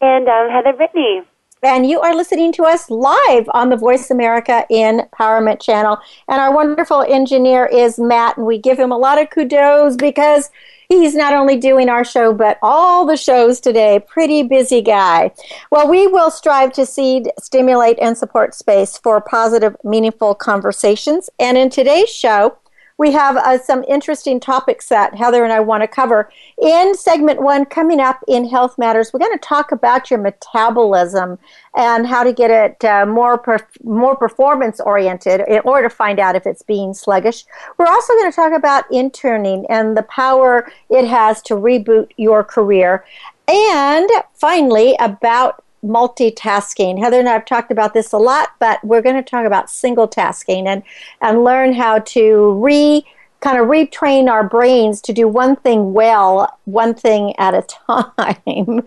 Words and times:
And 0.00 0.26
I'm 0.26 0.50
Heather 0.50 0.74
Brittany. 0.74 1.20
And 1.62 1.86
you 1.86 2.00
are 2.00 2.14
listening 2.14 2.52
to 2.52 2.64
us 2.64 2.88
live 2.88 3.50
on 3.52 3.68
the 3.68 3.76
Voice 3.76 4.10
America 4.10 4.64
Empowerment 4.70 5.60
Channel. 5.60 5.98
And 6.26 6.40
our 6.40 6.54
wonderful 6.54 7.02
engineer 7.02 7.66
is 7.66 7.98
Matt, 7.98 8.38
and 8.38 8.46
we 8.46 8.56
give 8.56 8.78
him 8.78 8.92
a 8.92 8.98
lot 8.98 9.20
of 9.20 9.28
kudos 9.28 9.96
because 9.96 10.48
he's 10.88 11.14
not 11.14 11.34
only 11.34 11.56
doing 11.56 11.88
our 11.88 12.04
show, 12.04 12.32
but 12.32 12.58
all 12.62 13.06
the 13.06 13.16
shows 13.16 13.60
today. 13.60 14.00
Pretty 14.06 14.42
busy 14.42 14.82
guy. 14.82 15.32
Well, 15.70 15.88
we 15.88 16.06
will 16.06 16.30
strive 16.30 16.72
to 16.74 16.86
seed, 16.86 17.30
stimulate, 17.38 17.98
and 18.00 18.16
support 18.16 18.54
space 18.54 18.98
for 18.98 19.20
positive, 19.20 19.76
meaningful 19.84 20.34
conversations. 20.34 21.30
And 21.38 21.56
in 21.56 21.70
today's 21.70 22.10
show, 22.10 22.58
we 22.98 23.12
have 23.12 23.36
uh, 23.36 23.58
some 23.58 23.84
interesting 23.84 24.40
topics 24.40 24.88
that 24.88 25.14
Heather 25.14 25.44
and 25.44 25.52
I 25.52 25.60
want 25.60 25.82
to 25.82 25.88
cover. 25.88 26.30
In 26.62 26.94
segment 26.94 27.42
one, 27.42 27.66
coming 27.66 28.00
up 28.00 28.24
in 28.26 28.48
Health 28.48 28.78
Matters, 28.78 29.12
we're 29.12 29.20
going 29.20 29.32
to 29.32 29.38
talk 29.38 29.70
about 29.70 30.10
your 30.10 30.18
metabolism 30.18 31.38
and 31.76 32.06
how 32.06 32.24
to 32.24 32.32
get 32.32 32.50
it 32.50 32.84
uh, 32.84 33.04
more 33.04 33.36
per- 33.36 33.68
more 33.84 34.16
performance 34.16 34.80
oriented 34.80 35.42
in 35.46 35.60
order 35.64 35.88
to 35.88 35.94
find 35.94 36.18
out 36.18 36.36
if 36.36 36.46
it's 36.46 36.62
being 36.62 36.94
sluggish. 36.94 37.44
We're 37.76 37.86
also 37.86 38.14
going 38.14 38.30
to 38.30 38.36
talk 38.36 38.52
about 38.52 38.84
interning 38.90 39.66
and 39.68 39.96
the 39.96 40.04
power 40.04 40.70
it 40.88 41.06
has 41.06 41.42
to 41.42 41.54
reboot 41.54 42.10
your 42.16 42.42
career. 42.44 43.04
And 43.48 44.08
finally, 44.34 44.96
about 44.98 45.62
multitasking. 45.84 46.98
Heather 46.98 47.18
and 47.18 47.28
I 47.28 47.32
have 47.32 47.44
talked 47.44 47.70
about 47.70 47.94
this 47.94 48.12
a 48.12 48.18
lot, 48.18 48.50
but 48.58 48.82
we're 48.84 49.02
going 49.02 49.16
to 49.16 49.22
talk 49.22 49.46
about 49.46 49.70
single 49.70 50.08
tasking 50.08 50.66
and, 50.66 50.82
and 51.20 51.44
learn 51.44 51.72
how 51.72 52.00
to 52.00 52.52
re 52.62 53.04
kind 53.40 53.58
of 53.58 53.68
retrain 53.68 54.30
our 54.30 54.42
brains 54.42 55.00
to 55.02 55.12
do 55.12 55.28
one 55.28 55.56
thing 55.56 55.92
well, 55.92 56.58
one 56.64 56.94
thing 56.94 57.34
at 57.38 57.54
a 57.54 57.62
time. 57.86 58.78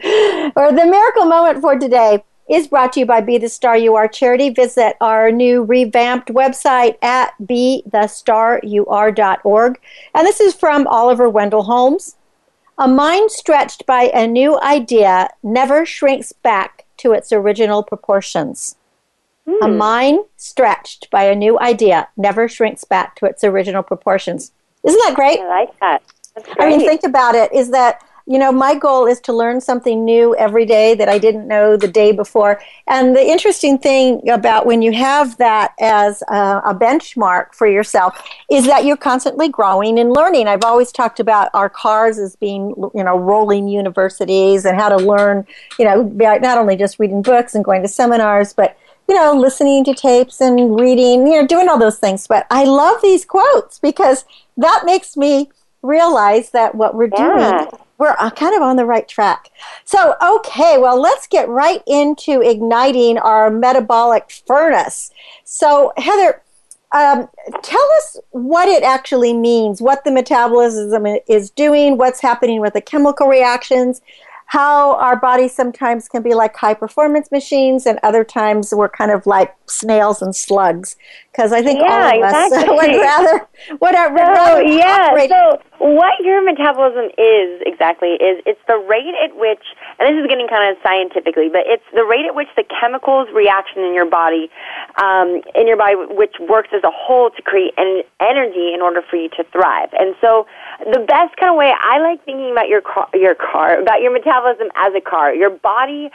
or 0.56 0.72
the 0.72 0.86
miracle 0.86 1.26
moment 1.26 1.62
for 1.62 1.78
today 1.78 2.24
is 2.50 2.68
brought 2.68 2.92
to 2.94 3.02
you 3.02 3.06
by 3.06 3.22
Be 3.22 3.38
the 3.38 3.48
Star 3.48 3.78
You 3.78 3.94
Are 3.96 4.08
charity. 4.08 4.50
Visit 4.50 4.96
our 5.02 5.32
new 5.32 5.64
revamped 5.64 6.30
website 6.30 6.98
at 7.04 7.36
bethestaryouare.org. 7.42 9.80
And 10.16 10.26
this 10.26 10.40
is 10.40 10.56
from 10.56 10.88
Oliver 10.88 11.30
Wendell 11.30 11.62
Holmes. 11.64 12.16
A 12.80 12.88
mind 12.88 13.30
stretched 13.30 13.86
by 13.86 14.04
a 14.04 14.26
new 14.26 14.58
idea 14.62 15.30
never 15.44 15.86
shrinks 15.86 16.32
back 16.32 16.86
to 16.98 17.12
its 17.12 17.34
original 17.34 17.84
proportions. 17.84 18.78
A 19.46 19.68
hmm. 19.68 19.78
mind 19.78 20.26
stretched 20.38 21.10
by 21.12 21.24
a 21.24 21.36
new 21.36 21.60
idea 21.60 22.08
never 22.16 22.48
shrinks 22.48 22.86
back 22.86 23.18
to 23.18 23.26
its 23.26 23.44
original 23.44 23.84
proportions. 23.84 24.54
Isn't 24.84 25.02
that 25.06 25.16
great? 25.16 25.42
I 25.42 25.48
like 25.48 25.80
that. 25.82 26.04
I 26.58 26.68
mean, 26.68 26.80
think 26.80 27.04
about 27.04 27.36
it. 27.36 27.52
Is 27.52 27.70
that 27.72 28.02
you 28.30 28.38
know, 28.38 28.52
my 28.52 28.76
goal 28.76 29.08
is 29.08 29.20
to 29.22 29.34
learn 29.34 29.60
something 29.60 30.06
new 30.06 30.36
every 30.36 30.64
day 30.64 30.94
that 30.94 31.10
I 31.10 31.18
didn't 31.18 31.48
know 31.48 31.76
the 31.76 31.88
day 31.88 32.12
before. 32.12 32.62
And 32.86 33.16
the 33.16 33.26
interesting 33.26 33.80
thing 33.80 34.30
about 34.30 34.68
when 34.68 34.84
you 34.84 34.92
have 34.92 35.36
that 35.38 35.74
as 35.80 36.22
a, 36.30 36.62
a, 36.64 36.76
benchmark 36.76 37.56
for 37.56 37.66
yourself 37.66 38.24
is 38.52 38.68
that 38.68 38.86
you're 38.86 38.98
constantly 38.98 39.50
growing 39.50 39.98
and 39.98 40.14
learning. 40.14 40.48
I've 40.48 40.64
always 40.64 40.92
talked 40.92 41.20
about 41.20 41.50
our 41.56 41.72
cars 41.72 42.20
as 42.20 42.36
being, 42.36 42.76
you 42.94 43.04
know, 43.04 43.18
rolling 43.18 43.68
universities 43.68 44.64
and 44.64 44.80
how 44.80 44.90
to 44.90 44.98
learn, 44.98 45.48
you 45.80 45.86
know, 45.86 46.04
not 46.04 46.60
only 46.60 46.76
just 46.76 47.00
reading 47.00 47.24
books 47.24 47.56
and 47.56 47.66
going 47.66 47.82
to 47.82 47.88
seminars, 47.88 48.54
but 48.54 48.78
you 49.08 49.16
know, 49.16 49.34
listening 49.34 49.84
to 49.86 49.96
tapes 49.96 50.40
and 50.40 50.80
reading, 50.80 51.26
you 51.26 51.42
know, 51.42 51.48
doing 51.48 51.68
all 51.68 51.80
those 51.80 51.98
things. 51.98 52.28
But 52.28 52.46
I 52.52 52.66
love 52.66 53.02
these 53.02 53.26
quotes 53.26 53.80
because 53.80 54.24
that 54.56 54.84
makes 54.86 55.18
me 55.18 55.50
realize 55.82 56.52
that 56.52 56.76
what 56.76 56.94
we're 56.94 57.10
yeah. 57.18 57.66
doing 57.66 57.80
we're 58.00 58.16
uh, 58.18 58.32
kind 58.32 58.56
of 58.56 58.64
on 58.64 58.78
the 58.78 58.86
right 58.86 59.08
track. 59.08 59.52
So, 59.86 60.16
okay, 60.24 60.78
well, 60.80 61.00
let's 61.00 61.28
get 61.28 61.48
right 61.50 61.84
into 61.86 62.42
igniting 62.42 63.20
our 63.20 63.52
metabolic 63.52 64.32
furnace. 64.48 65.12
So, 65.44 65.92
Heather, 65.98 66.42
um, 66.92 67.28
tell 67.62 67.88
us 67.98 68.18
what 68.32 68.68
it 68.68 68.84
actually 68.84 69.34
means, 69.34 69.82
what 69.82 70.04
the 70.06 70.12
metabolism 70.12 71.06
is 71.28 71.52
doing, 71.52 71.98
what's 71.98 72.22
happening 72.22 72.62
with 72.62 72.74
the 72.74 72.82
chemical 72.82 73.28
reactions, 73.28 74.02
how 74.50 74.96
our 74.96 75.16
bodies 75.16 75.54
sometimes 75.54 76.10
can 76.10 76.24
be 76.24 76.34
like 76.34 76.56
high 76.56 76.74
performance 76.74 77.30
machines 77.32 77.86
and 77.86 78.00
other 78.02 78.24
times 78.24 78.74
we're 78.74 78.90
kind 78.90 79.12
of 79.12 79.28
like 79.28 79.56
snails 79.68 80.24
and 80.24 80.36
slugs 80.36 80.96
because 81.32 81.54
i 81.54 81.62
think 81.62 81.80
yeah, 81.80 82.10
all 82.12 82.24
of 82.24 82.34
exactly. 82.34 82.58
us 82.58 82.74
would 82.74 82.98
rather 82.98 83.48
would 83.80 83.94
so, 83.94 84.14
rather 84.16 84.64
yeah 84.64 85.10
operate. 85.12 85.30
so 85.30 85.62
what 85.78 86.18
your 86.26 86.44
metabolism 86.44 87.14
is 87.14 87.62
exactly 87.62 88.18
is 88.18 88.42
it's 88.50 88.60
the 88.68 88.78
rate 88.90 89.14
at 89.24 89.38
which 89.38 89.62
and 90.00 90.10
this 90.10 90.20
is 90.20 90.28
getting 90.28 90.48
kind 90.50 90.66
of 90.66 90.82
scientifically 90.82 91.48
but 91.48 91.62
it's 91.70 91.86
the 91.94 92.04
rate 92.04 92.26
at 92.26 92.34
which 92.34 92.50
the 92.58 92.66
chemicals 92.82 93.30
reaction 93.36 93.86
in 93.86 93.94
your 93.94 94.10
body 94.10 94.50
um, 94.98 95.46
in 95.54 95.68
your 95.68 95.78
body 95.78 95.94
which 96.10 96.34
works 96.50 96.70
as 96.74 96.82
a 96.84 96.92
whole 96.92 97.30
to 97.30 97.42
create 97.44 97.78
an 97.78 98.02
energy 98.20 98.74
in 98.74 98.82
order 98.82 99.04
for 99.06 99.16
you 99.16 99.30
to 99.30 99.46
thrive 99.54 99.94
and 99.94 100.16
so 100.20 100.48
the 100.86 101.04
best 101.04 101.36
kind 101.36 101.52
of 101.52 101.58
way 101.58 101.74
I 101.76 102.00
like 102.00 102.24
thinking 102.24 102.52
about 102.52 102.70
your 102.70 102.82
car, 102.82 103.10
your 103.14 103.36
car, 103.36 103.80
about 103.80 104.02
your 104.02 104.12
metabolism 104.12 104.68
as 104.76 104.94
a 104.96 105.02
car. 105.02 105.34
Your 105.34 105.50
body, 105.50 106.10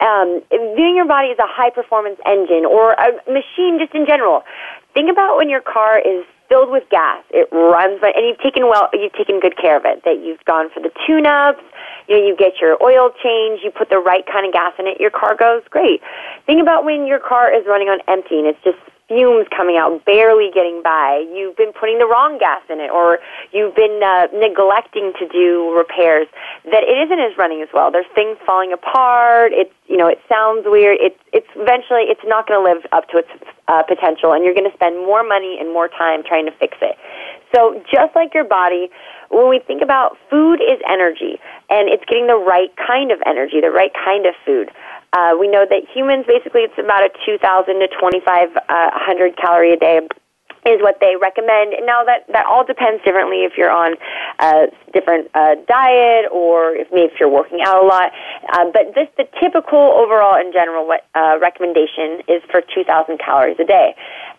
um, 0.00 0.42
viewing 0.50 0.96
your 0.96 1.08
body 1.08 1.30
as 1.32 1.38
a 1.38 1.48
high 1.48 1.70
performance 1.70 2.20
engine 2.26 2.66
or 2.68 2.92
a 2.92 3.16
machine, 3.30 3.80
just 3.80 3.94
in 3.94 4.06
general. 4.06 4.44
Think 4.92 5.10
about 5.10 5.36
when 5.36 5.48
your 5.48 5.62
car 5.62 5.98
is 5.98 6.24
filled 6.48 6.70
with 6.70 6.84
gas. 6.90 7.24
It 7.30 7.48
runs, 7.52 8.02
and 8.02 8.26
you've 8.26 8.42
taken 8.42 8.68
well, 8.68 8.90
you've 8.92 9.14
taken 9.14 9.40
good 9.40 9.56
care 9.56 9.76
of 9.76 9.84
it. 9.86 10.04
That 10.04 10.20
you've 10.20 10.44
gone 10.44 10.68
for 10.68 10.80
the 10.80 10.90
tune-ups. 11.06 11.62
You 12.08 12.18
know, 12.18 12.26
you 12.26 12.36
get 12.36 12.60
your 12.60 12.76
oil 12.82 13.10
change. 13.22 13.60
You 13.62 13.70
put 13.70 13.88
the 13.88 13.98
right 13.98 14.26
kind 14.26 14.44
of 14.44 14.52
gas 14.52 14.74
in 14.78 14.86
it. 14.86 15.00
Your 15.00 15.10
car 15.10 15.36
goes 15.36 15.62
great. 15.70 16.02
Think 16.44 16.60
about 16.60 16.84
when 16.84 17.06
your 17.06 17.20
car 17.20 17.48
is 17.54 17.64
running 17.66 17.88
on 17.88 18.00
empty 18.08 18.36
and 18.38 18.46
it's 18.46 18.60
just 18.64 18.78
fumes 19.10 19.50
coming 19.50 19.74
out, 19.76 20.04
barely 20.06 20.54
getting 20.54 20.80
by. 20.86 21.26
You've 21.34 21.56
been 21.58 21.74
putting 21.74 21.98
the 21.98 22.06
wrong 22.06 22.38
gas 22.38 22.62
in 22.70 22.78
it, 22.78 22.94
or 22.94 23.18
you've 23.50 23.74
been 23.74 23.98
uh, 23.98 24.30
neglecting 24.30 25.12
to 25.18 25.26
do 25.26 25.74
repairs. 25.74 26.30
That 26.70 26.86
it 26.86 26.94
isn't 26.94 27.18
as 27.18 27.34
running 27.36 27.60
as 27.60 27.68
well. 27.74 27.90
There's 27.90 28.08
things 28.14 28.38
falling 28.46 28.72
apart. 28.72 29.50
It's 29.50 29.74
you 29.90 29.96
know 29.96 30.06
it 30.06 30.22
sounds 30.30 30.62
weird. 30.64 30.98
It's 31.02 31.18
it's 31.34 31.50
eventually 31.58 32.06
it's 32.06 32.22
not 32.24 32.46
going 32.46 32.62
to 32.62 32.64
live 32.64 32.86
up 32.94 33.10
to 33.10 33.18
its 33.18 33.30
uh, 33.66 33.82
potential, 33.82 34.30
and 34.30 34.46
you're 34.46 34.54
going 34.54 34.70
to 34.70 34.76
spend 34.78 35.02
more 35.02 35.26
money 35.26 35.58
and 35.58 35.74
more 35.74 35.88
time 35.90 36.22
trying 36.22 36.46
to 36.46 36.54
fix 36.62 36.78
it. 36.80 36.94
So 37.50 37.82
just 37.90 38.14
like 38.14 38.32
your 38.32 38.44
body, 38.46 38.90
when 39.30 39.50
we 39.50 39.58
think 39.58 39.82
about 39.82 40.16
food 40.30 40.62
is 40.62 40.78
energy, 40.86 41.42
and 41.68 41.90
it's 41.90 42.04
getting 42.06 42.28
the 42.28 42.38
right 42.38 42.70
kind 42.78 43.10
of 43.10 43.18
energy, 43.26 43.60
the 43.60 43.74
right 43.74 43.90
kind 43.92 44.26
of 44.26 44.34
food. 44.46 44.70
Uh, 45.12 45.34
we 45.38 45.48
know 45.48 45.66
that 45.68 45.82
humans 45.92 46.24
basically 46.26 46.62
it's 46.62 46.78
about 46.78 47.02
a 47.02 47.10
2,000 47.26 47.40
to 47.80 47.88
2,500 47.88 48.54
uh, 48.68 49.34
calorie 49.40 49.72
a 49.72 49.76
day 49.76 50.00
is 50.66 50.80
what 50.82 51.00
they 51.00 51.16
recommend. 51.16 51.72
Now 51.84 52.04
that 52.04 52.28
that 52.32 52.44
all 52.46 52.64
depends 52.64 53.02
differently 53.02 53.48
if 53.48 53.56
you're 53.56 53.70
on 53.72 53.96
a 54.38 54.68
different 54.92 55.30
uh, 55.34 55.56
diet 55.66 56.28
or 56.30 56.76
if 56.76 56.88
maybe 56.92 57.12
if 57.12 57.18
you're 57.18 57.32
working 57.32 57.60
out 57.64 57.82
a 57.82 57.86
lot. 57.86 58.12
Uh, 58.52 58.70
but 58.72 58.94
this 58.94 59.08
the 59.16 59.24
typical 59.40 59.78
overall 59.78 60.36
in 60.38 60.52
general 60.52 60.86
what 60.86 61.06
uh, 61.14 61.38
recommendation 61.40 62.20
is 62.28 62.42
for 62.50 62.60
2,000 62.60 63.18
calories 63.18 63.56
a 63.58 63.64
day. 63.64 63.96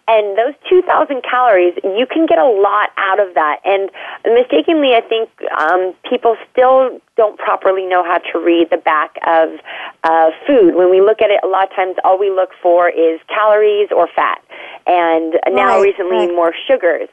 And 0.08 0.38
those 0.38 0.54
2,000 0.70 1.24
calories, 1.24 1.76
you 1.84 2.06
can 2.06 2.26
get 2.26 2.38
a 2.38 2.50
lot 2.50 2.90
out 2.98 3.20
of 3.20 3.34
that. 3.36 3.60
And 3.64 3.90
mistakenly, 4.26 4.94
I 4.94 5.02
think 5.02 5.30
um, 5.58 5.94
people 6.10 6.36
still 6.52 7.00
don't 7.16 7.38
properly 7.38 7.86
know 7.86 8.04
how 8.04 8.18
to 8.18 8.40
read 8.40 8.70
the 8.72 8.78
back 8.78 9.16
of 9.28 9.60
uh, 10.04 10.32
food. 10.48 10.76
When 10.76 10.90
we 10.90 11.02
look 11.02 11.22
at 11.22 11.30
it, 11.30 11.40
a 11.44 11.48
lot 11.48 11.70
of 11.70 11.76
times 11.76 11.96
all 12.04 12.18
we 12.18 12.30
look 12.30 12.50
for 12.62 12.90
is 12.90 13.20
calories 13.30 13.90
or 13.96 14.08
fat. 14.16 14.42
And 14.88 15.38
now 15.54 15.78
right, 15.78 15.94
recently, 15.94 16.26
right. 16.26 16.36
more 16.36 16.54
sugars. 16.68 17.08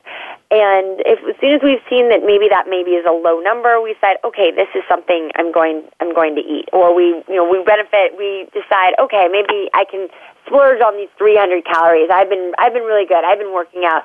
And 0.50 1.04
if, 1.04 1.20
as 1.28 1.36
soon 1.40 1.52
as 1.52 1.60
we've 1.62 1.84
seen 1.90 2.08
that 2.08 2.24
maybe 2.24 2.48
that 2.48 2.64
maybe 2.66 2.96
is 2.96 3.04
a 3.04 3.12
low 3.12 3.40
number, 3.40 3.82
we 3.82 3.94
said, 4.00 4.16
okay, 4.24 4.50
this 4.50 4.68
is 4.74 4.80
something 4.88 5.28
I'm 5.36 5.52
going 5.52 5.84
I'm 6.00 6.14
going 6.14 6.34
to 6.36 6.40
eat. 6.40 6.72
Or 6.72 6.94
we 6.96 7.20
you 7.28 7.36
know 7.36 7.44
we 7.44 7.62
benefit. 7.62 8.16
We 8.16 8.48
decide, 8.56 8.96
okay, 8.96 9.28
maybe 9.28 9.68
I 9.76 9.84
can 9.84 10.08
splurge 10.48 10.80
on 10.80 10.96
these 10.96 11.12
300 11.20 11.64
calories. 11.64 12.08
I've 12.08 12.28
been 12.28 12.52
I've 12.58 12.72
been 12.72 12.88
really 12.88 13.06
good. 13.06 13.20
I've 13.20 13.38
been 13.38 13.52
working 13.52 13.84
out. 13.84 14.02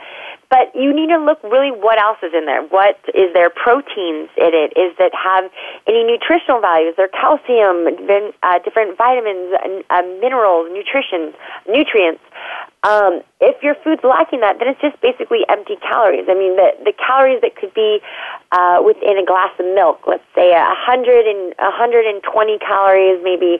But 0.51 0.69
you 0.75 0.93
need 0.93 1.09
to 1.09 1.17
look 1.17 1.41
really 1.41 1.71
what 1.71 1.97
else 1.97 2.19
is 2.21 2.29
in 2.35 2.45
there. 2.45 2.61
What 2.61 2.99
is 3.15 3.33
there 3.33 3.49
proteins 3.49 4.29
in 4.37 4.53
it? 4.53 4.77
Is 4.77 4.93
that 5.01 5.09
have 5.17 5.49
any 5.87 6.03
nutritional 6.03 6.61
values? 6.61 6.93
There 6.93 7.09
calcium, 7.09 7.89
uh, 7.89 8.59
different 8.61 8.93
vitamins, 8.93 9.49
uh, 9.89 10.03
minerals, 10.21 10.69
nutrition, 10.69 11.33
nutrients. 11.65 12.21
Um, 12.83 13.23
if 13.41 13.63
your 13.63 13.73
food's 13.81 14.03
lacking 14.03 14.41
that, 14.41 14.59
then 14.59 14.67
it's 14.67 14.81
just 14.81 14.99
basically 15.01 15.41
empty 15.49 15.79
calories. 15.81 16.27
I 16.29 16.35
mean, 16.35 16.59
the 16.59 16.75
the 16.83 16.93
calories 16.93 17.41
that 17.41 17.55
could 17.55 17.73
be 17.73 18.03
uh, 18.51 18.83
within 18.85 19.17
a 19.17 19.25
glass 19.25 19.55
of 19.57 19.65
milk, 19.73 20.05
let's 20.05 20.27
say 20.35 20.51
hundred 20.53 21.25
and 21.25 21.55
hundred 21.57 22.05
and 22.05 22.21
twenty 22.21 22.59
calories, 22.59 23.23
maybe 23.23 23.57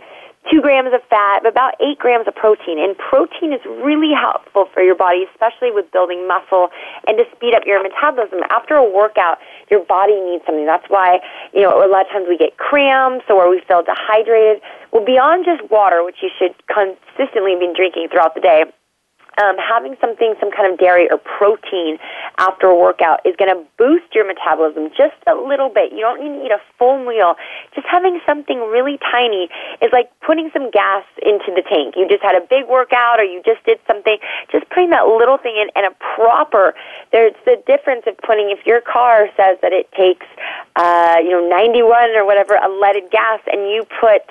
two 0.51 0.61
grams 0.61 0.93
of 0.93 1.01
fat, 1.09 1.45
about 1.45 1.75
eight 1.79 1.99
grams 1.99 2.27
of 2.27 2.35
protein. 2.35 2.79
And 2.79 2.97
protein 2.97 3.53
is 3.53 3.61
really 3.83 4.11
helpful 4.13 4.67
for 4.73 4.81
your 4.81 4.95
body, 4.95 5.25
especially 5.31 5.71
with 5.71 5.91
building 5.91 6.27
muscle 6.27 6.69
and 7.07 7.17
to 7.17 7.25
speed 7.35 7.55
up 7.55 7.63
your 7.65 7.81
metabolism. 7.81 8.39
After 8.49 8.75
a 8.75 8.83
workout, 8.83 9.37
your 9.71 9.83
body 9.85 10.19
needs 10.19 10.43
something. 10.45 10.65
That's 10.65 10.87
why, 10.89 11.19
you 11.53 11.61
know, 11.61 11.83
a 11.83 11.87
lot 11.87 12.05
of 12.05 12.11
times 12.11 12.25
we 12.27 12.37
get 12.37 12.57
cramps 12.57 13.25
or 13.29 13.49
we 13.49 13.61
feel 13.67 13.83
dehydrated. 13.83 14.61
Well, 14.91 15.05
beyond 15.05 15.45
just 15.45 15.69
water, 15.71 16.03
which 16.03 16.17
you 16.21 16.29
should 16.37 16.55
consistently 16.67 17.55
be 17.55 17.71
drinking 17.75 18.09
throughout 18.11 18.35
the 18.35 18.41
day, 18.41 18.65
um, 19.41 19.57
having 19.57 19.95
something, 19.99 20.35
some 20.39 20.51
kind 20.51 20.71
of 20.71 20.79
dairy 20.79 21.09
or 21.09 21.17
protein 21.17 21.97
after 22.37 22.67
a 22.67 22.75
workout 22.75 23.21
is 23.25 23.35
going 23.37 23.49
to 23.49 23.61
boost 23.77 24.13
your 24.13 24.25
metabolism 24.27 24.89
just 24.95 25.17
a 25.25 25.35
little 25.35 25.69
bit. 25.69 25.91
You 25.91 26.01
don't 26.01 26.21
need 26.21 26.39
to 26.39 26.45
eat 26.45 26.51
a 26.51 26.61
full 26.77 27.03
meal. 27.03 27.35
Just 27.73 27.87
having 27.87 28.19
something 28.25 28.59
really 28.59 28.99
tiny 29.11 29.49
is 29.81 29.91
like 29.91 30.11
putting 30.21 30.49
some 30.53 30.69
gas 30.71 31.03
into 31.21 31.49
the 31.55 31.63
tank. 31.65 31.95
You 31.97 32.07
just 32.07 32.23
had 32.23 32.35
a 32.35 32.45
big 32.45 32.67
workout 32.69 33.19
or 33.19 33.23
you 33.23 33.41
just 33.45 33.63
did 33.65 33.79
something, 33.87 34.17
just 34.51 34.69
putting 34.69 34.91
that 34.91 35.07
little 35.07 35.37
thing 35.37 35.57
in 35.57 35.69
and 35.75 35.85
a 35.89 35.95
proper, 35.97 36.73
there's 37.11 37.33
the 37.45 37.61
difference 37.65 38.03
of 38.07 38.17
putting, 38.17 38.51
if 38.51 38.65
your 38.65 38.81
car 38.81 39.27
says 39.35 39.57
that 39.61 39.73
it 39.73 39.91
takes, 39.93 40.25
uh, 40.75 41.17
you 41.21 41.31
know, 41.31 41.47
91 41.49 42.15
or 42.15 42.25
whatever 42.25 42.53
unleaded 42.53 43.09
gas 43.11 43.41
and 43.47 43.69
you 43.69 43.83
put 43.99 44.21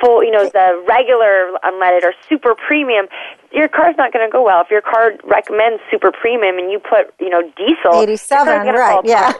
full, 0.00 0.24
you 0.24 0.30
know, 0.30 0.48
the 0.48 0.84
regular 0.88 1.52
unleaded 1.64 2.02
or 2.02 2.14
super 2.28 2.54
premium, 2.54 3.06
your 3.56 3.68
car's 3.68 3.96
not 3.96 4.12
going 4.12 4.28
to 4.28 4.30
go 4.30 4.44
well. 4.44 4.60
If 4.60 4.70
your 4.70 4.82
car 4.82 5.16
recommends 5.24 5.82
super 5.90 6.12
premium 6.12 6.58
and 6.58 6.70
you 6.70 6.78
put, 6.78 7.12
you 7.18 7.30
know, 7.30 7.40
diesel, 7.56 8.02
87, 8.02 8.68
right, 8.68 9.00
yeah. 9.04 9.32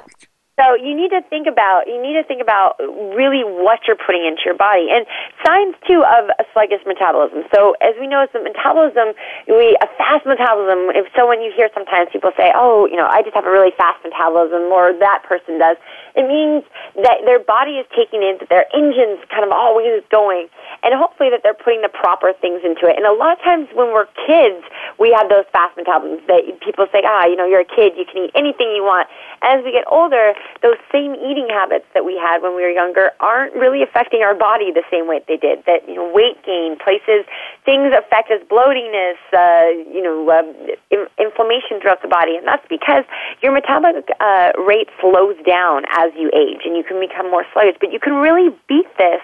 So 0.56 0.72
you 0.72 0.96
need 0.96 1.12
to 1.12 1.20
think 1.28 1.44
about 1.44 1.84
you 1.84 2.00
need 2.00 2.16
to 2.16 2.24
think 2.24 2.40
about 2.40 2.80
really 3.12 3.44
what 3.44 3.84
you're 3.84 4.00
putting 4.00 4.24
into 4.24 4.40
your 4.48 4.56
body 4.56 4.88
and 4.88 5.04
signs 5.44 5.76
too 5.84 6.00
of 6.00 6.32
a 6.40 6.48
sluggish 6.56 6.80
metabolism. 6.88 7.44
So 7.52 7.76
as 7.84 7.92
we 8.00 8.08
know, 8.08 8.24
it's 8.24 8.32
the 8.32 8.40
metabolism, 8.40 9.12
we 9.44 9.76
a 9.84 9.88
fast 10.00 10.24
metabolism. 10.24 10.96
If 10.96 11.12
so, 11.12 11.28
when 11.28 11.44
you 11.44 11.52
hear 11.52 11.68
sometimes 11.76 12.08
people 12.08 12.32
say, 12.40 12.56
"Oh, 12.56 12.88
you 12.88 12.96
know, 12.96 13.04
I 13.04 13.20
just 13.20 13.36
have 13.36 13.44
a 13.44 13.52
really 13.52 13.76
fast 13.76 14.00
metabolism," 14.00 14.72
or 14.72 14.96
that 14.96 15.28
person 15.28 15.60
does, 15.60 15.76
it 16.16 16.26
means 16.26 16.64
that 17.04 17.22
their 17.24 17.38
body 17.38 17.78
is 17.78 17.86
taking 17.94 18.22
in 18.22 18.38
that 18.40 18.48
their 18.48 18.66
engine's 18.74 19.20
kind 19.28 19.44
of 19.44 19.52
always 19.52 20.02
going, 20.10 20.48
and 20.82 20.94
hopefully 20.94 21.30
that 21.30 21.42
they're 21.42 21.56
putting 21.56 21.82
the 21.82 21.92
proper 21.92 22.32
things 22.32 22.64
into 22.64 22.88
it. 22.88 22.96
And 22.96 23.04
a 23.04 23.12
lot 23.12 23.36
of 23.36 23.40
times 23.44 23.68
when 23.74 23.92
we're 23.92 24.08
kids, 24.26 24.64
we 24.98 25.12
have 25.12 25.28
those 25.28 25.44
fast 25.52 25.76
metabolisms 25.76 26.26
that 26.26 26.42
people 26.60 26.86
say, 26.90 27.02
"Ah, 27.04 27.26
you 27.26 27.36
know, 27.36 27.44
you're 27.44 27.60
a 27.60 27.68
kid, 27.68 27.96
you 27.96 28.04
can 28.04 28.24
eat 28.24 28.32
anything 28.34 28.72
you 28.72 28.82
want." 28.82 29.08
As 29.42 29.62
we 29.62 29.70
get 29.70 29.84
older 29.86 30.32
those 30.62 30.76
same 30.90 31.14
eating 31.16 31.48
habits 31.50 31.84
that 31.94 32.04
we 32.04 32.16
had 32.16 32.42
when 32.42 32.56
we 32.56 32.62
were 32.62 32.70
younger 32.70 33.10
aren't 33.20 33.54
really 33.54 33.82
affecting 33.82 34.22
our 34.22 34.34
body 34.34 34.72
the 34.72 34.84
same 34.90 35.06
way 35.06 35.20
they 35.28 35.36
did. 35.36 35.64
That 35.66 35.88
you 35.88 35.94
know, 35.96 36.10
weight 36.12 36.42
gain, 36.44 36.76
places, 36.76 37.26
things 37.64 37.92
affect 37.96 38.30
us, 38.30 38.40
bloatingness, 38.48 39.20
uh, 39.32 39.68
you 39.92 40.02
know, 40.02 40.28
uh, 40.30 40.42
in- 40.90 41.08
inflammation 41.18 41.80
throughout 41.80 42.02
the 42.02 42.08
body, 42.08 42.36
and 42.36 42.46
that's 42.46 42.66
because 42.68 43.04
your 43.42 43.52
metabolic 43.52 44.08
uh, 44.20 44.52
rate 44.58 44.88
slows 45.00 45.36
down 45.46 45.84
as 45.90 46.05
you 46.14 46.30
age, 46.30 46.62
and 46.64 46.76
you 46.76 46.84
can 46.84 47.00
become 47.00 47.30
more 47.30 47.44
sluggish. 47.52 47.76
But 47.80 47.92
you 47.92 47.98
can 47.98 48.14
really 48.14 48.54
beat 48.68 48.86
this 48.98 49.22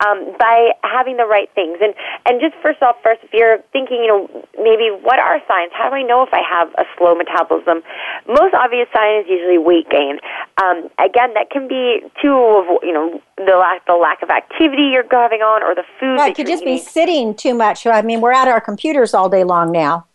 um, 0.00 0.32
by 0.38 0.72
having 0.82 1.16
the 1.16 1.26
right 1.26 1.50
things. 1.54 1.78
And 1.80 1.94
and 2.26 2.40
just 2.40 2.54
first 2.62 2.82
off, 2.82 2.96
first, 3.02 3.20
if 3.22 3.32
you're 3.32 3.58
thinking, 3.72 3.98
you 3.98 4.08
know, 4.08 4.46
maybe 4.56 4.90
what 4.90 5.18
are 5.18 5.40
signs? 5.48 5.72
How 5.74 5.90
do 5.90 5.96
I 5.96 6.02
know 6.02 6.22
if 6.22 6.32
I 6.32 6.42
have 6.42 6.68
a 6.78 6.84
slow 6.96 7.14
metabolism? 7.14 7.82
Most 8.26 8.54
obvious 8.54 8.88
sign 8.94 9.20
is 9.20 9.26
usually 9.28 9.58
weight 9.58 9.88
gain. 9.90 10.18
Um, 10.62 10.88
again, 10.98 11.34
that 11.34 11.50
can 11.50 11.68
be 11.68 12.00
too 12.20 12.34
of 12.34 12.82
you 12.82 12.92
know 12.92 13.20
the 13.36 13.56
lack 13.56 13.86
the 13.86 13.94
lack 13.94 14.22
of 14.22 14.30
activity 14.30 14.90
you're 14.92 15.06
having 15.10 15.42
on, 15.42 15.62
or 15.62 15.74
the 15.74 15.84
food. 15.98 16.16
Right, 16.16 16.16
that 16.16 16.30
it 16.30 16.36
could 16.36 16.46
just 16.46 16.62
eating. 16.62 16.76
be 16.76 16.80
sitting 16.80 17.34
too 17.34 17.54
much. 17.54 17.86
I 17.86 18.02
mean, 18.02 18.20
we're 18.20 18.32
at 18.32 18.48
our 18.48 18.60
computers 18.60 19.14
all 19.14 19.28
day 19.28 19.44
long 19.44 19.72
now. 19.72 20.06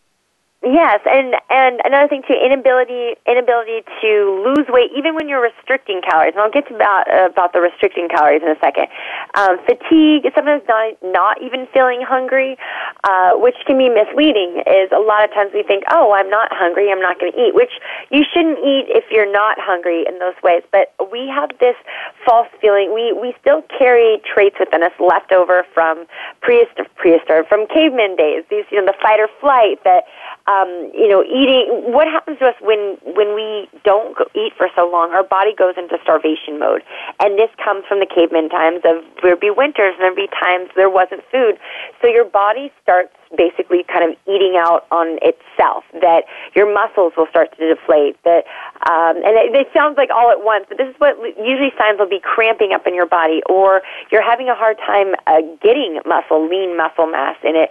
Yes, 0.58 0.98
and 1.06 1.36
and 1.50 1.80
another 1.84 2.08
thing 2.08 2.22
too, 2.26 2.34
inability 2.34 3.14
inability 3.30 3.86
to 4.02 4.42
lose 4.42 4.66
weight 4.66 4.90
even 4.90 5.14
when 5.14 5.28
you're 5.28 5.40
restricting 5.40 6.02
calories. 6.02 6.34
And 6.34 6.42
I'll 6.42 6.50
get 6.50 6.66
to 6.66 6.74
about 6.74 7.06
uh, 7.06 7.30
about 7.30 7.52
the 7.52 7.60
restricting 7.60 8.08
calories 8.08 8.42
in 8.42 8.50
a 8.50 8.58
second. 8.58 8.90
Um, 9.38 9.62
fatigue, 9.62 10.26
sometimes 10.34 10.66
not 10.66 10.98
not 11.00 11.40
even 11.46 11.68
feeling 11.72 12.02
hungry, 12.02 12.58
uh, 13.06 13.38
which 13.38 13.54
can 13.70 13.78
be 13.78 13.88
misleading. 13.88 14.66
Is 14.66 14.90
a 14.90 14.98
lot 14.98 15.22
of 15.22 15.30
times 15.30 15.54
we 15.54 15.62
think, 15.62 15.84
oh, 15.94 16.10
I'm 16.10 16.28
not 16.28 16.50
hungry, 16.50 16.90
I'm 16.90 17.00
not 17.00 17.20
going 17.22 17.30
to 17.30 17.38
eat, 17.38 17.54
which 17.54 17.78
you 18.10 18.26
shouldn't 18.26 18.58
eat 18.58 18.90
if 18.90 19.04
you're 19.14 19.30
not 19.30 19.62
hungry 19.62 20.06
in 20.10 20.18
those 20.18 20.34
ways. 20.42 20.66
But 20.74 20.90
we 21.12 21.30
have 21.30 21.54
this 21.62 21.78
false 22.26 22.50
feeling. 22.60 22.90
We 22.92 23.14
we 23.14 23.30
still 23.40 23.62
carry 23.78 24.18
traits 24.26 24.56
within 24.58 24.82
us 24.82 24.92
left 24.98 25.30
over 25.30 25.62
from 25.72 26.10
prehistoric, 26.42 26.90
prehistoric 26.98 27.46
from 27.46 27.70
caveman 27.70 28.16
days. 28.16 28.42
These 28.50 28.66
you 28.74 28.82
know 28.82 28.90
the 28.90 28.98
fight 28.98 29.22
or 29.22 29.30
flight 29.38 29.78
that 29.86 30.02
um, 30.48 30.90
you 30.96 31.08
know, 31.08 31.22
eating. 31.22 31.92
What 31.92 32.08
happens 32.08 32.38
to 32.38 32.46
us 32.46 32.56
when 32.60 32.96
when 33.04 33.34
we 33.36 33.68
don't 33.84 34.16
go, 34.16 34.24
eat 34.34 34.56
for 34.56 34.68
so 34.74 34.88
long? 34.88 35.12
Our 35.12 35.22
body 35.22 35.54
goes 35.54 35.74
into 35.76 35.98
starvation 36.02 36.58
mode, 36.58 36.82
and 37.20 37.38
this 37.38 37.50
comes 37.62 37.84
from 37.86 38.00
the 38.00 38.08
caveman 38.08 38.48
times 38.48 38.80
of 38.84 39.04
there'd 39.22 39.40
be 39.40 39.50
winters 39.50 39.94
and 40.00 40.02
there'd 40.02 40.16
be 40.16 40.28
times 40.32 40.70
there 40.74 40.88
wasn't 40.88 41.20
food. 41.30 41.60
So 42.00 42.08
your 42.08 42.24
body 42.24 42.72
starts 42.82 43.12
basically 43.36 43.84
kind 43.84 44.08
of 44.08 44.16
eating 44.24 44.56
out 44.56 44.88
on 44.90 45.20
itself. 45.20 45.84
That 46.00 46.24
your 46.56 46.72
muscles 46.72 47.12
will 47.16 47.28
start 47.28 47.52
to 47.58 47.74
deflate. 47.74 48.16
That 48.24 48.48
um, 48.88 49.20
and 49.20 49.36
it, 49.36 49.52
it 49.52 49.68
sounds 49.76 50.00
like 50.00 50.08
all 50.08 50.32
at 50.32 50.40
once, 50.40 50.64
but 50.68 50.78
this 50.78 50.88
is 50.88 50.96
what 50.96 51.20
usually 51.36 51.76
signs 51.76 52.00
will 52.00 52.08
be 52.08 52.24
cramping 52.24 52.72
up 52.72 52.86
in 52.86 52.94
your 52.94 53.06
body, 53.06 53.42
or 53.52 53.82
you're 54.10 54.24
having 54.24 54.48
a 54.48 54.56
hard 54.56 54.78
time 54.80 55.12
uh, 55.26 55.44
getting 55.60 56.00
muscle, 56.08 56.48
lean 56.48 56.72
muscle 56.72 57.06
mass 57.06 57.36
in 57.44 57.52
it. 57.52 57.68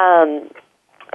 Um, 0.00 0.48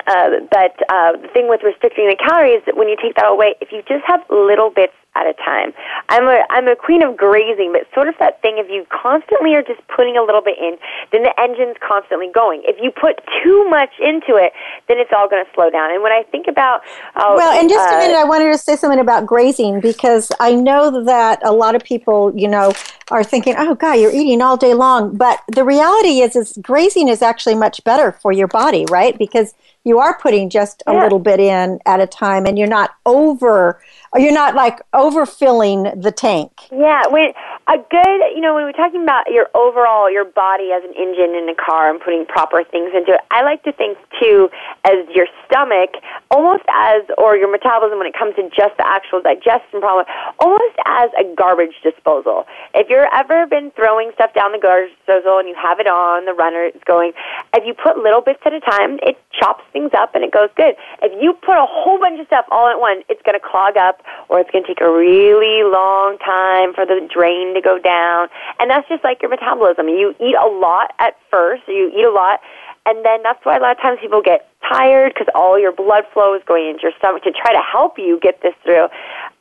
uh, 0.08 0.30
but 0.50 0.76
uh, 0.90 1.14
the 1.18 1.28
thing 1.34 1.50
with 1.50 1.62
restricting 1.64 2.08
the 2.08 2.16
calories, 2.16 2.62
when 2.74 2.88
you 2.88 2.98
take 3.02 3.16
that 3.16 3.28
away, 3.28 3.56
if 3.62 3.72
you 3.72 3.82
just 3.88 4.04
have 4.06 4.22
little 4.30 4.70
bits 4.70 4.94
at 5.16 5.28
a 5.28 5.34
time. 5.34 5.74
I'm 6.08 6.24
a 6.24 6.44
I'm 6.50 6.68
a 6.68 6.76
queen 6.76 7.04
of 7.04 7.18
grazing, 7.18 7.74
but 7.74 7.84
sort 7.94 8.08
of 8.08 8.16
that 8.20 8.42
thing 8.42 8.58
if 8.58 8.70
you 8.70 8.86
constantly 8.90 9.56
are 9.56 9.62
just 9.62 9.82
putting 9.94 10.16
a 10.16 10.24
little 10.24 10.42
bit 10.42 10.58
in, 10.58 10.78
then 11.12 11.24
the 11.24 11.34
engine's 11.40 11.76
constantly 11.86 12.30
going. 12.34 12.64
If 12.66 12.78
you 12.82 12.92
put 12.92 13.20
too 13.44 13.68
much 13.70 13.92
into 14.00 14.40
it, 14.40 14.54
then 14.88 15.00
it's 15.00 15.12
all 15.16 15.28
going 15.28 15.44
to 15.44 15.52
slow 15.54 15.70
down. 15.70 15.92
And 15.92 16.02
when 16.02 16.14
I 16.14 16.24
think 16.32 16.48
about 16.48 16.82
uh, 17.16 17.34
well, 17.36 17.60
in 17.60 17.68
just 17.68 17.92
uh, 17.92 17.96
a 17.96 17.98
minute, 18.00 18.16
I 18.16 18.24
wanted 18.24 18.52
to 18.52 18.58
say 18.58 18.78
something 18.78 19.00
about 19.00 19.26
grazing 19.26 19.82
because 19.82 20.32
I 20.40 20.56
know 20.56 21.04
that 21.04 21.40
a 21.44 21.52
lot 21.52 21.76
of 21.76 21.84
people, 21.84 22.32
you 22.36 22.48
know, 22.48 22.72
are 23.10 23.24
thinking, 23.24 23.56
"Oh 23.58 23.76
God, 23.76 23.94
you're 24.00 24.14
eating 24.14 24.42
all 24.42 24.56
day 24.56 24.74
long," 24.74 25.18
but 25.18 25.42
the 25.50 25.66
reality 25.66 26.22
is, 26.22 26.38
is 26.38 26.58
grazing 26.62 27.10
is 27.10 27.22
actually 27.22 27.56
much 27.56 27.84
better 27.84 28.14
for 28.14 28.32
your 28.32 28.48
body, 28.48 28.86
right? 28.90 29.18
Because 29.18 29.54
you 29.84 30.00
are 30.00 30.18
putting 30.20 30.50
just 30.50 30.84
a 30.88 30.94
yeah. 30.94 31.04
little 31.04 31.20
bit 31.20 31.42
in 31.42 31.80
at 31.86 32.00
a 32.00 32.08
time, 32.08 32.46
and 32.46 32.58
you're 32.58 32.68
not 32.68 32.92
over 33.06 33.82
you're 34.18 34.34
not 34.34 34.56
like 34.56 34.80
overfilling 35.02 36.02
the 36.02 36.12
tank. 36.12 36.52
Yeah, 36.72 37.08
when 37.10 37.34
a 37.68 37.78
good, 37.78 38.20
you 38.36 38.42
know, 38.42 38.54
when 38.54 38.66
we're 38.66 38.78
talking 38.78 39.02
about 39.02 39.32
your 39.32 39.50
overall 39.56 40.12
your 40.12 40.26
body 40.26 40.70
as 40.70 40.84
an 40.84 40.94
engine 40.94 41.34
in 41.34 41.50
a 41.50 41.58
car 41.58 41.90
and 41.90 42.00
putting 42.00 42.26
proper 42.26 42.64
things 42.64 42.92
into 42.94 43.14
it, 43.18 43.22
I 43.32 43.42
like 43.42 43.64
to 43.64 43.72
think 43.74 43.98
too 44.22 44.50
as 44.86 45.10
your 45.10 45.26
stomach 45.46 45.98
almost 46.30 46.64
as 46.70 47.02
or 47.18 47.36
your 47.36 47.50
metabolism 47.50 47.98
when 47.98 48.08
it 48.08 48.14
comes 48.14 48.36
to 48.36 48.46
just 48.54 48.78
the 48.78 48.86
actual 48.86 49.22
digestion 49.22 49.82
problem, 49.82 50.06
almost 50.40 50.78
as 50.86 51.10
a 51.18 51.26
garbage 51.34 51.76
disposal. 51.82 52.46
If 52.76 52.90
you've 52.90 53.10
ever 53.14 53.48
been 53.48 53.72
throwing 53.72 54.12
stuff 54.14 54.34
down 54.34 54.52
the 54.52 54.62
garbage 54.62 54.94
disposal 55.02 55.40
and 55.40 55.50
you 55.50 55.56
have 55.58 55.80
it 55.80 55.88
on, 55.88 56.26
the 56.26 56.34
runner 56.34 56.70
is 56.70 56.82
going, 56.86 57.14
if 57.54 57.66
you 57.66 57.74
put 57.74 57.98
little 57.98 58.22
bits 58.22 58.40
at 58.46 58.54
a 58.54 58.60
time, 58.60 59.00
it 59.02 59.18
chops 59.34 59.64
things 59.74 59.92
up 59.98 60.14
and 60.14 60.24
it 60.24 60.32
goes 60.32 60.50
good. 60.56 60.76
If 61.02 61.12
you 61.22 61.34
put 61.34 61.58
a 61.58 61.66
whole 61.66 62.00
bunch 62.00 62.20
of 62.20 62.28
stuff 62.28 62.46
all 62.52 62.68
at 62.70 62.80
once, 62.80 63.04
it's 63.10 63.22
going 63.24 63.40
to 63.40 63.44
clog 63.44 63.78
up 63.78 64.04
or 64.30 64.40
it's 64.40 64.52
going 64.52 64.64
to 64.64 64.68
take 64.68 64.82
a 64.82 64.91
really 64.92 65.64
long 65.64 66.18
time 66.20 66.74
for 66.74 66.86
the 66.86 67.08
drain 67.08 67.54
to 67.56 67.62
go 67.62 67.80
down. 67.80 68.28
And 68.60 68.70
that's 68.70 68.88
just 68.88 69.04
like 69.04 69.22
your 69.22 69.30
metabolism. 69.30 69.88
You 69.90 70.16
eat 70.20 70.36
a 70.36 70.48
lot 70.48 70.94
at 71.00 71.18
first, 71.30 71.64
you 71.68 71.92
eat 71.96 72.06
a 72.06 72.12
lot, 72.12 72.40
and 72.86 73.06
then 73.06 73.22
that's 73.24 73.44
why 73.46 73.58
a 73.58 73.60
lot 73.60 73.72
of 73.78 73.82
times 73.82 74.00
people 74.02 74.22
get 74.22 74.48
tired 74.68 75.14
because 75.14 75.28
all 75.36 75.60
your 75.60 75.72
blood 75.72 76.04
flow 76.14 76.34
is 76.34 76.42
going 76.46 76.70
into 76.70 76.84
your 76.84 76.94
stomach 76.98 77.24
to 77.24 77.32
try 77.32 77.54
to 77.54 77.62
help 77.62 77.98
you 77.98 78.20
get 78.22 78.42
this 78.42 78.54
through. 78.64 78.88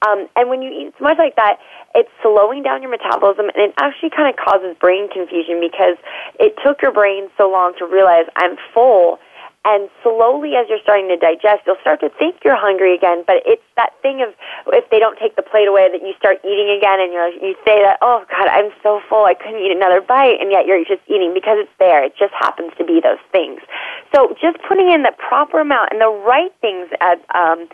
Um, 0.07 0.29
and 0.37 0.49
when 0.49 0.63
you 0.63 0.71
eat 0.71 0.95
so 0.99 1.05
much 1.05 1.19
like 1.19 1.37
that, 1.37 1.59
it's 1.95 2.11
slowing 2.23 2.63
down 2.63 2.83
your 2.83 2.91
metabolism 2.91 3.49
and 3.49 3.57
it 3.57 3.75
actually 3.79 4.11
kind 4.11 4.29
of 4.29 4.37
causes 4.37 4.77
brain 4.79 5.09
confusion 5.11 5.61
because 5.61 5.97
it 6.39 6.55
took 6.65 6.83
your 6.83 6.93
brain 6.93 7.29
so 7.37 7.51
long 7.51 7.75
to 7.79 7.87
realize 7.87 8.25
I'm 8.37 8.57
full 8.73 9.19
and 9.65 9.91
slowly, 10.03 10.57
as 10.57 10.67
you're 10.71 10.81
starting 10.83 11.09
to 11.09 11.17
digest, 11.17 11.65
you'll 11.67 11.81
start 11.83 12.01
to 12.01 12.09
think 12.09 12.41
you're 12.45 12.57
hungry 12.57 12.95
again. 12.95 13.25
But 13.27 13.45
it's 13.45 13.63
that 13.81 13.97
thing 14.05 14.21
of 14.21 14.37
if 14.77 14.85
they 14.93 15.01
don't 15.01 15.17
take 15.17 15.37
the 15.41 15.43
plate 15.43 15.65
away, 15.65 15.89
that 15.89 16.05
you 16.05 16.13
start 16.21 16.37
eating 16.45 16.69
again, 16.69 17.01
and 17.01 17.13
you're 17.13 17.33
you 17.33 17.57
say 17.65 17.81
that, 17.81 17.97
oh 18.05 18.29
God, 18.29 18.47
I'm 18.53 18.69
so 18.85 19.01
full, 19.09 19.25
I 19.25 19.33
couldn't 19.33 19.65
eat 19.65 19.73
another 19.73 20.05
bite, 20.05 20.37
and 20.37 20.53
yet 20.53 20.69
you're 20.69 20.85
just 20.85 21.01
eating 21.09 21.33
because 21.33 21.57
it's 21.57 21.73
there. 21.81 22.05
It 22.05 22.13
just 22.21 22.37
happens 22.37 22.77
to 22.77 22.85
be 22.85 23.01
those 23.01 23.23
things. 23.33 23.65
So 24.13 24.37
just 24.37 24.61
putting 24.69 24.93
in 24.93 25.03
the 25.03 25.17
proper 25.17 25.61
amount 25.65 25.97
and 25.97 26.01
the 26.01 26.13
right 26.13 26.53
things 26.61 26.93
at 27.01 27.25
um, 27.33 27.65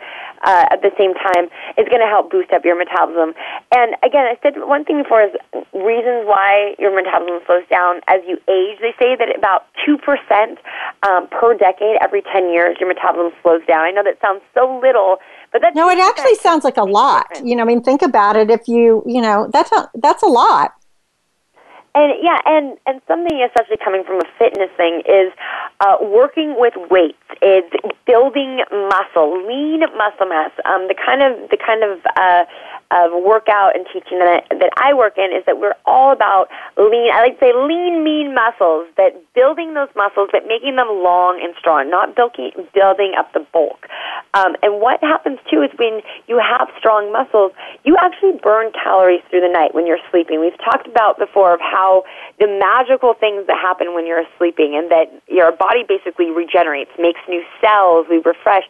uh, 0.47 0.71
at 0.71 0.79
the 0.79 0.95
same 0.95 1.11
time 1.19 1.51
is 1.75 1.91
going 1.91 1.99
to 1.99 2.07
help 2.07 2.31
boost 2.31 2.55
up 2.55 2.63
your 2.63 2.79
metabolism. 2.79 3.35
And 3.75 3.99
again, 4.03 4.23
I 4.23 4.39
said 4.39 4.55
one 4.63 4.85
thing 4.85 5.03
before 5.03 5.27
is 5.27 5.35
reasons 5.75 6.23
why 6.23 6.75
your 6.79 6.95
metabolism 6.95 7.43
slows 7.45 7.67
down 7.67 7.99
as 8.07 8.23
you 8.23 8.39
age. 8.47 8.79
They 8.79 8.95
say 8.95 9.19
that 9.19 9.27
about 9.35 9.67
two 9.83 9.97
percent 9.97 10.63
um, 11.03 11.27
per 11.27 11.57
decade 11.57 11.97
every 12.01 12.21
10 12.21 12.51
years, 12.51 12.77
your 12.79 12.87
metabolism 12.87 13.33
slows 13.41 13.61
down. 13.67 13.81
I 13.81 13.91
know 13.91 14.03
that 14.03 14.19
sounds 14.21 14.41
so 14.53 14.79
little, 14.81 15.17
but 15.51 15.61
that's 15.61 15.75
no, 15.75 15.89
it 15.89 15.99
actually 15.99 16.35
sounds 16.35 16.63
like 16.63 16.77
a 16.77 16.83
lot. 16.83 17.25
You 17.43 17.55
know, 17.55 17.63
I 17.63 17.65
mean, 17.65 17.81
think 17.81 18.01
about 18.01 18.35
it. 18.35 18.49
If 18.49 18.67
you, 18.67 19.03
you 19.05 19.21
know, 19.21 19.49
that's 19.51 19.71
a, 19.71 19.89
that's 19.95 20.23
a 20.23 20.27
lot. 20.27 20.73
And 21.97 22.13
yeah, 22.21 22.37
and 22.45 22.77
and 22.85 23.01
something 23.07 23.41
especially 23.41 23.81
coming 23.83 24.03
from 24.03 24.21
a 24.21 24.29
fitness 24.37 24.69
thing 24.77 25.01
is 25.09 25.33
uh, 25.81 25.97
working 25.99 26.53
with 26.55 26.75
weights. 26.93 27.17
Is 27.41 27.65
building 28.05 28.61
muscle, 28.69 29.41
lean 29.49 29.81
muscle 29.97 30.29
mass. 30.29 30.51
Um, 30.65 30.87
the 30.87 30.93
kind 30.93 31.25
of 31.25 31.49
the 31.49 31.57
kind 31.57 31.81
of 31.81 31.97
uh, 32.15 32.45
of 32.91 33.11
workout 33.11 33.75
and 33.75 33.85
teaching 33.91 34.19
that, 34.19 34.47
that 34.49 34.71
I 34.77 34.93
work 34.93 35.17
in 35.17 35.35
is 35.35 35.43
that 35.45 35.59
we're 35.59 35.75
all 35.85 36.13
about 36.13 36.47
lean, 36.77 37.11
I 37.11 37.19
like 37.19 37.39
to 37.39 37.45
say 37.47 37.53
lean, 37.53 38.03
mean 38.03 38.33
muscles, 38.33 38.87
that 38.95 39.11
building 39.35 39.73
those 39.73 39.91
muscles, 39.95 40.29
but 40.31 40.47
making 40.47 40.77
them 40.77 40.87
long 41.03 41.39
and 41.43 41.53
strong, 41.59 41.89
not 41.89 42.15
building, 42.15 42.51
building 42.73 43.13
up 43.17 43.33
the 43.33 43.43
bulk. 43.51 43.87
Um, 44.33 44.55
and 44.63 44.79
what 44.79 45.03
happens 45.03 45.39
too 45.51 45.61
is 45.63 45.71
when 45.77 45.99
you 46.27 46.39
have 46.39 46.69
strong 46.79 47.11
muscles, 47.11 47.51
you 47.83 47.97
actually 47.99 48.39
burn 48.39 48.71
calories 48.71 49.21
through 49.29 49.41
the 49.41 49.51
night 49.51 49.75
when 49.75 49.85
you're 49.85 50.01
sleeping. 50.11 50.39
We've 50.39 50.57
talked 50.63 50.87
about 50.87 51.19
before 51.19 51.53
of 51.53 51.59
how 51.87 52.03
the 52.39 52.47
magical 52.47 53.13
things 53.13 53.47
that 53.47 53.57
happen 53.57 53.93
when 53.93 54.05
you're 54.05 54.23
sleeping 54.37 54.75
and 54.75 54.91
that 54.91 55.07
your 55.27 55.51
body 55.51 55.83
basically 55.87 56.29
regenerates, 56.31 56.91
makes 56.99 57.19
new 57.27 57.43
cells, 57.61 58.05
we 58.09 58.17
refresh, 58.17 58.63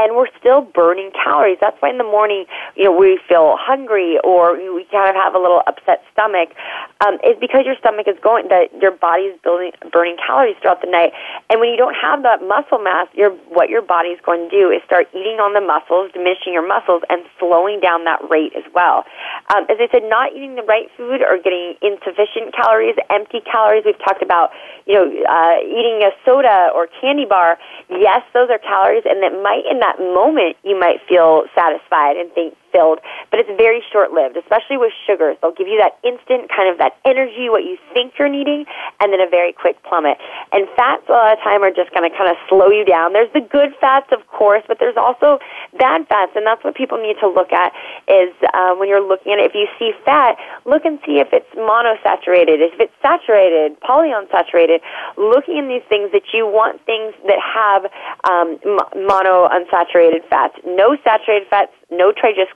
and 0.00 0.16
we're 0.16 0.32
still 0.40 0.62
burning 0.64 1.12
calories. 1.12 1.58
That's 1.60 1.76
why 1.80 1.90
in 1.90 1.98
the 1.98 2.08
morning, 2.08 2.46
you 2.74 2.88
know, 2.88 2.96
we 2.96 3.20
feel 3.28 3.60
hungry 3.60 4.16
or 4.24 4.56
we 4.56 4.88
kind 4.88 5.12
of 5.12 5.14
have 5.14 5.36
a 5.36 5.38
little 5.38 5.60
upset 5.68 6.00
stomach, 6.12 6.56
um, 7.04 7.20
is 7.20 7.36
because 7.36 7.68
your 7.68 7.76
stomach 7.76 8.08
is 8.08 8.16
going 8.24 8.48
that 8.48 8.72
your 8.80 8.96
body 8.96 9.28
is 9.28 9.36
building 9.44 9.72
burning 9.92 10.16
calories 10.16 10.56
throughout 10.64 10.80
the 10.80 10.88
night. 10.88 11.12
And 11.52 11.60
when 11.60 11.68
you 11.68 11.76
don't 11.76 11.94
have 11.94 12.24
that 12.24 12.40
muscle 12.40 12.80
mass, 12.80 13.12
your 13.12 13.36
what 13.52 13.68
your 13.68 13.82
body 13.82 14.16
is 14.16 14.20
going 14.24 14.48
to 14.48 14.50
do 14.50 14.72
is 14.72 14.80
start 14.88 15.12
eating 15.12 15.36
on 15.36 15.52
the 15.52 15.60
muscles, 15.60 16.08
diminishing 16.16 16.56
your 16.56 16.66
muscles, 16.66 17.04
and 17.12 17.20
slowing 17.36 17.80
down 17.80 18.08
that 18.08 18.24
rate 18.32 18.56
as 18.56 18.64
well. 18.72 19.04
Um, 19.52 19.68
as 19.68 19.76
I 19.76 19.88
said, 19.92 20.08
not 20.08 20.32
eating 20.32 20.56
the 20.56 20.64
right 20.64 20.88
food 20.96 21.20
or 21.20 21.36
getting 21.36 21.76
insufficient 21.84 22.56
calories, 22.56 22.96
empty 23.12 23.44
calories. 23.44 23.84
We've 23.84 24.00
talked 24.00 24.24
about 24.24 24.50
you 24.88 24.96
know 24.96 25.04
uh, 25.04 25.60
eating 25.60 26.00
a 26.08 26.16
soda 26.24 26.72
or 26.72 26.88
candy 27.00 27.28
bar. 27.28 27.60
Yes, 27.92 28.24
those 28.32 28.48
are 28.48 28.58
calories, 28.58 29.04
and 29.04 29.20
that 29.20 29.36
might 29.44 29.68
in 29.68 29.80
that 29.80 29.89
moment 29.98 30.56
you 30.62 30.78
might 30.78 31.00
feel 31.08 31.44
satisfied 31.54 32.16
and 32.16 32.32
think 32.32 32.54
filled, 32.72 33.00
but 33.30 33.40
it's 33.40 33.50
very 33.56 33.82
short 33.92 34.12
lived, 34.12 34.36
especially 34.36 34.76
with 34.76 34.92
sugars. 35.06 35.36
They'll 35.42 35.54
give 35.54 35.68
you 35.68 35.78
that 35.78 35.98
instant 36.02 36.50
kind 36.50 36.70
of 36.70 36.78
that 36.78 36.96
energy, 37.04 37.50
what 37.50 37.64
you 37.64 37.78
think 37.92 38.14
you're 38.18 38.30
needing, 38.30 38.64
and 39.00 39.12
then 39.12 39.20
a 39.20 39.28
very 39.28 39.52
quick 39.52 39.82
plummet. 39.82 40.18
And 40.52 40.66
fats 40.76 41.04
a 41.08 41.12
lot 41.12 41.32
of 41.32 41.42
time 41.42 41.62
are 41.62 41.70
just 41.70 41.92
going 41.92 42.08
to 42.08 42.14
kind 42.16 42.30
of 42.30 42.36
slow 42.48 42.68
you 42.68 42.84
down. 42.84 43.12
There's 43.12 43.32
the 43.32 43.40
good 43.40 43.74
fats, 43.80 44.08
of 44.12 44.26
course, 44.28 44.62
but 44.66 44.78
there's 44.78 44.96
also 44.96 45.38
bad 45.78 46.06
fats, 46.08 46.32
and 46.34 46.46
that's 46.46 46.62
what 46.64 46.74
people 46.74 46.98
need 46.98 47.16
to 47.20 47.28
look 47.28 47.52
at 47.52 47.72
is 48.08 48.32
uh, 48.54 48.74
when 48.74 48.88
you're 48.88 49.04
looking 49.04 49.32
at 49.32 49.38
it. 49.38 49.50
If 49.50 49.54
you 49.54 49.66
see 49.78 49.92
fat, 50.04 50.36
look 50.64 50.84
and 50.84 50.98
see 51.04 51.18
if 51.18 51.28
it's 51.32 51.48
monosaturated, 51.54 52.62
if 52.62 52.78
it's 52.78 52.94
saturated, 53.02 53.78
polyunsaturated. 53.80 54.80
Looking 55.16 55.58
in 55.58 55.68
these 55.68 55.84
things 55.88 56.12
that 56.12 56.32
you 56.32 56.46
want 56.46 56.84
things 56.86 57.14
that 57.26 57.40
have 57.40 57.90
um, 58.28 58.58
mono 58.94 59.48
unsaturated 59.48 60.24
fats, 60.28 60.54
no 60.64 60.96
saturated 61.04 61.48
fats, 61.48 61.72
no 61.90 62.12
triglycerides, 62.12 62.54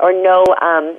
or 0.00 0.12
no 0.12 0.44
um, 0.60 0.98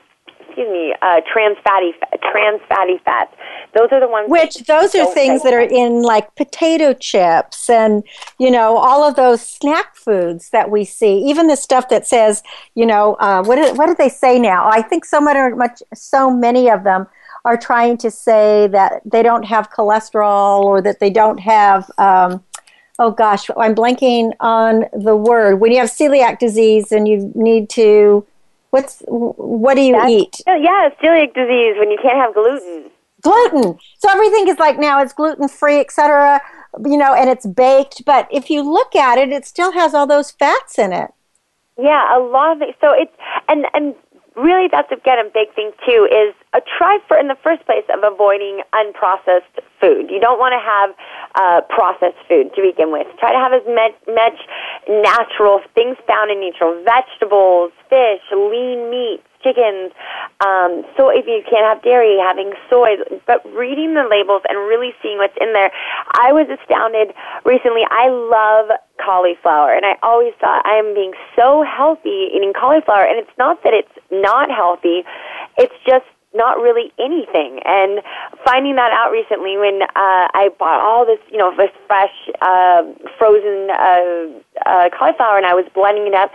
excuse 0.58 0.72
me, 0.72 0.96
uh, 1.02 1.22
trans 1.32 1.58
fatty 1.64 1.94
trans 2.32 2.62
fatty 2.68 2.98
fats. 3.06 3.34
Those 3.76 3.90
are 3.92 4.00
the 4.00 4.08
ones. 4.08 4.30
Which 4.30 4.56
those 4.66 4.96
are 4.96 5.14
things 5.14 5.44
that 5.44 5.54
are 5.54 5.62
in 5.62 6.02
like 6.02 6.34
potato 6.36 6.94
chips 6.94 7.70
and 7.70 8.04
you 8.40 8.50
know 8.50 8.78
all 8.78 9.04
of 9.04 9.16
those 9.16 9.42
snack 9.42 9.96
foods 9.96 10.50
that 10.50 10.72
we 10.72 10.84
see. 10.84 11.20
Even 11.26 11.48
the 11.48 11.56
stuff 11.56 11.90
that 11.90 12.08
says 12.08 12.42
you 12.76 12.86
know 12.86 13.16
uh, 13.16 13.44
what 13.44 13.56
do, 13.58 13.74
what 13.76 13.88
do 13.88 13.96
they 13.98 14.10
say 14.10 14.40
now? 14.40 14.68
I 14.68 14.82
think 14.82 15.06
so 15.06 15.22
much 15.22 15.38
much 15.56 15.84
so 15.94 16.32
many 16.32 16.70
of 16.70 16.84
them 16.84 17.08
are 17.46 17.58
trying 17.58 17.98
to 17.98 18.12
say 18.12 18.68
that 18.68 19.02
they 19.06 19.24
don't 19.24 19.44
have 19.44 19.70
cholesterol 19.70 20.64
or 20.64 20.82
that 20.82 21.00
they 21.00 21.10
don't 21.10 21.40
have. 21.40 21.90
Um, 21.98 22.44
oh 23.00 23.12
gosh, 23.12 23.50
I'm 23.58 23.75
blanking 23.75 24.34
on 24.39 24.86
the 24.94 25.16
word. 25.16 25.60
When 25.60 25.72
you 25.72 25.80
have 25.80 25.89
celiac 25.89 26.39
disease 26.39 26.92
and 26.92 27.08
you 27.08 27.32
need 27.36 27.70
to, 27.72 28.25
what's 28.72 29.04
what 29.08 29.75
do 29.75 29.82
you 29.82 29.94
That's, 29.94 30.12
eat? 30.12 30.42
Yeah, 30.48 30.89
celiac 31.01 31.34
disease 31.34 31.75
when 31.77 31.92
you 31.92 31.98
can't 32.01 32.18
have 32.18 32.34
gluten. 32.34 32.92
Gluten. 33.22 33.77
So 34.00 34.10
everything 34.10 34.48
is 34.48 34.60
like 34.60 34.80
now 34.80 35.01
it's 35.01 35.13
gluten 35.13 35.48
free, 35.48 35.80
etc. 35.80 36.42
You 36.86 36.98
know, 36.98 37.13
and 37.13 37.30
it's 37.30 37.46
baked. 37.46 38.06
But 38.06 38.27
if 38.32 38.50
you 38.50 38.62
look 38.62 38.96
at 38.96 39.18
it, 39.18 39.30
it 39.30 39.46
still 39.46 39.72
has 39.72 39.94
all 39.94 40.08
those 40.08 40.32
fats 40.32 40.77
in 40.77 40.94
it. 40.94 41.12
Yeah, 41.80 42.18
a 42.18 42.20
lot 42.20 42.56
of 42.56 42.62
it. 42.62 42.75
So 42.82 42.92
it's 42.92 43.13
and 43.48 43.66
and 43.74 43.96
really 44.38 44.70
that's 44.72 44.91
again 44.91 45.20
a 45.20 45.29
big 45.29 45.53
thing 45.58 45.72
too 45.86 46.08
is 46.08 46.34
uh, 46.53 46.62
try 46.77 47.00
for 47.08 47.17
in 47.17 47.27
the 47.27 47.38
first 47.44 47.65
place 47.65 47.84
of 47.89 48.06
avoiding 48.06 48.62
unprocessed 48.74 49.58
food. 49.82 50.10
You 50.10 50.22
don't 50.22 50.39
want 50.39 50.53
to 50.53 50.62
have 50.62 50.89
uh, 51.36 51.62
processed 51.67 52.22
food 52.29 52.53
to 52.56 52.62
begin 52.62 52.91
with. 52.91 53.08
Try 53.20 53.34
to 53.34 53.41
have 53.41 53.53
as 53.53 53.65
much 53.67 54.38
natural 54.88 55.60
things 55.74 55.98
found 56.08 56.32
in 56.32 56.39
nature, 56.39 56.70
vegetables, 56.86 57.72
fish, 57.89 58.24
lean 58.32 58.89
meats, 58.89 59.27
chickens. 59.44 59.91
Um, 60.46 60.86
so 60.96 61.10
if 61.10 61.25
you 61.25 61.41
can't 61.50 61.65
have 61.65 61.82
dairy, 61.84 62.17
having 62.22 62.53
soy, 62.70 62.98
but 63.25 63.41
reading 63.53 63.94
the 63.94 64.06
labels 64.10 64.41
and 64.50 64.58
really 64.67 64.94
seeing 65.01 65.17
what's 65.17 65.38
in 65.39 65.53
there. 65.53 65.72
I 66.13 66.34
was 66.34 66.48
astounded 66.50 67.13
recently. 67.46 67.84
I 67.89 68.10
love 68.10 68.77
cauliflower, 69.03 69.74
and 69.74 69.86
I 69.86 69.96
always 70.01 70.34
thought 70.41 70.65
I 70.65 70.77
am 70.77 70.94
being 70.94 71.13
so 71.36 71.63
healthy 71.63 72.34
eating 72.34 72.53
cauliflower, 72.53 73.06
and 73.06 73.20
it's 73.20 73.38
not 73.38 73.63
that 73.63 73.74
it's 73.74 73.94
not 74.12 74.50
healthy. 74.50 75.03
It's 75.58 75.75
just 75.86 76.06
not 76.34 76.60
really 76.60 76.91
anything. 77.00 77.60
And 77.65 78.01
finding 78.46 78.75
that 78.75 78.91
out 78.91 79.12
recently 79.12 79.58
when 79.58 79.82
uh, 79.82 80.27
I 80.32 80.50
bought 80.60 80.82
all 80.82 81.06
this, 81.06 81.20
you 81.32 81.38
know, 81.38 81.56
this 81.56 81.72
fresh 81.88 82.13
uh, 82.41 82.84
frozen 83.17 83.70
uh, 83.72 84.27
uh, 84.65 84.89
cauliflower 84.94 85.38
and 85.38 85.46
I 85.46 85.56
was 85.58 85.65
blending 85.74 86.08
it 86.08 86.13
up, 86.13 86.32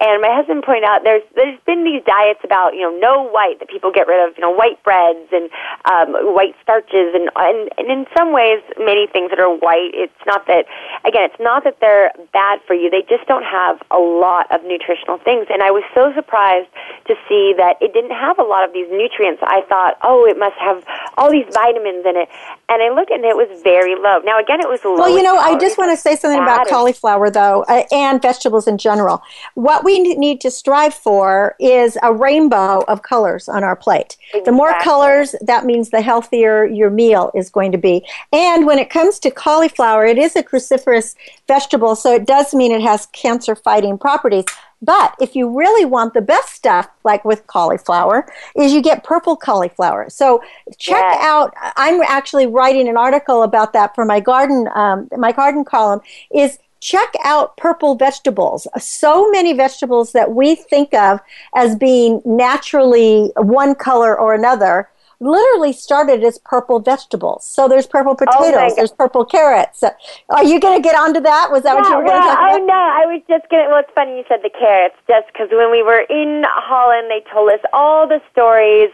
and 0.00 0.22
my 0.22 0.32
husband 0.32 0.62
pointed 0.62 0.84
out 0.84 1.04
there's 1.04 1.24
there's 1.34 1.58
been 1.66 1.84
these 1.84 2.02
diets 2.04 2.40
about 2.44 2.74
you 2.74 2.82
know 2.82 2.94
no 2.98 3.22
white 3.28 3.58
that 3.60 3.68
people 3.68 3.92
get 3.92 4.06
rid 4.06 4.20
of 4.26 4.36
you 4.36 4.42
know 4.42 4.50
white 4.50 4.82
breads 4.82 5.28
and 5.32 5.50
um, 5.86 6.34
white 6.34 6.54
starches 6.62 7.14
and, 7.14 7.30
and 7.36 7.70
and 7.78 7.90
in 7.90 8.06
some 8.16 8.32
ways 8.32 8.62
many 8.78 9.06
things 9.06 9.30
that 9.30 9.40
are 9.40 9.52
white 9.52 9.92
it's 9.94 10.22
not 10.26 10.46
that 10.46 10.66
again 11.04 11.24
it's 11.24 11.40
not 11.40 11.64
that 11.64 11.80
they're 11.80 12.10
bad 12.32 12.60
for 12.66 12.74
you. 12.74 12.90
They 12.90 13.02
just 13.08 13.26
don't 13.26 13.44
have 13.44 13.82
a 13.90 13.98
lot 13.98 14.46
of 14.52 14.62
nutritional 14.64 15.18
things. 15.18 15.46
And 15.50 15.62
I 15.62 15.70
was 15.70 15.84
so 15.94 16.12
surprised 16.14 16.68
to 17.06 17.14
see 17.28 17.54
that 17.56 17.76
it 17.80 17.92
didn't 17.92 18.12
have 18.12 18.38
a 18.38 18.42
lot 18.42 18.64
of 18.64 18.72
these 18.72 18.86
nutrients. 18.90 19.42
I 19.42 19.62
thought 19.68 19.96
oh 20.02 20.26
it 20.26 20.38
must 20.38 20.56
have 20.56 20.84
all 21.16 21.30
these 21.30 21.46
vitamins 21.52 22.04
in 22.04 22.16
it. 22.16 22.28
And 22.68 22.82
I 22.82 22.90
looked 22.94 23.10
and 23.10 23.24
it 23.24 23.36
was 23.36 23.48
very 23.62 23.94
low. 23.94 24.18
Now 24.24 24.38
again 24.38 24.60
it 24.60 24.68
was 24.68 24.84
low 24.84 24.96
well 24.96 25.16
you 25.16 25.22
know 25.22 25.36
I 25.36 25.56
just 25.58 25.78
want 25.78 25.90
to 25.90 25.96
say 25.96 26.16
something 26.16 26.42
about 26.42 26.68
cauliflower 26.68 27.30
though 27.30 27.64
uh, 27.68 27.84
and 27.90 28.20
vegetables 28.20 28.66
in 28.66 28.78
general. 28.78 29.22
What 29.54 29.84
we 29.86 30.00
need 30.00 30.40
to 30.40 30.50
strive 30.50 30.92
for 30.92 31.54
is 31.60 31.96
a 32.02 32.12
rainbow 32.12 32.82
of 32.88 33.02
colors 33.02 33.48
on 33.48 33.62
our 33.62 33.76
plate. 33.76 34.16
Exactly. 34.30 34.40
The 34.44 34.52
more 34.52 34.74
colors, 34.80 35.36
that 35.42 35.64
means 35.64 35.90
the 35.90 36.02
healthier 36.02 36.64
your 36.64 36.90
meal 36.90 37.30
is 37.36 37.48
going 37.48 37.70
to 37.70 37.78
be. 37.78 38.04
And 38.32 38.66
when 38.66 38.80
it 38.80 38.90
comes 38.90 39.20
to 39.20 39.30
cauliflower, 39.30 40.04
it 40.04 40.18
is 40.18 40.34
a 40.34 40.42
cruciferous 40.42 41.14
vegetable, 41.46 41.94
so 41.94 42.12
it 42.12 42.26
does 42.26 42.52
mean 42.52 42.72
it 42.72 42.82
has 42.82 43.06
cancer 43.12 43.54
fighting 43.54 43.96
properties. 43.96 44.46
But 44.82 45.14
if 45.20 45.36
you 45.36 45.56
really 45.56 45.84
want 45.84 46.14
the 46.14 46.20
best 46.20 46.52
stuff, 46.52 46.88
like 47.04 47.24
with 47.24 47.46
cauliflower, 47.46 48.26
is 48.56 48.72
you 48.72 48.82
get 48.82 49.04
purple 49.04 49.36
cauliflower. 49.36 50.10
So 50.10 50.42
check 50.78 51.04
yes. 51.12 51.24
out. 51.24 51.54
I'm 51.76 52.02
actually 52.02 52.46
writing 52.46 52.88
an 52.88 52.96
article 52.96 53.44
about 53.44 53.72
that 53.72 53.94
for 53.94 54.04
my 54.04 54.20
garden, 54.20 54.68
um, 54.74 55.08
my 55.16 55.32
garden 55.32 55.64
column. 55.64 56.00
Is 56.34 56.58
check 56.80 57.14
out 57.24 57.56
purple 57.56 57.94
vegetables. 57.94 58.66
So 58.78 59.30
many 59.30 59.52
vegetables 59.52 60.12
that 60.12 60.32
we 60.32 60.54
think 60.54 60.94
of 60.94 61.20
as 61.54 61.76
being 61.76 62.22
naturally 62.24 63.32
one 63.36 63.74
color 63.74 64.18
or 64.18 64.34
another 64.34 64.88
literally 65.18 65.72
started 65.72 66.22
as 66.22 66.38
purple 66.44 66.78
vegetables. 66.78 67.46
So 67.46 67.68
there's 67.68 67.86
purple 67.86 68.12
oh 68.12 68.16
potatoes, 68.16 68.72
oh 68.72 68.74
there's 68.76 68.92
purple 68.92 69.24
carrots. 69.24 69.82
Are 70.28 70.44
you 70.44 70.60
going 70.60 70.76
to 70.76 70.82
get 70.82 70.94
onto 70.94 71.20
that? 71.20 71.48
Was 71.50 71.62
that 71.62 71.74
yeah, 71.74 71.80
what 71.80 71.88
you 71.88 71.96
were 71.96 72.04
going 72.04 72.20
to 72.20 72.28
talk 72.28 72.38
about? 72.38 72.60
Oh, 72.60 72.66
no, 72.66 72.74
I 72.74 73.06
was 73.06 73.22
just 73.28 73.48
going 73.48 73.64
to, 73.64 73.70
well, 73.70 73.80
it's 73.80 73.90
funny 73.94 74.18
you 74.18 74.24
said 74.28 74.40
the 74.42 74.50
carrots, 74.50 74.96
just 75.08 75.26
because 75.32 75.48
when 75.50 75.70
we 75.70 75.82
were 75.82 76.04
in 76.10 76.44
Holland, 76.44 77.08
they 77.10 77.24
told 77.32 77.50
us 77.50 77.60
all 77.72 78.06
the 78.06 78.20
stories 78.30 78.90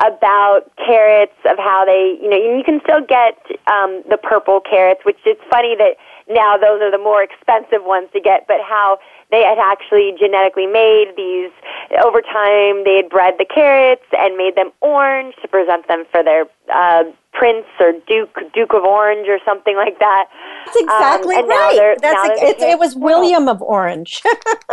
about 0.00 0.72
carrots, 0.80 1.36
of 1.44 1.58
how 1.58 1.84
they, 1.84 2.16
you 2.22 2.30
know, 2.30 2.40
you 2.40 2.64
can 2.64 2.80
still 2.80 3.04
get 3.04 3.36
um, 3.68 4.02
the 4.08 4.16
purple 4.16 4.60
carrots, 4.60 5.04
which 5.04 5.20
is 5.26 5.36
funny 5.50 5.76
that 5.76 6.00
now 6.28 6.56
those 6.56 6.80
are 6.82 6.90
the 6.90 6.98
more 6.98 7.22
expensive 7.22 7.84
ones 7.84 8.08
to 8.12 8.20
get, 8.20 8.46
but 8.46 8.58
how 8.66 8.98
they 9.30 9.42
had 9.42 9.58
actually 9.58 10.14
genetically 10.18 10.66
made 10.66 11.12
these 11.16 11.50
over 12.04 12.20
time 12.20 12.84
they 12.84 12.96
had 12.96 13.08
bred 13.08 13.34
the 13.38 13.44
carrots 13.44 14.04
and 14.16 14.36
made 14.36 14.54
them 14.56 14.70
orange 14.80 15.34
to 15.42 15.48
present 15.48 15.86
them 15.88 16.04
for 16.10 16.22
their 16.22 16.46
uh, 16.72 17.04
prince 17.32 17.66
or 17.80 17.92
duke 18.06 18.38
duke 18.54 18.72
of 18.72 18.82
orange 18.82 19.28
or 19.28 19.38
something 19.44 19.76
like 19.76 19.98
that. 19.98 20.26
That's 20.66 20.76
exactly 20.78 21.36
um, 21.36 21.48
right. 21.48 21.96
that's 22.00 22.28
a, 22.28 22.44
it, 22.44 22.60
it, 22.60 22.78
was 22.78 22.96
william 22.96 23.48
of 23.48 23.60
orange. 23.62 24.22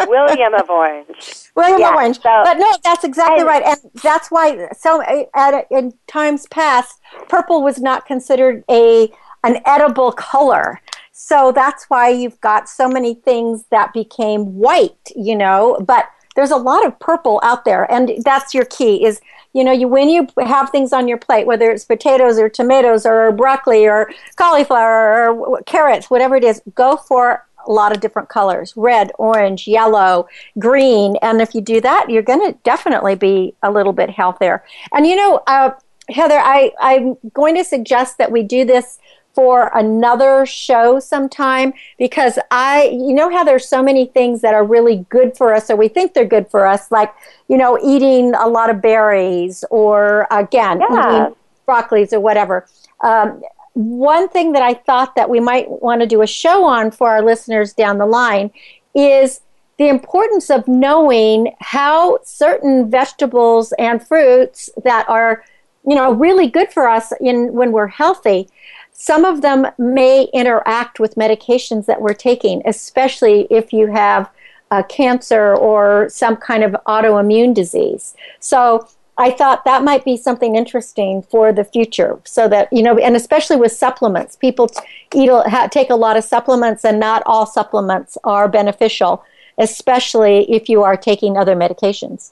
William 0.07 0.53
of 0.53 0.69
orange. 0.69 1.49
William 1.55 1.79
yeah, 1.79 1.89
of 1.89 1.95
orange. 1.95 2.15
so, 2.17 2.41
but 2.43 2.57
no 2.57 2.71
that's 2.83 3.03
exactly 3.03 3.43
right 3.43 3.63
and 3.63 3.79
that's 4.01 4.29
why 4.29 4.67
so 4.77 5.03
at, 5.35 5.67
in 5.71 5.93
times 6.07 6.47
past 6.47 6.99
purple 7.27 7.63
was 7.63 7.79
not 7.79 8.05
considered 8.05 8.63
a 8.69 9.11
an 9.43 9.57
edible 9.65 10.11
color 10.11 10.79
so 11.13 11.51
that's 11.51 11.85
why 11.89 12.09
you've 12.09 12.41
got 12.41 12.67
so 12.67 12.89
many 12.89 13.13
things 13.13 13.65
that 13.69 13.93
became 13.93 14.55
white, 14.55 15.11
you 15.15 15.35
know, 15.35 15.77
but 15.85 16.09
there's 16.35 16.49
a 16.49 16.57
lot 16.57 16.83
of 16.85 16.99
purple 16.99 17.39
out 17.43 17.65
there. 17.65 17.89
And 17.91 18.11
that's 18.25 18.53
your 18.53 18.65
key 18.65 19.05
is 19.05 19.21
you 19.53 19.63
know 19.63 19.71
you 19.71 19.87
when 19.87 20.09
you 20.09 20.27
have 20.39 20.71
things 20.71 20.91
on 20.91 21.07
your 21.07 21.19
plate 21.19 21.45
whether 21.45 21.69
it's 21.69 21.85
potatoes 21.85 22.39
or 22.39 22.49
tomatoes 22.49 23.05
or 23.05 23.31
broccoli 23.31 23.85
or 23.85 24.11
cauliflower 24.35 25.31
or 25.31 25.61
carrots 25.67 26.09
whatever 26.09 26.35
it 26.35 26.43
is 26.43 26.59
go 26.73 26.97
for 26.97 27.45
a 27.67 27.71
lot 27.71 27.91
of 27.95 28.01
different 28.01 28.29
colors 28.29 28.73
red 28.75 29.11
orange 29.19 29.67
yellow 29.67 30.27
green. 30.57 31.15
And 31.21 31.39
if 31.39 31.53
you 31.53 31.61
do 31.61 31.79
that 31.81 32.09
you're 32.09 32.23
going 32.23 32.51
to 32.51 32.57
definitely 32.63 33.13
be 33.13 33.53
a 33.61 33.69
little 33.69 33.93
bit 33.93 34.09
healthier. 34.09 34.63
And 34.91 35.05
you 35.05 35.15
know 35.15 35.43
uh, 35.45 35.69
heather 36.09 36.39
I, 36.39 36.71
i'm 36.81 37.15
going 37.33 37.55
to 37.55 37.63
suggest 37.63 38.17
that 38.17 38.31
we 38.31 38.41
do 38.43 38.65
this 38.65 38.97
for 39.33 39.71
another 39.73 40.45
show 40.45 40.99
sometime 40.99 41.73
because 41.97 42.37
I, 42.51 42.89
you 42.91 43.13
know, 43.13 43.31
how 43.31 43.43
there's 43.43 43.67
so 43.67 43.81
many 43.81 44.05
things 44.05 44.41
that 44.41 44.53
are 44.53 44.63
really 44.63 45.05
good 45.09 45.35
for 45.35 45.53
us, 45.53 45.69
or 45.69 45.75
we 45.75 45.87
think 45.87 46.13
they're 46.13 46.25
good 46.25 46.49
for 46.49 46.65
us, 46.67 46.91
like, 46.91 47.13
you 47.47 47.57
know, 47.57 47.79
eating 47.83 48.35
a 48.35 48.47
lot 48.47 48.69
of 48.69 48.81
berries 48.81 49.63
or, 49.71 50.27
again, 50.29 50.81
yeah. 50.81 51.25
eating 51.25 51.35
broccolis 51.67 52.13
or 52.13 52.19
whatever. 52.19 52.67
Um, 53.01 53.41
one 53.73 54.29
thing 54.29 54.51
that 54.51 54.61
I 54.61 54.75
thought 54.75 55.15
that 55.15 55.29
we 55.29 55.39
might 55.39 55.67
want 55.67 56.01
to 56.01 56.07
do 56.07 56.21
a 56.21 56.27
show 56.27 56.63
on 56.63 56.91
for 56.91 57.09
our 57.09 57.23
listeners 57.23 57.73
down 57.73 57.97
the 57.97 58.05
line 58.05 58.51
is 58.93 59.41
the 59.77 59.87
importance 59.87 60.51
of 60.51 60.67
knowing 60.67 61.55
how 61.59 62.19
certain 62.23 62.91
vegetables 62.91 63.73
and 63.79 64.05
fruits 64.07 64.69
that 64.83 65.09
are, 65.09 65.43
you 65.87 65.95
know, 65.95 66.13
really 66.13 66.47
good 66.47 66.71
for 66.71 66.87
us 66.87 67.11
in 67.19 67.51
when 67.53 67.71
we're 67.71 67.87
healthy 67.87 68.47
some 68.93 69.25
of 69.25 69.41
them 69.41 69.67
may 69.77 70.27
interact 70.33 70.99
with 70.99 71.15
medications 71.15 71.85
that 71.87 72.01
we're 72.01 72.13
taking, 72.13 72.61
especially 72.65 73.47
if 73.49 73.73
you 73.73 73.91
have 73.91 74.29
uh, 74.71 74.83
cancer 74.83 75.53
or 75.55 76.07
some 76.09 76.35
kind 76.35 76.63
of 76.63 76.75
autoimmune 76.87 77.53
disease. 77.53 78.15
So 78.39 78.87
I 79.17 79.29
thought 79.29 79.65
that 79.65 79.83
might 79.83 80.03
be 80.03 80.17
something 80.17 80.55
interesting 80.55 81.21
for 81.21 81.53
the 81.53 81.63
future 81.63 82.19
so 82.23 82.47
that, 82.47 82.71
you 82.71 82.81
know, 82.81 82.97
and 82.97 83.15
especially 83.15 83.57
with 83.57 83.71
supplements, 83.71 84.35
people 84.35 84.71
eat, 85.13 85.29
take 85.71 85.89
a 85.89 85.95
lot 85.95 86.17
of 86.17 86.23
supplements 86.23 86.83
and 86.83 86.99
not 86.99 87.21
all 87.25 87.45
supplements 87.45 88.17
are 88.23 88.47
beneficial, 88.47 89.23
especially 89.57 90.51
if 90.51 90.69
you 90.69 90.81
are 90.81 90.97
taking 90.97 91.37
other 91.37 91.55
medications. 91.55 92.31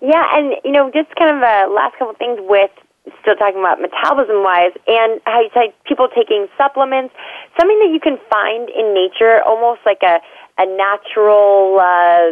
Yeah, 0.00 0.24
and, 0.36 0.54
you 0.64 0.72
know, 0.72 0.90
just 0.90 1.14
kind 1.16 1.36
of 1.36 1.42
a 1.42 1.72
last 1.72 1.98
couple 1.98 2.14
things 2.14 2.38
with 2.42 2.70
still 3.20 3.36
talking 3.36 3.60
about 3.60 3.80
metabolism 3.80 4.42
wise, 4.42 4.72
and 4.86 5.20
how 5.26 5.40
you 5.40 5.50
say 5.54 5.74
people 5.84 6.08
taking 6.08 6.48
supplements, 6.56 7.14
something 7.58 7.78
that 7.80 7.92
you 7.92 8.00
can 8.00 8.18
find 8.30 8.68
in 8.70 8.94
nature, 8.94 9.42
almost 9.44 9.80
like 9.84 10.02
a 10.02 10.20
a 10.56 10.66
natural, 10.66 11.82
uh, 11.82 12.30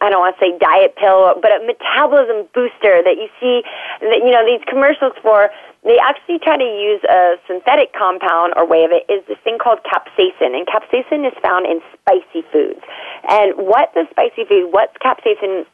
I 0.00 0.08
don't 0.08 0.24
want 0.24 0.36
to 0.36 0.40
say 0.40 0.56
diet 0.56 0.96
pill, 0.96 1.36
but 1.36 1.52
a 1.52 1.60
metabolism 1.68 2.48
booster 2.56 3.04
that 3.04 3.20
you 3.20 3.28
see, 3.36 3.60
that, 4.00 4.24
you 4.24 4.32
know, 4.32 4.40
these 4.40 4.64
commercials 4.64 5.12
for, 5.20 5.52
they 5.84 6.00
actually 6.00 6.40
try 6.40 6.56
to 6.56 6.64
use 6.64 7.04
a 7.04 7.36
synthetic 7.46 7.92
compound 7.92 8.54
or 8.56 8.64
way 8.64 8.88
of 8.88 8.90
it 8.90 9.04
is 9.12 9.20
this 9.28 9.36
thing 9.44 9.58
called 9.60 9.84
capsaicin. 9.84 10.56
And 10.56 10.64
capsaicin 10.64 11.28
is 11.28 11.36
found 11.44 11.68
in 11.68 11.84
spicy 11.92 12.40
foods. 12.48 12.80
And 13.28 13.52
what 13.60 13.92
the 13.92 14.08
spicy 14.16 14.48
food, 14.48 14.72
what's 14.72 14.96
capsaicin 15.04 15.68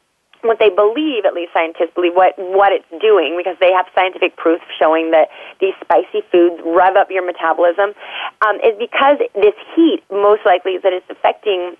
what 0.44 0.58
they 0.58 0.70
believe, 0.70 1.24
at 1.24 1.34
least 1.34 1.52
scientists 1.52 1.92
believe, 1.94 2.14
what, 2.14 2.34
what 2.38 2.72
it's 2.72 2.88
doing, 3.00 3.36
because 3.36 3.56
they 3.60 3.72
have 3.72 3.86
scientific 3.94 4.36
proof 4.36 4.60
showing 4.78 5.10
that 5.10 5.28
these 5.60 5.74
spicy 5.80 6.22
foods 6.30 6.60
rev 6.64 6.96
up 6.96 7.10
your 7.10 7.24
metabolism, 7.24 7.92
um, 8.46 8.56
is 8.60 8.76
because 8.78 9.18
this 9.34 9.56
heat 9.74 10.02
most 10.10 10.42
likely 10.44 10.72
is 10.72 10.82
that 10.82 10.92
it's 10.92 11.08
affecting 11.08 11.76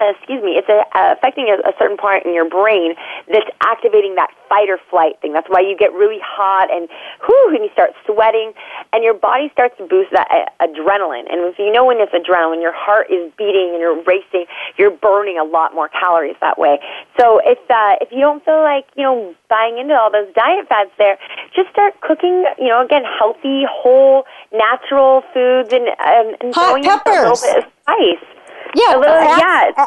excuse 0.00 0.42
me, 0.42 0.54
it's 0.56 0.68
a, 0.68 0.84
uh, 0.96 1.14
affecting 1.16 1.50
a, 1.50 1.58
a 1.68 1.72
certain 1.78 1.96
part 1.96 2.24
in 2.24 2.34
your 2.34 2.48
brain 2.48 2.94
that's 3.26 3.48
activating 3.62 4.14
that 4.16 4.30
fight 4.48 4.70
or 4.70 4.78
flight 4.90 5.20
thing. 5.20 5.32
That's 5.32 5.48
why 5.48 5.60
you 5.60 5.76
get 5.76 5.92
really 5.92 6.20
hot 6.22 6.70
and 6.70 6.88
whoo, 7.26 7.54
and 7.54 7.64
you 7.64 7.70
start 7.72 7.92
sweating, 8.06 8.52
and 8.92 9.04
your 9.04 9.14
body 9.14 9.50
starts 9.52 9.76
to 9.78 9.86
boost 9.86 10.10
that 10.12 10.28
uh, 10.30 10.66
adrenaline. 10.66 11.26
And 11.30 11.44
if 11.50 11.58
you 11.58 11.72
know 11.72 11.84
when 11.84 12.00
it's 12.00 12.12
adrenaline, 12.12 12.62
your 12.62 12.74
heart 12.74 13.10
is 13.10 13.32
beating 13.36 13.74
and 13.74 13.80
you're 13.80 14.02
racing, 14.02 14.46
you're 14.78 14.94
burning 14.94 15.38
a 15.38 15.44
lot 15.44 15.74
more 15.74 15.88
calories 15.88 16.36
that 16.40 16.58
way. 16.58 16.80
So 17.18 17.40
if 17.44 17.58
uh, 17.68 18.00
if 18.00 18.12
you 18.12 18.20
don't 18.20 18.44
feel 18.44 18.62
like 18.62 18.86
you 18.96 19.02
know 19.02 19.34
buying 19.48 19.78
into 19.78 19.94
all 19.94 20.10
those 20.10 20.32
diet 20.34 20.68
fads, 20.68 20.90
there, 20.98 21.18
just 21.54 21.70
start 21.70 22.00
cooking. 22.00 22.44
You 22.58 22.68
know, 22.68 22.84
again, 22.84 23.02
healthy, 23.04 23.64
whole, 23.68 24.24
natural 24.52 25.22
foods, 25.34 25.72
and 25.72 25.88
um, 26.00 26.36
and 26.40 26.54
hot 26.54 26.82
peppers, 26.82 27.14
a 27.14 27.28
little 27.28 27.42
bit 27.42 27.64
of 27.64 27.72
spice. 27.82 28.37
Yeah, 28.74 28.96
a 28.96 28.98
little, 28.98 29.14
add, 29.14 29.74
yeah. 29.76 29.86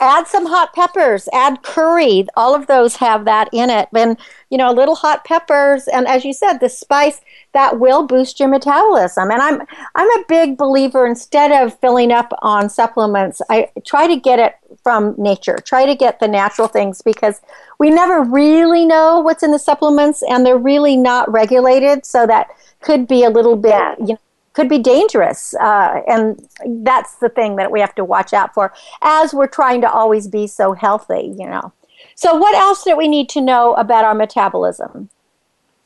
Add 0.00 0.26
some 0.26 0.46
hot 0.46 0.72
peppers. 0.72 1.28
Add 1.32 1.62
curry. 1.62 2.26
All 2.36 2.56
of 2.56 2.66
those 2.66 2.96
have 2.96 3.24
that 3.26 3.48
in 3.52 3.70
it. 3.70 3.88
And 3.94 4.18
you 4.50 4.58
know, 4.58 4.68
a 4.68 4.74
little 4.74 4.96
hot 4.96 5.24
peppers, 5.24 5.86
and 5.86 6.08
as 6.08 6.24
you 6.24 6.32
said, 6.32 6.58
the 6.58 6.68
spice 6.68 7.20
that 7.52 7.78
will 7.78 8.04
boost 8.04 8.40
your 8.40 8.48
metabolism. 8.48 9.30
And 9.30 9.40
I'm 9.40 9.62
I'm 9.94 10.10
a 10.10 10.24
big 10.28 10.58
believer. 10.58 11.06
Instead 11.06 11.52
of 11.52 11.78
filling 11.78 12.10
up 12.10 12.32
on 12.42 12.68
supplements, 12.68 13.40
I 13.48 13.68
try 13.86 14.08
to 14.08 14.16
get 14.16 14.40
it 14.40 14.56
from 14.82 15.14
nature. 15.16 15.58
Try 15.64 15.86
to 15.86 15.94
get 15.94 16.18
the 16.18 16.26
natural 16.26 16.66
things 16.66 17.00
because 17.00 17.40
we 17.78 17.90
never 17.90 18.22
really 18.22 18.84
know 18.84 19.20
what's 19.20 19.44
in 19.44 19.52
the 19.52 19.58
supplements, 19.58 20.24
and 20.28 20.44
they're 20.44 20.58
really 20.58 20.96
not 20.96 21.30
regulated. 21.30 22.04
So 22.04 22.26
that 22.26 22.48
could 22.80 23.06
be 23.06 23.22
a 23.22 23.30
little 23.30 23.56
bit, 23.56 23.70
yeah. 23.70 23.94
you 24.00 24.06
know 24.14 24.18
could 24.52 24.68
be 24.68 24.78
dangerous. 24.78 25.54
Uh, 25.54 26.00
and 26.06 26.48
that's 26.84 27.16
the 27.16 27.28
thing 27.28 27.56
that 27.56 27.70
we 27.70 27.80
have 27.80 27.94
to 27.94 28.04
watch 28.04 28.32
out 28.32 28.52
for 28.54 28.72
as 29.02 29.32
we're 29.32 29.46
trying 29.46 29.80
to 29.80 29.90
always 29.90 30.28
be 30.28 30.46
so 30.46 30.72
healthy, 30.72 31.34
you 31.38 31.46
know. 31.46 31.72
So, 32.14 32.34
what 32.34 32.54
else 32.54 32.84
do 32.84 32.96
we 32.96 33.08
need 33.08 33.28
to 33.30 33.40
know 33.40 33.74
about 33.74 34.04
our 34.04 34.14
metabolism? 34.14 35.10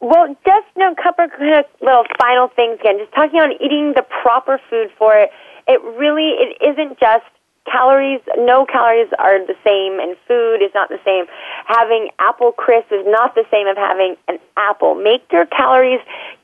Well, 0.00 0.29
just 0.44 0.66
you 0.77 0.83
know, 0.83 0.92
a 0.92 1.03
couple 1.03 1.24
of 1.24 1.31
little 1.81 2.05
final 2.20 2.48
things 2.48 2.79
again. 2.81 2.98
Just 2.98 3.12
talking 3.12 3.40
on 3.40 3.53
eating 3.53 3.92
the 3.94 4.05
proper 4.22 4.61
food 4.68 4.90
for 4.98 5.16
it. 5.16 5.31
It 5.66 5.81
really 5.96 6.31
it 6.31 6.59
isn't 6.61 6.98
just 7.00 7.24
calories, 7.70 8.20
no 8.37 8.66
calories 8.66 9.11
are 9.18 9.44
the 9.46 9.57
same, 9.64 10.00
and 10.00 10.16
food 10.29 10.62
is 10.62 10.70
not 10.74 10.88
the 10.88 11.00
same. 11.05 11.27
Having 11.66 12.11
apple 12.18 12.53
crisp 12.53 12.92
is 12.92 13.05
not 13.07 13.35
the 13.35 13.44
same 13.50 13.66
as 13.66 13.77
having 13.77 14.16
an 14.29 14.38
apple. 14.57 14.94
Make 14.94 15.24
your 15.33 15.46
calories 15.46 16.00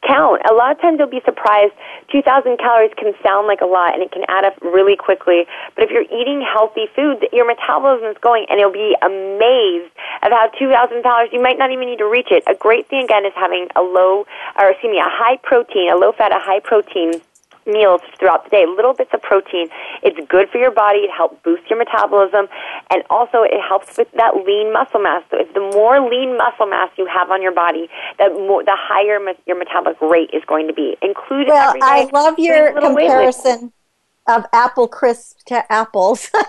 count. 0.07 0.43
A 0.51 0.55
lot 0.55 0.73
of 0.73 0.81
times 0.81 0.99
you'll 0.99 1.13
be 1.13 1.23
surprised. 1.25 1.73
2,000 2.11 2.59
calories 2.59 2.93
can 2.97 3.13
sound 3.23 3.47
like 3.47 3.61
a 3.61 3.67
lot, 3.67 3.95
and 3.95 4.03
it 4.03 4.11
can 4.13 4.25
add 4.29 4.45
up 4.45 4.57
really 4.63 4.97
quickly. 4.97 5.47
But 5.75 5.85
if 5.85 5.91
you're 5.91 6.09
eating 6.09 6.41
healthy 6.41 6.87
foods, 6.97 7.23
your 7.33 7.47
metabolism 7.47 8.09
is 8.09 8.19
going, 8.21 8.47
and 8.49 8.59
you'll 8.59 8.73
be 8.73 8.97
amazed 9.03 9.93
of 10.23 10.33
how 10.33 10.49
2,000 10.59 11.03
calories, 11.03 11.33
you 11.33 11.43
might 11.43 11.59
not 11.59 11.71
even 11.71 11.87
need 11.87 11.99
to 11.99 12.09
reach 12.09 12.29
it. 12.31 12.43
A 12.47 12.55
great 12.55 12.89
thing, 12.89 13.05
again, 13.05 13.25
is 13.27 13.33
having 13.37 13.69
a 13.77 13.83
low, 13.83 14.27
or 14.59 14.71
excuse 14.71 14.91
me, 14.91 14.99
a 14.99 15.07
high 15.07 15.37
protein, 15.37 15.91
a 15.91 15.97
low 15.97 16.13
fat, 16.13 16.33
a 16.33 16.41
high 16.41 16.61
protein 16.61 17.21
meals 17.73 18.01
throughout 18.19 18.45
the 18.45 18.51
day, 18.51 18.67
little 18.67 18.95
bits 18.95 19.11
of 19.15 19.23
protein. 19.23 19.69
It's 20.03 20.19
good 20.29 20.49
for 20.51 20.59
your 20.59 20.71
body. 20.71 21.01
It 21.01 21.11
helps 21.11 21.43
boost 21.43 21.69
your 21.71 21.79
metabolism, 21.79 22.49
and 22.91 23.03
also 23.11 23.43
it 23.43 23.61
helps 23.67 23.97
with 23.97 24.11
that 24.13 24.37
lean 24.47 24.73
muscle 24.73 25.01
mass. 25.01 25.23
So, 25.31 25.39
if 25.41 25.53
the 25.55 25.61
more 25.61 26.01
lean 26.01 26.37
muscle 26.37 26.67
mass 26.67 26.91
you 26.97 27.07
have 27.07 27.31
on 27.31 27.43
your 27.43 27.55
body, 27.55 27.89
the 28.19 28.31
more 28.31 28.65
the 28.65 28.77
higher 28.77 29.19
your 29.47 29.59
metabolic 29.59 30.01
rate 30.01 30.31
is 30.33 30.43
going 30.47 30.67
to 30.67 30.75
be. 30.75 30.97
Included. 31.03 31.49
Well, 31.49 31.75
I 31.83 32.09
love 32.13 32.39
your 32.39 32.73
comparison 32.81 33.73
of 34.27 34.45
apple 34.53 34.89
crisp 34.89 35.39
to 35.47 35.73
apples. 35.73 36.31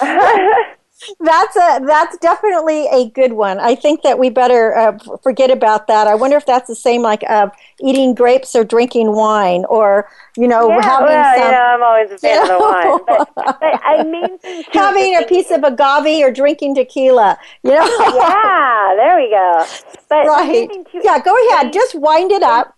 that's 1.20 1.56
a 1.56 1.80
that's 1.86 2.16
definitely 2.18 2.86
a 2.88 3.08
good 3.10 3.32
one. 3.32 3.58
I 3.58 3.74
think 3.74 4.02
that 4.02 4.18
we 4.18 4.30
better 4.30 4.76
uh, 4.76 4.98
forget 5.22 5.50
about 5.50 5.86
that. 5.86 6.06
I 6.06 6.14
wonder 6.14 6.36
if 6.36 6.46
that's 6.46 6.68
the 6.68 6.74
same 6.74 7.02
like 7.02 7.22
uh, 7.28 7.48
eating 7.80 8.14
grapes 8.14 8.54
or 8.54 8.64
drinking 8.64 9.12
wine, 9.12 9.64
or 9.68 10.08
you 10.36 10.46
know 10.46 10.68
yeah, 10.68 10.82
having 10.82 11.06
well, 11.06 11.36
some. 11.36 11.44
You 11.44 11.52
know, 11.52 11.58
I'm 11.58 11.82
always 11.82 12.10
a 12.10 12.18
fan 12.18 12.42
you 12.42 12.48
know, 12.48 12.54
of 12.54 13.06
the 13.06 13.08
wine, 13.08 13.28
but, 13.34 13.58
but 13.60 13.80
I 13.84 14.04
mean 14.04 14.64
having 14.72 15.16
a 15.16 15.24
piece 15.26 15.50
of 15.50 15.64
agave 15.64 16.24
or 16.24 16.30
drinking 16.30 16.74
tequila. 16.74 17.38
You 17.62 17.70
know. 17.70 17.86
yeah, 18.14 18.94
there 18.96 19.16
we 19.16 19.30
go. 19.30 19.66
But 20.08 20.26
right. 20.26 20.68
yeah, 21.02 21.18
go 21.22 21.34
ahead. 21.48 21.72
Just 21.72 21.94
wind 21.94 22.30
it 22.32 22.42
up. 22.42 22.76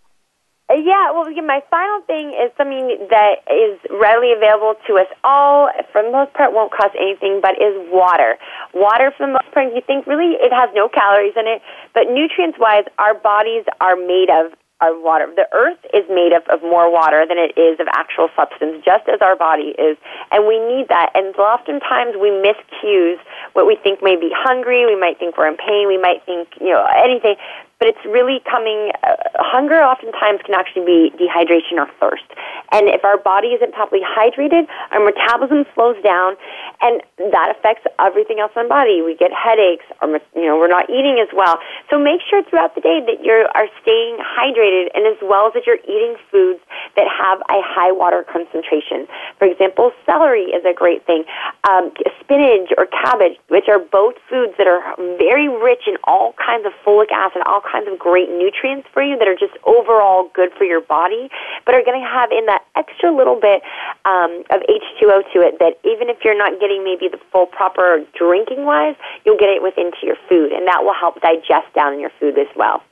Yeah, 0.72 1.12
well, 1.12 1.28
my 1.44 1.61
final 1.68 2.00
thing 2.06 2.32
is 2.32 2.50
something 2.56 3.06
that 3.11 3.44
is 3.50 3.78
readily 3.90 4.32
available 4.32 4.74
to 4.87 4.96
us 4.96 5.08
all. 5.22 5.68
For 5.92 6.02
the 6.02 6.11
most 6.11 6.32
part, 6.32 6.52
won't 6.52 6.72
cost 6.72 6.96
anything, 6.96 7.40
but 7.42 7.61
is 7.61 7.76
water. 7.92 8.38
Water, 8.72 9.12
for 9.16 9.26
the 9.26 9.32
most 9.32 9.52
part, 9.52 9.74
you 9.74 9.82
think 9.87 10.06
really 10.06 10.40
it 10.40 10.52
has 10.52 10.70
no 10.72 10.88
calories 10.88 11.35
in 11.37 11.46
it, 11.46 11.61
but 11.92 12.08
nutrients-wise, 12.08 12.85
our 12.98 13.12
bodies 13.12 13.64
are 13.80 13.96
made 13.96 14.30
of 14.32 14.56
our 14.80 14.98
water. 14.98 15.30
The 15.30 15.46
earth 15.54 15.78
is 15.94 16.02
made 16.11 16.32
up 16.35 16.42
of 16.50 16.61
more 16.62 16.90
water 16.90 17.22
than 17.28 17.38
it 17.38 17.54
is 17.54 17.78
of 17.78 17.87
actual 17.94 18.28
substance, 18.35 18.82
just 18.85 19.06
as 19.06 19.22
our 19.22 19.37
body 19.37 19.76
is. 19.78 19.96
And 20.32 20.48
we 20.48 20.58
need 20.58 20.88
that. 20.88 21.14
And 21.14 21.37
oftentimes 21.37 22.18
we 22.18 22.35
miss 22.35 22.58
cues, 22.80 23.20
what 23.52 23.66
we 23.66 23.76
think 23.76 24.02
may 24.02 24.16
be 24.16 24.35
hungry, 24.35 24.85
we 24.87 24.98
might 24.98 25.20
think 25.20 25.38
we're 25.38 25.46
in 25.46 25.56
pain, 25.56 25.87
we 25.87 26.02
might 26.02 26.26
think, 26.26 26.48
you 26.61 26.74
know, 26.74 26.82
anything 26.98 27.37
but 27.82 27.90
it's 27.90 28.06
really 28.06 28.38
coming. 28.46 28.94
Uh, 29.02 29.18
hunger 29.42 29.82
oftentimes 29.82 30.38
can 30.46 30.54
actually 30.54 30.86
be 30.86 31.10
dehydration 31.18 31.82
or 31.82 31.90
thirst. 31.98 32.22
And 32.70 32.86
if 32.86 33.02
our 33.02 33.18
body 33.18 33.58
isn't 33.58 33.74
properly 33.74 34.06
hydrated, 34.06 34.70
our 34.94 35.02
metabolism 35.02 35.66
slows 35.74 35.98
down, 36.06 36.38
and 36.78 37.02
that 37.34 37.50
affects 37.50 37.82
everything 37.98 38.38
else 38.38 38.54
in 38.54 38.62
the 38.62 38.68
body. 38.70 39.02
We 39.02 39.18
get 39.18 39.34
headaches, 39.34 39.82
or 39.98 40.22
you 40.38 40.46
know, 40.46 40.62
we're 40.62 40.70
not 40.70 40.86
eating 40.94 41.18
as 41.18 41.26
well. 41.34 41.58
So 41.90 41.98
make 41.98 42.22
sure 42.22 42.46
throughout 42.46 42.78
the 42.78 42.86
day 42.86 43.02
that 43.02 43.18
you 43.18 43.50
are 43.50 43.66
staying 43.82 44.22
hydrated, 44.22 44.94
and 44.94 45.02
as 45.10 45.18
well 45.18 45.50
as 45.50 45.58
that 45.58 45.66
you're 45.66 45.82
eating 45.82 46.14
foods 46.30 46.62
that 46.94 47.10
have 47.10 47.42
a 47.50 47.66
high 47.66 47.90
water 47.90 48.22
concentration. 48.22 49.10
For 49.42 49.50
example, 49.50 49.90
celery 50.06 50.54
is 50.54 50.62
a 50.62 50.72
great 50.72 51.02
thing. 51.02 51.26
Um, 51.66 51.90
spinach 52.22 52.70
or 52.78 52.86
cabbage, 52.86 53.42
which 53.48 53.66
are 53.66 53.82
both 53.82 54.14
foods 54.30 54.54
that 54.54 54.70
are 54.70 54.94
very 55.18 55.50
rich 55.50 55.90
in 55.90 55.98
all 56.04 56.32
kinds 56.38 56.62
of 56.64 56.72
folic 56.86 57.10
acid, 57.10 57.42
all 57.44 57.60
kinds 57.72 57.88
of 57.88 57.98
great 57.98 58.28
nutrients 58.28 58.87
for 58.92 59.02
you 59.02 59.16
that 59.16 59.26
are 59.26 59.35
just 59.35 59.56
overall 59.64 60.30
good 60.35 60.52
for 60.58 60.64
your 60.64 60.82
body, 60.82 61.30
but 61.64 61.74
are 61.74 61.82
going 61.82 61.98
to 61.98 62.06
have 62.06 62.30
in 62.30 62.44
that 62.46 62.62
extra 62.76 63.11
little 63.11 63.40
bit 63.40 63.62
um, 64.04 64.44
of 64.52 64.61
H2O 64.68 65.32
to 65.32 65.40
it 65.40 65.58
that 65.58 65.80
even 65.88 66.12
if 66.12 66.18
you're 66.22 66.37
not 66.37 66.61
getting 66.61 66.85
maybe 66.85 67.08
the 67.08 67.18
full 67.32 67.46
proper 67.46 68.04
drinking 68.14 68.66
wise, 68.66 68.96
you'll 69.24 69.40
get 69.40 69.48
it 69.48 69.62
within 69.62 69.90
to 69.90 70.06
your 70.06 70.16
food, 70.28 70.52
and 70.52 70.68
that 70.68 70.85
will 70.85 70.94
help 70.94 71.20
digest 71.22 71.72
down 71.74 71.94
in 71.94 72.00
your 72.00 72.12
food 72.20 72.38
as 72.38 72.48
well. 72.54 72.82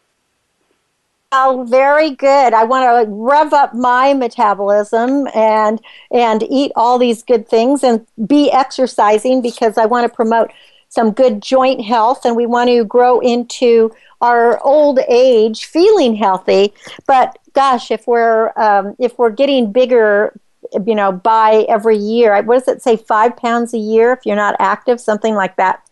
Oh, 1.33 1.65
very 1.69 2.11
good. 2.11 2.55
I 2.55 2.65
want 2.65 2.83
to 2.83 3.13
rev 3.13 3.53
up 3.53 3.73
my 3.73 4.15
metabolism 4.15 5.29
and 5.33 5.81
and 6.11 6.43
eat 6.43 6.73
all 6.75 6.99
these 6.99 7.23
good 7.23 7.49
things 7.49 7.85
and 7.85 8.05
be 8.27 8.51
exercising 8.51 9.41
because 9.41 9.79
I 9.79 9.87
want 9.87 10.11
to 10.11 10.15
promote 10.15 10.51
some 10.91 11.13
good 11.13 11.41
joint 11.41 11.81
health 11.81 12.27
and 12.27 12.37
we 12.37 12.45
want 12.45 12.69
to 12.69 12.85
grow 12.85 13.21
into 13.21 13.91
our 14.21 14.63
old 14.63 14.99
age 15.09 15.65
feeling 15.65 16.15
healthy. 16.15 16.75
But 17.07 17.39
gosh, 17.55 17.91
if 17.91 18.07
we're 18.07 18.53
um, 18.57 18.95
if 18.99 19.19
we're 19.19 19.31
getting 19.31 19.73
bigger, 19.73 20.39
you 20.87 20.95
know, 20.95 21.11
by 21.13 21.65
every 21.69 21.97
year, 21.97 22.41
what 22.43 22.59
does 22.59 22.69
it 22.69 22.83
say? 22.83 22.97
Five 22.97 23.37
pounds 23.37 23.73
a 23.73 23.79
year 23.79 24.13
if 24.13 24.27
you're 24.27 24.37
not 24.37 24.57
active, 24.59 25.01
something 25.01 25.35
like 25.35 25.57
that 25.57 25.83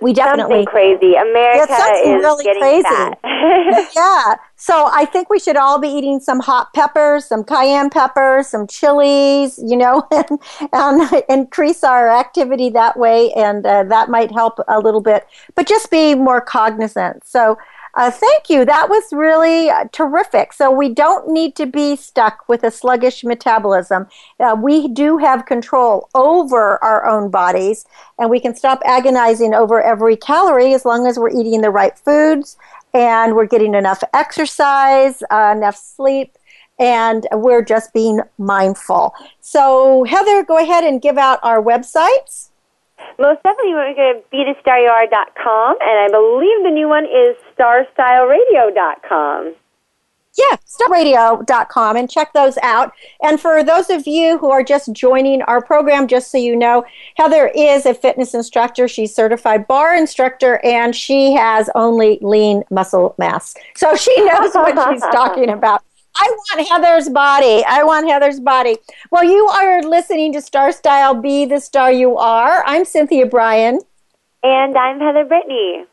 we 0.00 0.12
definitely 0.12 0.64
something 0.64 0.66
crazy. 0.66 1.14
America 1.14 1.66
yeah, 1.70 2.16
is 2.16 2.22
really 2.22 2.44
getting 2.44 2.62
crazy. 2.62 2.82
fat. 2.84 3.18
yeah. 3.94 4.34
So 4.56 4.88
I 4.92 5.04
think 5.04 5.30
we 5.30 5.38
should 5.38 5.56
all 5.56 5.78
be 5.78 5.88
eating 5.88 6.20
some 6.20 6.40
hot 6.40 6.72
peppers, 6.74 7.24
some 7.24 7.44
cayenne 7.44 7.90
peppers, 7.90 8.48
some 8.48 8.66
chilies, 8.66 9.58
you 9.58 9.76
know, 9.76 10.06
and, 10.10 10.40
and 10.72 11.24
increase 11.28 11.82
our 11.84 12.08
activity 12.08 12.70
that 12.70 12.98
way, 12.98 13.32
and 13.32 13.64
uh, 13.66 13.84
that 13.84 14.08
might 14.08 14.30
help 14.30 14.58
a 14.68 14.80
little 14.80 15.00
bit. 15.00 15.26
But 15.54 15.66
just 15.66 15.90
be 15.90 16.14
more 16.14 16.40
cognizant. 16.40 17.26
So 17.26 17.58
uh, 17.94 18.10
thank 18.10 18.48
you. 18.48 18.64
That 18.64 18.88
was 18.88 19.04
really 19.12 19.70
uh, 19.70 19.84
terrific. 19.92 20.52
So, 20.52 20.70
we 20.70 20.88
don't 20.88 21.28
need 21.28 21.56
to 21.56 21.66
be 21.66 21.96
stuck 21.96 22.48
with 22.48 22.64
a 22.64 22.70
sluggish 22.70 23.24
metabolism. 23.24 24.06
Uh, 24.38 24.56
we 24.60 24.88
do 24.88 25.18
have 25.18 25.46
control 25.46 26.08
over 26.14 26.82
our 26.82 27.06
own 27.06 27.30
bodies, 27.30 27.84
and 28.18 28.30
we 28.30 28.40
can 28.40 28.54
stop 28.54 28.80
agonizing 28.84 29.54
over 29.54 29.82
every 29.82 30.16
calorie 30.16 30.74
as 30.74 30.84
long 30.84 31.06
as 31.06 31.18
we're 31.18 31.30
eating 31.30 31.60
the 31.60 31.70
right 31.70 31.98
foods 31.98 32.56
and 32.92 33.36
we're 33.36 33.46
getting 33.46 33.74
enough 33.74 34.02
exercise, 34.14 35.22
uh, 35.30 35.54
enough 35.56 35.76
sleep, 35.76 36.36
and 36.78 37.26
we're 37.32 37.62
just 37.62 37.92
being 37.92 38.20
mindful. 38.38 39.14
So, 39.40 40.04
Heather, 40.04 40.42
go 40.44 40.58
ahead 40.58 40.84
and 40.84 41.00
give 41.00 41.18
out 41.18 41.38
our 41.42 41.62
websites. 41.62 42.49
Most 43.18 43.42
definitely, 43.42 43.74
we're 43.74 43.94
going 43.94 44.22
to 44.22 44.22
bethestaryouare.com, 44.34 45.76
and 45.80 45.98
I 45.98 46.08
believe 46.08 46.62
the 46.64 46.70
new 46.70 46.88
one 46.88 47.04
is 47.04 47.36
starstyleradio.com. 47.58 49.54
Yeah, 50.38 50.56
starradio.com 50.64 51.96
and 51.96 52.08
check 52.08 52.32
those 52.32 52.56
out. 52.62 52.92
And 53.22 53.40
for 53.40 53.64
those 53.64 53.90
of 53.90 54.06
you 54.06 54.38
who 54.38 54.50
are 54.50 54.62
just 54.62 54.92
joining 54.92 55.42
our 55.42 55.60
program, 55.60 56.06
just 56.06 56.30
so 56.30 56.38
you 56.38 56.54
know, 56.54 56.84
Heather 57.16 57.48
is 57.48 57.84
a 57.84 57.94
fitness 57.94 58.32
instructor. 58.32 58.86
She's 58.86 59.14
certified 59.14 59.66
barre 59.66 59.98
instructor 59.98 60.64
and 60.64 60.94
she 60.94 61.32
has 61.32 61.68
only 61.74 62.18
lean 62.22 62.62
muscle 62.70 63.16
mass. 63.18 63.54
So 63.74 63.96
she 63.96 64.16
knows 64.24 64.54
what 64.54 64.92
she's 64.92 65.02
talking 65.12 65.50
about. 65.50 65.82
I 66.14 66.30
want 66.30 66.68
Heather's 66.68 67.08
body. 67.08 67.64
I 67.66 67.82
want 67.82 68.08
Heather's 68.08 68.40
body. 68.40 68.78
Well, 69.10 69.24
you 69.24 69.46
are 69.46 69.82
listening 69.82 70.32
to 70.34 70.40
Star 70.40 70.72
Style 70.72 71.14
Be 71.14 71.46
the 71.46 71.60
Star 71.60 71.92
You 71.92 72.16
Are. 72.16 72.62
I'm 72.66 72.84
Cynthia 72.84 73.26
Brian. 73.26 73.80
And 74.42 74.76
I'm 74.76 75.00
Heather 75.00 75.24
Brittany 75.24 75.86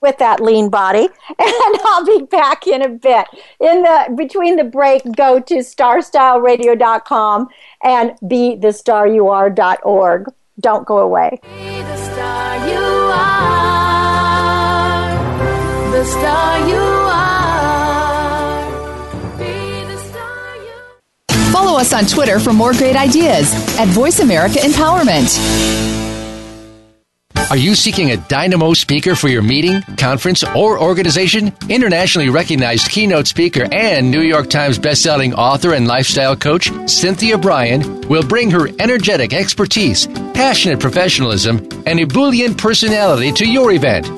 with 0.00 0.18
that 0.18 0.40
lean 0.40 0.68
body. 0.70 1.08
And 1.38 1.76
I'll 1.84 2.04
be 2.04 2.22
back 2.22 2.66
in 2.66 2.82
a 2.82 2.88
bit. 2.88 3.26
In 3.60 3.82
the 3.82 4.14
between 4.16 4.56
the 4.56 4.64
break, 4.64 5.02
go 5.16 5.38
to 5.40 5.54
starstyleradio.com 5.56 7.48
and 7.82 8.12
be 8.26 8.56
the 8.56 8.72
star 8.72 9.06
you 9.06 9.28
are.org. 9.28 10.26
Don't 10.60 10.86
go 10.86 10.98
away. 10.98 11.38
Be 11.42 11.82
the 11.82 11.96
star 11.96 12.68
you 12.68 12.78
are. 13.14 13.52
The 15.92 16.04
star 16.04 16.68
you 16.68 16.76
are. 16.76 17.07
Follow 21.68 21.80
us 21.80 21.92
on 21.92 22.06
Twitter 22.06 22.40
for 22.40 22.54
more 22.54 22.72
great 22.72 22.96
ideas 22.96 23.52
at 23.78 23.88
Voice 23.88 24.20
America 24.20 24.54
Empowerment. 24.54 25.28
Are 27.50 27.58
you 27.58 27.74
seeking 27.74 28.12
a 28.12 28.16
dynamo 28.16 28.72
speaker 28.72 29.14
for 29.14 29.28
your 29.28 29.42
meeting, 29.42 29.82
conference, 29.98 30.42
or 30.56 30.80
organization? 30.80 31.52
Internationally 31.68 32.30
recognized 32.30 32.88
keynote 32.88 33.26
speaker 33.26 33.68
and 33.70 34.10
New 34.10 34.22
York 34.22 34.48
Times 34.48 34.78
bestselling 34.78 35.34
author 35.34 35.74
and 35.74 35.86
lifestyle 35.86 36.34
coach 36.34 36.72
Cynthia 36.88 37.36
Brian 37.36 38.00
will 38.08 38.26
bring 38.26 38.50
her 38.50 38.68
energetic 38.78 39.34
expertise, 39.34 40.06
passionate 40.32 40.80
professionalism, 40.80 41.68
and 41.84 42.00
ebullient 42.00 42.56
personality 42.56 43.30
to 43.32 43.46
your 43.46 43.72
event. 43.72 44.17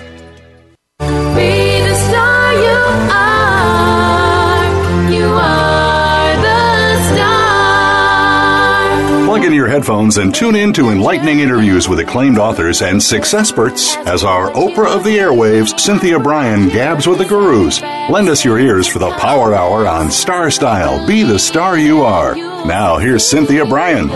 Your 9.61 9.69
headphones 9.69 10.17
and 10.17 10.33
tune 10.33 10.55
in 10.55 10.73
to 10.73 10.89
enlightening 10.89 11.39
interviews 11.39 11.87
with 11.87 11.99
acclaimed 11.99 12.39
authors 12.39 12.81
and 12.81 12.99
success 12.99 13.51
experts 13.51 13.95
as 14.07 14.23
our 14.23 14.49
Oprah 14.53 14.95
of 14.95 15.03
the 15.03 15.19
airwaves, 15.19 15.79
Cynthia 15.79 16.17
Brian, 16.17 16.67
gabs 16.69 17.05
with 17.05 17.19
the 17.19 17.25
gurus. 17.25 17.79
Lend 18.09 18.27
us 18.27 18.43
your 18.43 18.57
ears 18.57 18.87
for 18.87 18.97
the 18.97 19.11
Power 19.17 19.53
Hour 19.53 19.87
on 19.87 20.09
Star 20.09 20.49
Style. 20.49 21.05
Be 21.05 21.21
the 21.21 21.37
star 21.37 21.77
you 21.77 22.01
are. 22.01 22.33
Now, 22.65 22.97
here's 22.97 23.27
Cynthia 23.27 23.63
Brian. 23.63 24.07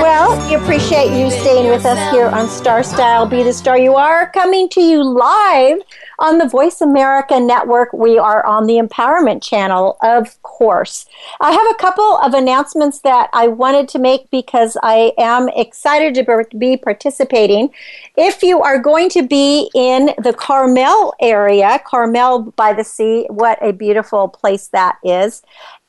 Well, 0.00 0.48
we 0.48 0.54
appreciate 0.54 1.18
you 1.18 1.30
staying 1.30 1.70
with 1.70 1.84
us 1.84 2.12
here 2.12 2.28
on 2.28 2.48
Star 2.48 2.84
Style. 2.84 3.26
Be 3.26 3.42
the 3.42 3.52
star 3.52 3.78
you 3.78 3.96
are. 3.96 4.30
Coming 4.30 4.68
to 4.70 4.80
you 4.80 5.02
live 5.02 5.78
on 6.18 6.38
the 6.38 6.48
Voice 6.48 6.80
America 6.80 7.40
Network. 7.40 7.92
We 7.92 8.18
are 8.18 8.44
on 8.46 8.66
the 8.66 8.74
Empowerment 8.74 9.42
Channel, 9.42 9.96
of 10.02 10.41
course. 10.62 11.06
I 11.40 11.50
have 11.50 11.66
a 11.72 11.74
couple 11.74 12.18
of 12.18 12.34
announcements 12.34 13.00
that 13.00 13.28
I 13.32 13.48
wanted 13.48 13.88
to 13.88 13.98
make 13.98 14.30
because 14.30 14.76
I 14.80 15.12
am 15.18 15.48
excited 15.48 16.14
to 16.14 16.46
be 16.56 16.76
participating. 16.76 17.70
If 18.16 18.44
you 18.44 18.62
are 18.62 18.78
going 18.78 19.08
to 19.08 19.26
be 19.26 19.68
in 19.74 20.14
the 20.22 20.32
Carmel 20.32 21.14
area, 21.20 21.80
Carmel 21.84 22.52
by 22.54 22.74
the 22.74 22.84
sea, 22.84 23.26
what 23.28 23.58
a 23.60 23.72
beautiful 23.72 24.28
place 24.28 24.68
that 24.68 24.98
is, 25.02 25.42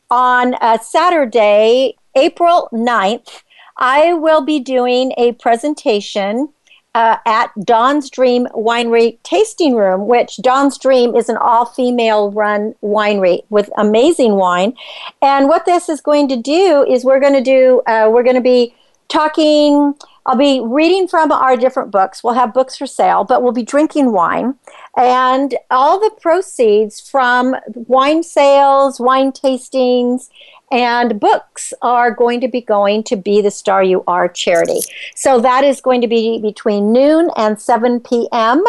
on 0.09 0.55
a 0.59 0.79
Saturday, 0.81 1.95
April 2.15 2.67
9th, 2.73 3.43
I 3.77 4.13
will 4.13 4.41
be 4.41 4.59
doing 4.59 5.13
a 5.17 5.33
presentation 5.33 6.49
uh, 6.95 7.17
at 7.25 7.51
Dawn's 7.63 8.09
Dream 8.09 8.47
Winery 8.53 9.17
Tasting 9.23 9.75
Room, 9.75 10.07
which 10.07 10.37
Dawn's 10.37 10.77
Dream 10.77 11.15
is 11.15 11.29
an 11.29 11.37
all 11.37 11.65
female 11.65 12.31
run 12.31 12.75
winery 12.83 13.43
with 13.49 13.69
amazing 13.77 14.35
wine. 14.35 14.75
And 15.21 15.47
what 15.47 15.65
this 15.65 15.89
is 15.89 16.01
going 16.01 16.27
to 16.29 16.37
do 16.37 16.85
is 16.87 17.03
we're 17.03 17.19
going 17.19 17.33
to 17.33 17.41
do, 17.41 17.81
uh, 17.87 18.09
we're 18.11 18.23
going 18.23 18.35
to 18.35 18.41
be 18.41 18.75
talking. 19.07 19.95
I'll 20.25 20.37
be 20.37 20.61
reading 20.63 21.07
from 21.07 21.31
our 21.33 21.57
different 21.57 21.91
books. 21.91 22.23
We'll 22.23 22.35
have 22.35 22.53
books 22.53 22.77
for 22.77 22.87
sale, 22.87 23.25
but 23.25 23.43
we'll 23.43 23.51
be 23.51 23.63
drinking 23.63 24.13
wine. 24.13 24.55
And 24.95 25.55
all 25.69 25.99
the 25.99 26.11
proceeds 26.21 27.01
from 27.01 27.55
wine 27.75 28.23
sales, 28.23 29.01
wine 29.01 29.33
tastings, 29.33 30.29
and 30.71 31.19
books 31.19 31.73
are 31.81 32.11
going 32.11 32.41
to 32.41 32.47
be 32.47 32.61
going 32.61 33.03
to 33.03 33.15
Be 33.15 33.41
the 33.41 33.51
Star 33.51 33.83
You 33.83 34.03
Are 34.07 34.27
charity. 34.27 34.79
So 35.15 35.39
that 35.41 35.63
is 35.63 35.81
going 35.81 36.01
to 36.01 36.07
be 36.07 36.39
between 36.39 36.91
noon 36.91 37.29
and 37.35 37.59
7 37.61 37.99
p.m. 37.99 38.63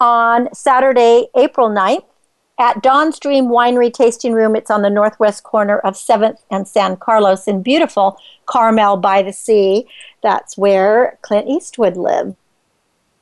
on 0.00 0.52
Saturday, 0.54 1.28
April 1.34 1.70
9th 1.70 2.04
at 2.58 2.82
Dawn's 2.82 3.18
Dream 3.18 3.46
Winery 3.46 3.92
Tasting 3.92 4.32
Room. 4.32 4.56
It's 4.56 4.70
on 4.70 4.82
the 4.82 4.90
northwest 4.90 5.42
corner 5.42 5.78
of 5.78 5.94
7th 5.94 6.38
and 6.50 6.66
San 6.66 6.96
Carlos 6.96 7.46
in 7.46 7.62
beautiful 7.62 8.18
Carmel 8.46 8.96
by 8.96 9.22
the 9.22 9.32
Sea. 9.32 9.86
That's 10.22 10.56
where 10.56 11.18
Clint 11.22 11.48
Eastwood 11.48 11.96
lived. 11.96 12.36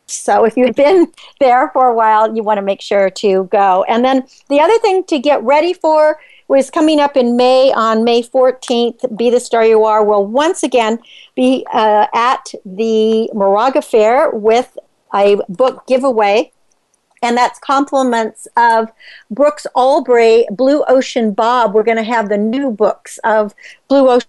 So 0.07 0.45
if 0.45 0.57
you've 0.57 0.77
been 0.77 1.11
there 1.41 1.71
for 1.71 1.89
a 1.89 1.95
while, 1.95 2.35
you 2.35 2.43
want 2.43 2.59
to 2.59 2.63
make 2.63 2.81
sure 2.81 3.11
to 3.11 3.45
go. 3.45 3.85
And 3.89 4.05
then 4.05 4.27
the 4.49 4.61
other 4.61 4.79
thing 4.79 5.05
to 5.05 5.19
get 5.19 5.43
ready 5.43 5.73
for 5.73 6.19
was 6.49 6.71
coming 6.71 7.01
up 7.01 7.17
in 7.17 7.37
May 7.37 7.73
on 7.73 8.05
May 8.05 8.23
14th. 8.23 9.17
Be 9.17 9.31
the 9.31 9.41
Star 9.41 9.65
You 9.65 9.85
Are 9.85 10.05
will 10.05 10.27
once 10.27 10.63
again 10.63 10.99
be 11.35 11.67
uh, 11.73 12.07
at 12.15 12.53
the 12.65 13.31
Moraga 13.33 13.83
Fair 13.83 14.31
with 14.31 14.77
a 15.15 15.37
book 15.49 15.87
giveaway. 15.87 16.53
And 17.23 17.39
that's 17.39 17.59
compliments 17.59 18.47
of 18.57 18.91
Brooks 19.31 19.67
Aubrey, 19.75 20.47
Blue 20.51 20.85
Ocean 20.87 21.33
Bob. 21.33 21.73
We're 21.73 21.83
going 21.83 21.97
to 21.97 22.03
have 22.03 22.29
the 22.29 22.37
new 22.37 22.71
books 22.71 23.19
of 23.25 23.55
Blue 23.89 24.11
Ocean 24.11 24.29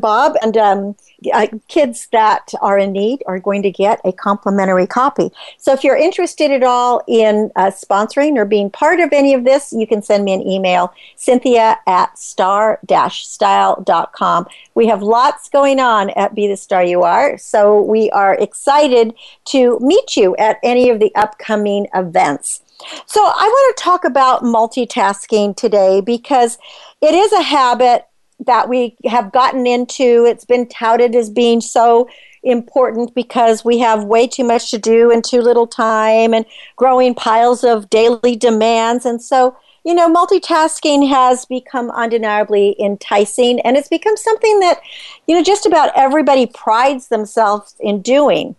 Bob, 0.00 0.34
and 0.42 0.56
um, 0.56 0.96
uh, 1.32 1.46
kids 1.68 2.08
that 2.12 2.52
are 2.60 2.78
in 2.78 2.92
need 2.92 3.22
are 3.26 3.40
going 3.40 3.62
to 3.62 3.70
get 3.70 3.98
a 4.04 4.12
complimentary 4.12 4.86
copy. 4.86 5.30
So 5.58 5.72
if 5.72 5.82
you're 5.82 5.96
interested 5.96 6.50
at 6.50 6.62
all 6.62 7.02
in 7.08 7.50
uh, 7.56 7.70
sponsoring 7.70 8.36
or 8.36 8.44
being 8.44 8.68
part 8.70 9.00
of 9.00 9.10
any 9.12 9.32
of 9.34 9.44
this, 9.44 9.72
you 9.72 9.86
can 9.86 10.02
send 10.02 10.24
me 10.24 10.32
an 10.32 10.46
email, 10.46 10.92
cynthia 11.16 11.78
at 11.86 12.18
star-style.com. 12.18 14.46
We 14.74 14.86
have 14.86 15.02
lots 15.02 15.48
going 15.48 15.80
on 15.80 16.10
at 16.10 16.34
Be 16.34 16.46
the 16.46 16.56
Star 16.56 16.84
You 16.84 17.02
Are, 17.02 17.38
so 17.38 17.80
we 17.82 18.10
are 18.10 18.34
excited 18.34 19.14
to 19.46 19.78
meet 19.80 20.16
you 20.16 20.36
at 20.36 20.58
any 20.62 20.90
of 20.90 21.00
the 21.00 21.14
upcoming 21.14 21.88
events. 21.94 22.60
So 23.06 23.22
I 23.22 23.48
want 23.48 23.76
to 23.76 23.82
talk 23.82 24.04
about 24.04 24.42
multitasking 24.42 25.56
today 25.56 26.00
because 26.00 26.58
it 27.00 27.14
is 27.14 27.32
a 27.32 27.42
habit 27.42 28.06
that 28.40 28.68
we 28.68 28.96
have 29.06 29.32
gotten 29.32 29.66
into. 29.66 30.24
It's 30.26 30.44
been 30.44 30.68
touted 30.68 31.14
as 31.14 31.30
being 31.30 31.60
so 31.60 32.08
important 32.42 33.14
because 33.14 33.64
we 33.64 33.78
have 33.78 34.04
way 34.04 34.26
too 34.26 34.44
much 34.44 34.70
to 34.70 34.78
do 34.78 35.10
and 35.10 35.24
too 35.24 35.40
little 35.40 35.66
time 35.66 36.34
and 36.34 36.44
growing 36.76 37.14
piles 37.14 37.64
of 37.64 37.88
daily 37.88 38.36
demands. 38.36 39.06
And 39.06 39.22
so 39.22 39.56
you 39.84 39.94
know, 39.94 40.12
multitasking 40.12 41.08
has 41.10 41.44
become 41.44 41.90
undeniably 41.90 42.74
enticing 42.80 43.60
and 43.60 43.76
it's 43.76 43.88
become 43.88 44.16
something 44.16 44.60
that, 44.60 44.80
you 45.26 45.34
know, 45.34 45.42
just 45.42 45.66
about 45.66 45.92
everybody 45.94 46.46
prides 46.46 47.08
themselves 47.08 47.76
in 47.80 48.00
doing. 48.00 48.56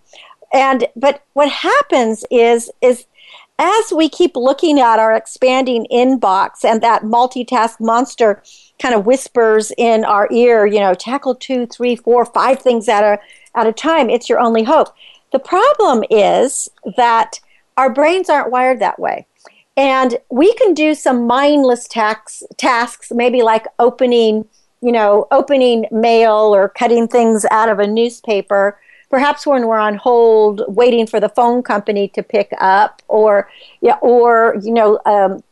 And 0.53 0.88
but 0.95 1.23
what 1.33 1.49
happens 1.49 2.25
is 2.29 2.71
is 2.81 3.05
as 3.57 3.91
we 3.91 4.07
keep 4.07 4.35
looking 4.35 4.79
at 4.79 4.99
our 4.99 5.15
expanding 5.15 5.88
inbox 5.91 6.63
and 6.63 6.81
that 6.81 7.03
multitask 7.03 7.79
monster 7.79 8.43
kind 8.81 8.95
of 8.95 9.05
whispers 9.05 9.71
in 9.77 10.03
our 10.03 10.27
ear, 10.31 10.65
you 10.65 10.79
know, 10.79 10.93
tackle 10.93 11.35
two, 11.35 11.65
three, 11.67 11.95
four, 11.95 12.25
five 12.25 12.59
things 12.59 12.88
at 12.89 13.03
a 13.03 13.19
at 13.55 13.67
a 13.67 13.73
time. 13.73 14.09
It's 14.09 14.29
your 14.29 14.39
only 14.39 14.63
hope. 14.63 14.89
The 15.31 15.39
problem 15.39 16.03
is 16.09 16.69
that 16.97 17.39
our 17.77 17.89
brains 17.89 18.29
aren't 18.29 18.51
wired 18.51 18.79
that 18.79 18.99
way. 18.99 19.27
And 19.77 20.17
we 20.29 20.53
can 20.53 20.73
do 20.73 20.95
some 20.95 21.27
mindless 21.27 21.88
tax, 21.88 22.43
tasks, 22.57 23.11
maybe 23.13 23.41
like 23.41 23.65
opening, 23.77 24.47
you 24.81 24.91
know, 24.91 25.27
opening 25.31 25.85
mail 25.91 26.55
or 26.55 26.69
cutting 26.69 27.07
things 27.07 27.45
out 27.51 27.67
of 27.67 27.79
a 27.79 27.88
newspaper. 27.88 28.79
Perhaps 29.09 29.45
when 29.45 29.67
we're 29.67 29.77
on 29.77 29.95
hold, 29.95 30.63
waiting 30.67 31.05
for 31.07 31.19
the 31.19 31.29
phone 31.29 31.61
company 31.61 32.07
to 32.09 32.23
pick 32.23 32.51
up, 32.59 33.01
or 33.07 33.49
yeah, 33.81 33.97
or 34.01 34.57
you 34.61 34.73
know, 34.73 34.99
um, 35.05 35.43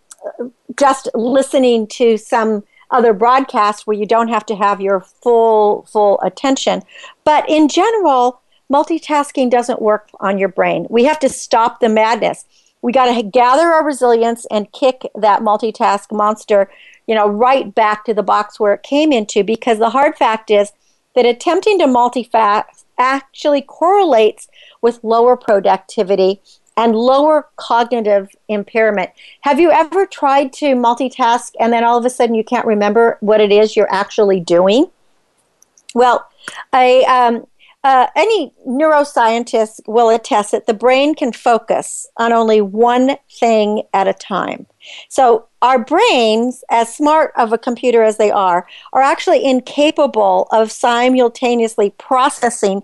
just 0.77 1.09
listening 1.13 1.87
to 1.87 2.17
some 2.17 2.63
other 2.93 3.13
broadcasts 3.13 3.85
where 3.85 3.97
you 3.97 4.05
don't 4.05 4.29
have 4.29 4.45
to 4.45 4.55
have 4.55 4.79
your 4.79 5.01
full 5.01 5.85
full 5.91 6.21
attention. 6.21 6.81
But 7.25 7.49
in 7.49 7.67
general, 7.67 8.41
multitasking 8.71 9.49
doesn't 9.49 9.81
work 9.81 10.09
on 10.19 10.37
your 10.37 10.49
brain. 10.49 10.87
We 10.89 11.03
have 11.03 11.19
to 11.19 11.29
stop 11.29 11.79
the 11.79 11.89
madness 11.89 12.45
we 12.83 12.91
got 12.91 13.15
to 13.15 13.23
gather 13.23 13.69
our 13.69 13.83
resilience 13.83 14.45
and 14.51 14.71
kick 14.73 15.09
that 15.15 15.39
multitask 15.39 16.11
monster, 16.11 16.69
you 17.07 17.15
know, 17.15 17.27
right 17.27 17.73
back 17.73 18.03
to 18.05 18.13
the 18.13 18.21
box 18.21 18.59
where 18.59 18.73
it 18.73 18.83
came 18.83 19.11
into 19.13 19.43
because 19.43 19.79
the 19.79 19.89
hard 19.89 20.15
fact 20.17 20.51
is 20.51 20.73
that 21.15 21.25
attempting 21.25 21.79
to 21.79 21.85
multitask 21.85 22.83
actually 22.99 23.61
correlates 23.61 24.49
with 24.81 25.01
lower 25.01 25.37
productivity 25.37 26.41
and 26.77 26.95
lower 26.95 27.47
cognitive 27.55 28.29
impairment. 28.47 29.11
Have 29.41 29.59
you 29.59 29.71
ever 29.71 30.05
tried 30.05 30.53
to 30.53 30.75
multitask 30.75 31.51
and 31.59 31.71
then 31.71 31.83
all 31.83 31.97
of 31.97 32.05
a 32.05 32.09
sudden 32.09 32.35
you 32.35 32.43
can't 32.43 32.65
remember 32.65 33.17
what 33.19 33.41
it 33.41 33.51
is 33.51 33.75
you're 33.75 33.93
actually 33.93 34.39
doing? 34.39 34.89
Well, 35.93 36.27
I 36.71 37.03
um, 37.07 37.45
uh, 37.83 38.07
any 38.15 38.53
neuroscientist 38.65 39.81
will 39.87 40.09
attest 40.09 40.51
that 40.51 40.67
the 40.67 40.73
brain 40.73 41.13
can 41.13 41.33
focus 41.33 42.07
on 42.15 42.31
only 42.31 42.61
one 42.61 43.17
thing 43.29 43.83
at 43.93 44.07
a 44.07 44.13
time. 44.13 44.65
So, 45.09 45.47
our 45.61 45.79
brains, 45.79 46.63
as 46.69 46.93
smart 46.93 47.33
of 47.37 47.51
a 47.51 47.57
computer 47.57 48.03
as 48.03 48.17
they 48.17 48.31
are, 48.31 48.67
are 48.93 49.01
actually 49.01 49.43
incapable 49.43 50.47
of 50.51 50.71
simultaneously 50.71 51.93
processing 51.97 52.83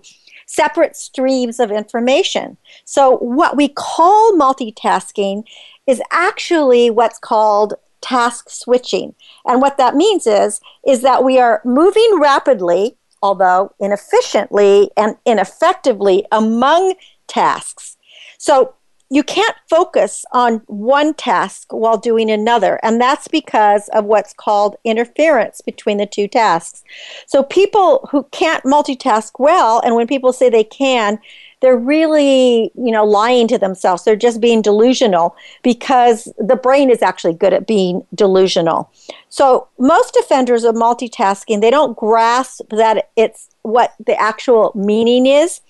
separate 0.50 0.96
streams 0.96 1.60
of 1.60 1.70
information. 1.70 2.56
So, 2.84 3.18
what 3.18 3.56
we 3.56 3.68
call 3.68 4.32
multitasking 4.32 5.44
is 5.86 6.02
actually 6.10 6.90
what's 6.90 7.18
called 7.18 7.74
task 8.00 8.48
switching. 8.48 9.14
And 9.44 9.60
what 9.60 9.76
that 9.76 9.94
means 9.94 10.26
is 10.26 10.60
is 10.86 11.02
that 11.02 11.22
we 11.22 11.38
are 11.38 11.60
moving 11.64 12.18
rapidly 12.18 12.96
although 13.22 13.72
inefficiently 13.78 14.90
and 14.96 15.16
ineffectively 15.26 16.24
among 16.32 16.94
tasks. 17.26 17.96
So 18.38 18.74
you 19.10 19.24
can't 19.24 19.56
focus 19.68 20.24
on 20.30 20.62
one 20.66 21.14
task 21.14 21.72
while 21.72 21.98
doing 21.98 22.30
another, 22.30 22.78
and 22.82 23.00
that's 23.00 23.26
because 23.26 23.88
of 23.88 24.04
what's 24.04 24.32
called 24.32 24.76
interference 24.84 25.60
between 25.60 25.98
the 25.98 26.06
two 26.06 26.28
tasks. 26.28 26.84
So 27.26 27.42
people 27.42 28.08
who 28.12 28.22
can't 28.30 28.62
multitask 28.62 29.32
well, 29.40 29.80
and 29.80 29.96
when 29.96 30.06
people 30.06 30.32
say 30.32 30.48
they 30.48 30.62
can, 30.62 31.18
they're 31.60 31.76
really, 31.76 32.70
you 32.74 32.90
know, 32.90 33.04
lying 33.04 33.48
to 33.48 33.58
themselves. 33.58 34.04
They're 34.04 34.16
just 34.16 34.40
being 34.40 34.62
delusional 34.62 35.36
because 35.62 36.32
the 36.38 36.56
brain 36.56 36.88
is 36.88 37.02
actually 37.02 37.34
good 37.34 37.52
at 37.52 37.66
being 37.66 38.06
delusional. 38.14 38.90
So 39.28 39.68
most 39.78 40.16
offenders 40.16 40.64
of 40.64 40.74
multitasking, 40.74 41.60
they 41.60 41.70
don't 41.70 41.96
grasp 41.96 42.62
that 42.70 43.10
it's 43.16 43.50
what 43.62 43.92
the 44.06 44.18
actual 44.18 44.72
meaning 44.74 45.26
is. 45.26 45.60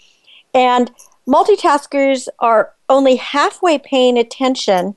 And 0.55 0.93
multitaskers 1.27 2.29
are 2.39 2.73
only 2.91 3.17
halfway 3.17 3.79
paying 3.79 4.19
attention 4.19 4.97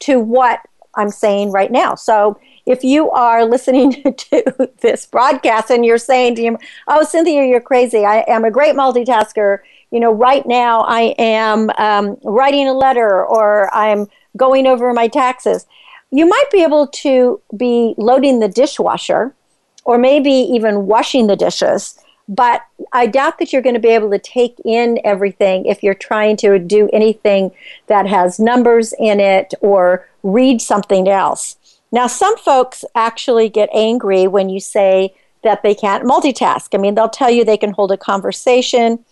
to 0.00 0.18
what 0.18 0.60
I'm 0.94 1.10
saying 1.10 1.50
right 1.50 1.70
now. 1.70 1.94
So 1.94 2.38
if 2.64 2.82
you 2.82 3.10
are 3.10 3.44
listening 3.44 4.02
to 4.16 4.70
this 4.80 5.04
broadcast 5.04 5.70
and 5.70 5.84
you're 5.84 5.98
saying 5.98 6.36
to 6.36 6.42
him, 6.42 6.58
Oh, 6.88 7.04
Cynthia, 7.04 7.44
you're 7.44 7.60
crazy. 7.60 8.06
I 8.06 8.24
am 8.26 8.44
a 8.44 8.50
great 8.50 8.74
multitasker 8.74 9.58
you 9.94 10.00
know, 10.00 10.12
right 10.12 10.44
now 10.44 10.80
I 10.80 11.14
am 11.18 11.70
um, 11.78 12.16
writing 12.24 12.66
a 12.66 12.72
letter 12.72 13.24
or 13.24 13.72
I'm 13.72 14.08
going 14.36 14.66
over 14.66 14.92
my 14.92 15.06
taxes. 15.06 15.66
You 16.10 16.26
might 16.26 16.50
be 16.50 16.64
able 16.64 16.88
to 16.88 17.40
be 17.56 17.94
loading 17.96 18.40
the 18.40 18.48
dishwasher 18.48 19.36
or 19.84 19.96
maybe 19.96 20.32
even 20.32 20.88
washing 20.88 21.28
the 21.28 21.36
dishes, 21.36 21.96
but 22.28 22.62
I 22.92 23.06
doubt 23.06 23.38
that 23.38 23.52
you're 23.52 23.62
going 23.62 23.74
to 23.74 23.80
be 23.80 23.88
able 23.88 24.10
to 24.10 24.18
take 24.18 24.56
in 24.64 24.98
everything 25.04 25.66
if 25.66 25.82
you're 25.82 25.94
trying 25.94 26.36
to 26.38 26.58
do 26.58 26.88
anything 26.92 27.50
that 27.86 28.06
has 28.06 28.40
numbers 28.40 28.94
in 28.98 29.20
it 29.20 29.52
or 29.60 30.08
read 30.22 30.60
something 30.62 31.08
else. 31.08 31.56
Now, 31.92 32.06
some 32.06 32.36
folks 32.38 32.84
actually 32.94 33.48
get 33.48 33.68
angry 33.72 34.26
when 34.26 34.48
you 34.48 34.58
say 34.58 35.14
that 35.42 35.62
they 35.62 35.74
can't 35.74 36.04
multitask. 36.04 36.68
I 36.72 36.78
mean, 36.78 36.94
they'll 36.94 37.08
tell 37.08 37.30
you 37.30 37.44
they 37.44 37.58
can 37.58 37.72
hold 37.72 37.92
a 37.92 37.98
conversation 37.98 39.04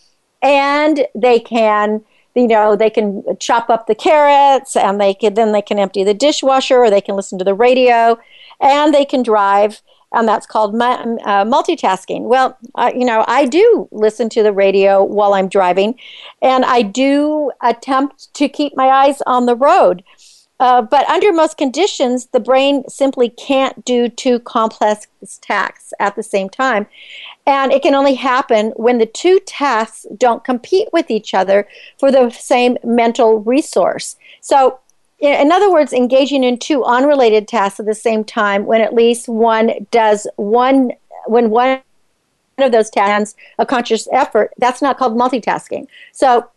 and 0.43 1.07
they 1.15 1.39
can 1.39 2.03
you 2.35 2.49
know 2.49 2.77
they 2.77 2.91
can 2.91 3.23
chop 3.39 3.71
up 3.71 3.87
the 3.87 3.95
carrots 3.95 4.75
and 4.77 5.01
they 5.01 5.15
can 5.15 5.35
then 5.35 5.53
they 5.53 5.63
can 5.63 5.79
empty 5.79 6.03
the 6.03 6.15
dishwasher 6.15 6.79
or 6.79 6.91
they 6.91 7.01
can 7.01 7.15
listen 7.15 7.39
to 7.39 7.45
the 7.45 7.55
radio 7.55 8.19
and 8.61 8.95
they 8.95 9.05
can 9.05 9.23
drive 9.23 9.83
and 10.13 10.29
that's 10.29 10.47
called 10.47 10.75
uh, 10.75 11.45
multitasking 11.45 12.23
well 12.23 12.57
uh, 12.77 12.91
you 12.95 13.05
know 13.05 13.25
i 13.29 13.45
do 13.47 13.89
listen 13.93 14.29
to 14.29 14.43
the 14.43 14.53
radio 14.53 15.03
while 15.03 15.35
i'm 15.35 15.49
driving 15.49 15.95
and 16.41 16.65
i 16.65 16.83
do 16.83 17.51
attempt 17.63 18.33
to 18.35 18.49
keep 18.49 18.77
my 18.77 18.89
eyes 18.89 19.23
on 19.27 19.47
the 19.47 19.57
road 19.57 20.03
uh, 20.63 20.81
but 20.81 21.09
under 21.09 21.33
most 21.33 21.57
conditions, 21.57 22.27
the 22.27 22.39
brain 22.39 22.89
simply 22.89 23.29
can't 23.29 23.85
do 23.85 24.09
two 24.09 24.39
complex 24.39 25.09
tasks 25.41 25.93
at 25.99 26.15
the 26.15 26.23
same 26.23 26.49
time. 26.49 26.87
And 27.47 27.73
it 27.73 27.83
can 27.83 27.97
only 27.97 28.15
happen 28.15 28.73
when 28.77 28.99
the 28.99 29.07
two 29.07 29.41
tasks 29.41 30.07
don't 30.17 30.45
compete 30.45 30.87
with 30.93 31.11
each 31.11 31.35
other 31.35 31.67
for 31.99 32.13
the 32.13 32.31
same 32.31 32.79
mental 32.85 33.41
resource. 33.41 34.15
So, 34.41 34.79
in 35.23 35.53
other 35.53 35.71
words, 35.71 35.93
engaging 35.93 36.43
in 36.43 36.59
two 36.59 36.85
unrelated 36.85 37.47
tasks 37.47 37.79
at 37.79 37.87
the 37.87 37.95
same 37.95 38.25
time 38.25 38.67
when 38.67 38.81
at 38.81 38.93
least 38.93 39.29
one 39.29 39.87
does 39.91 40.27
one, 40.37 40.93
when 41.27 41.51
one 41.51 41.81
of 42.59 42.73
those 42.73 42.91
tasks 42.91 43.37
a 43.59 43.65
conscious 43.65 44.09
effort, 44.13 44.53
that's 44.59 44.83
not 44.83 44.99
called 44.99 45.17
multitasking. 45.17 45.87
So, 46.13 46.49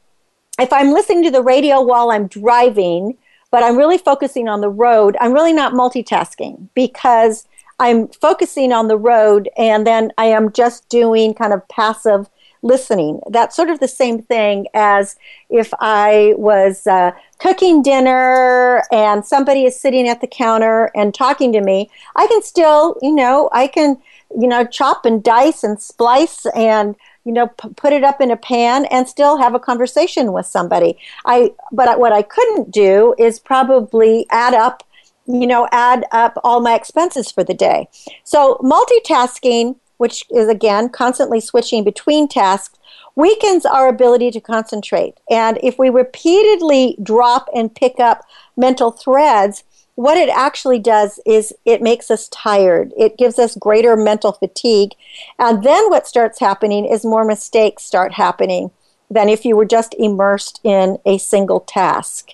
if 0.60 0.72
I'm 0.72 0.92
listening 0.92 1.24
to 1.26 1.32
the 1.32 1.44
radio 1.44 1.82
while 1.82 2.12
I'm 2.12 2.28
driving, 2.28 3.18
but 3.52 3.62
I'm 3.64 3.78
really 3.78 3.98
focusing 3.98 4.48
on 4.48 4.62
the 4.62 4.70
road. 4.70 5.16
I'm 5.20 5.34
really 5.34 5.54
not 5.54 5.74
multitasking 5.74 6.70
because 6.74 7.48
I'm 7.80 8.08
focusing 8.08 8.72
on 8.72 8.88
the 8.88 8.98
road 8.98 9.50
and 9.58 9.86
then 9.86 10.12
I 10.18 10.26
am 10.26 10.52
just 10.52 10.88
doing 10.90 11.34
kind 11.34 11.54
of 11.54 11.68
passive 11.68 12.30
listening. 12.66 13.22
That's 13.30 13.56
sort 13.56 13.70
of 13.70 13.80
the 13.80 13.88
same 13.88 14.24
thing 14.24 14.66
as 14.74 15.16
if 15.50 15.72
I 15.80 16.34
was 16.36 16.86
uh, 16.88 17.12
cooking 17.40 17.82
dinner 17.82 18.84
and 18.92 19.24
somebody 19.24 19.66
is 19.66 19.80
sitting 19.80 20.10
at 20.10 20.20
the 20.20 20.28
counter 20.28 20.92
and 20.96 21.14
talking 21.14 21.54
to 21.54 21.62
me. 21.62 21.90
I 22.16 22.28
can 22.28 22.42
still, 22.42 22.98
you 23.02 23.14
know, 23.14 23.50
I 23.54 23.68
can, 23.68 24.02
you 24.38 24.48
know, 24.48 24.66
chop 24.66 25.06
and 25.06 25.24
dice 25.24 25.64
and 25.64 25.80
splice 25.80 26.46
and 26.48 26.96
you 27.24 27.32
know 27.32 27.48
p- 27.48 27.70
put 27.76 27.94
it 27.94 28.04
up 28.04 28.22
in 28.22 28.30
a 28.30 28.38
pan 28.38 28.86
and 28.86 29.08
still 29.08 29.38
have 29.38 29.56
a 29.56 29.60
conversation 29.60 30.32
with 30.32 30.46
somebody 30.46 30.96
i 31.26 31.52
but 31.72 32.00
what 32.00 32.14
i 32.14 32.22
couldn't 32.22 32.70
do 32.70 33.16
is 33.18 33.40
probably 33.40 34.28
add 34.30 34.54
up 34.54 34.84
you 35.26 35.48
know 35.48 35.68
add 35.72 36.06
up 36.12 36.38
all 36.44 36.62
my 36.62 36.76
expenses 36.76 37.32
for 37.32 37.44
the 37.44 37.56
day 37.56 37.88
so 38.24 38.60
multitasking 38.62 39.76
which 39.98 40.26
is 40.34 40.48
again 40.48 40.90
constantly 40.90 41.40
switching 41.40 41.84
between 41.84 42.28
tasks 42.28 42.78
weakens 43.16 43.66
our 43.66 43.88
ability 43.88 44.32
to 44.32 44.42
concentrate 44.42 45.16
and 45.30 45.58
if 45.64 45.78
we 45.80 45.90
repeatedly 45.90 46.98
drop 47.02 47.50
and 47.56 47.76
pick 47.76 48.00
up 48.00 48.26
mental 48.58 48.92
threads 48.92 49.64
what 49.96 50.18
it 50.18 50.30
actually 50.30 50.80
does 50.80 51.20
is 51.26 51.54
it 51.64 51.82
makes 51.82 52.12
us 52.12 52.28
tired. 52.28 52.92
It 52.98 53.18
gives 53.18 53.40
us 53.40 53.56
greater 53.56 53.96
mental 53.96 54.34
fatigue. 54.34 54.92
And 55.40 55.64
then 55.64 55.90
what 55.90 56.06
starts 56.06 56.40
happening 56.40 56.86
is 56.86 57.06
more 57.06 57.24
mistakes 57.24 57.84
start 57.84 58.14
happening 58.14 58.72
than 59.10 59.30
if 59.30 59.46
you 59.46 59.56
were 59.56 59.66
just 59.66 59.96
immersed 59.98 60.60
in 60.64 60.98
a 61.06 61.18
single 61.18 61.62
task. 61.62 62.32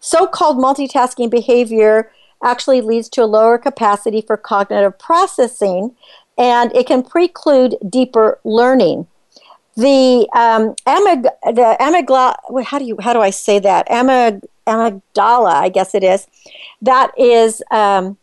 So 0.00 0.26
called 0.26 0.56
multitasking 0.56 1.30
behavior 1.30 2.10
actually 2.42 2.80
leads 2.80 3.08
to 3.10 3.22
a 3.22 3.26
lower 3.26 3.58
capacity 3.58 4.20
for 4.20 4.36
cognitive 4.36 4.98
processing 4.98 5.94
and 6.38 6.74
it 6.74 6.86
can 6.86 7.02
preclude 7.02 7.76
deeper 7.88 8.38
learning. 8.44 9.06
The 9.76 10.28
um, 10.34 10.74
amyg- 10.86 11.30
the 11.54 11.76
amygdala, 11.80 12.64
how 12.64 12.78
do 12.78 12.84
you 12.84 12.96
how 13.00 13.12
do 13.12 13.20
I 13.20 13.30
say 13.30 13.58
that? 13.58 13.88
Amyg- 13.88 14.42
amygdala, 14.66 15.52
I 15.52 15.68
guess 15.68 15.94
it 15.94 16.04
is. 16.04 16.26
That 16.80 17.10
is 17.18 17.62
um, 17.70 18.16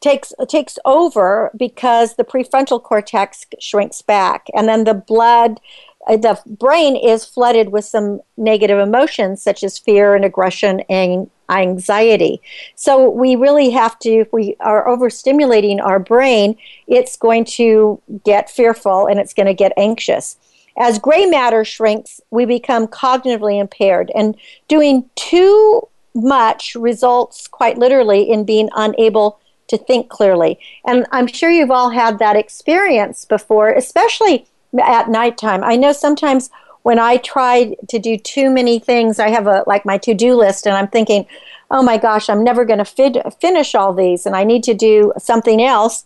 takes 0.00 0.32
takes 0.48 0.78
over 0.84 1.50
because 1.56 2.16
the 2.16 2.24
prefrontal 2.24 2.82
cortex 2.82 3.46
shrinks 3.58 4.02
back, 4.02 4.48
and 4.54 4.68
then 4.68 4.84
the 4.84 4.94
blood 4.94 5.60
uh, 6.08 6.16
the 6.16 6.40
brain 6.46 6.96
is 6.96 7.24
flooded 7.24 7.70
with 7.70 7.84
some 7.84 8.20
negative 8.36 8.78
emotions 8.78 9.42
such 9.42 9.62
as 9.62 9.78
fear 9.78 10.14
and 10.14 10.24
aggression 10.24 10.80
and 10.88 11.30
anxiety. 11.50 12.40
So 12.74 13.08
we 13.08 13.36
really 13.36 13.70
have 13.70 13.98
to, 14.00 14.10
if 14.10 14.32
we 14.32 14.56
are 14.60 14.86
overstimulating 14.86 15.82
our 15.82 15.98
brain, 15.98 16.56
it's 16.86 17.16
going 17.16 17.44
to 17.46 18.00
get 18.24 18.50
fearful 18.50 19.06
and 19.06 19.18
it's 19.18 19.34
going 19.34 19.46
to 19.46 19.54
get 19.54 19.72
anxious. 19.76 20.36
As 20.78 20.98
gray 20.98 21.26
matter 21.26 21.64
shrinks, 21.64 22.20
we 22.30 22.44
become 22.44 22.86
cognitively 22.86 23.60
impaired, 23.60 24.12
and 24.14 24.36
doing 24.68 25.10
too 25.16 25.88
much 26.14 26.76
results 26.76 27.48
quite 27.48 27.78
literally 27.78 28.30
in 28.30 28.44
being 28.44 28.68
unable 28.76 29.40
to 29.68 29.76
think 29.76 30.08
clearly. 30.08 30.58
And 30.86 31.06
I'm 31.10 31.26
sure 31.26 31.50
you've 31.50 31.70
all 31.70 31.90
had 31.90 32.18
that 32.20 32.36
experience 32.36 33.24
before, 33.24 33.70
especially 33.70 34.46
at 34.80 35.08
nighttime. 35.08 35.64
I 35.64 35.76
know 35.76 35.92
sometimes 35.92 36.50
when 36.82 36.98
I 36.98 37.18
try 37.18 37.76
to 37.88 37.98
do 37.98 38.16
too 38.16 38.50
many 38.50 38.78
things, 38.78 39.18
I 39.18 39.28
have 39.28 39.46
a 39.46 39.64
like 39.66 39.84
my 39.84 39.98
to-do 39.98 40.34
list 40.34 40.66
and 40.66 40.76
I'm 40.76 40.88
thinking, 40.88 41.26
"Oh 41.70 41.82
my 41.82 41.98
gosh, 41.98 42.28
I'm 42.28 42.44
never 42.44 42.64
going 42.64 42.78
to 42.78 42.84
fin- 42.84 43.22
finish 43.40 43.74
all 43.74 43.92
these 43.92 44.26
and 44.26 44.36
I 44.36 44.44
need 44.44 44.64
to 44.64 44.74
do 44.74 45.12
something 45.18 45.62
else." 45.62 46.04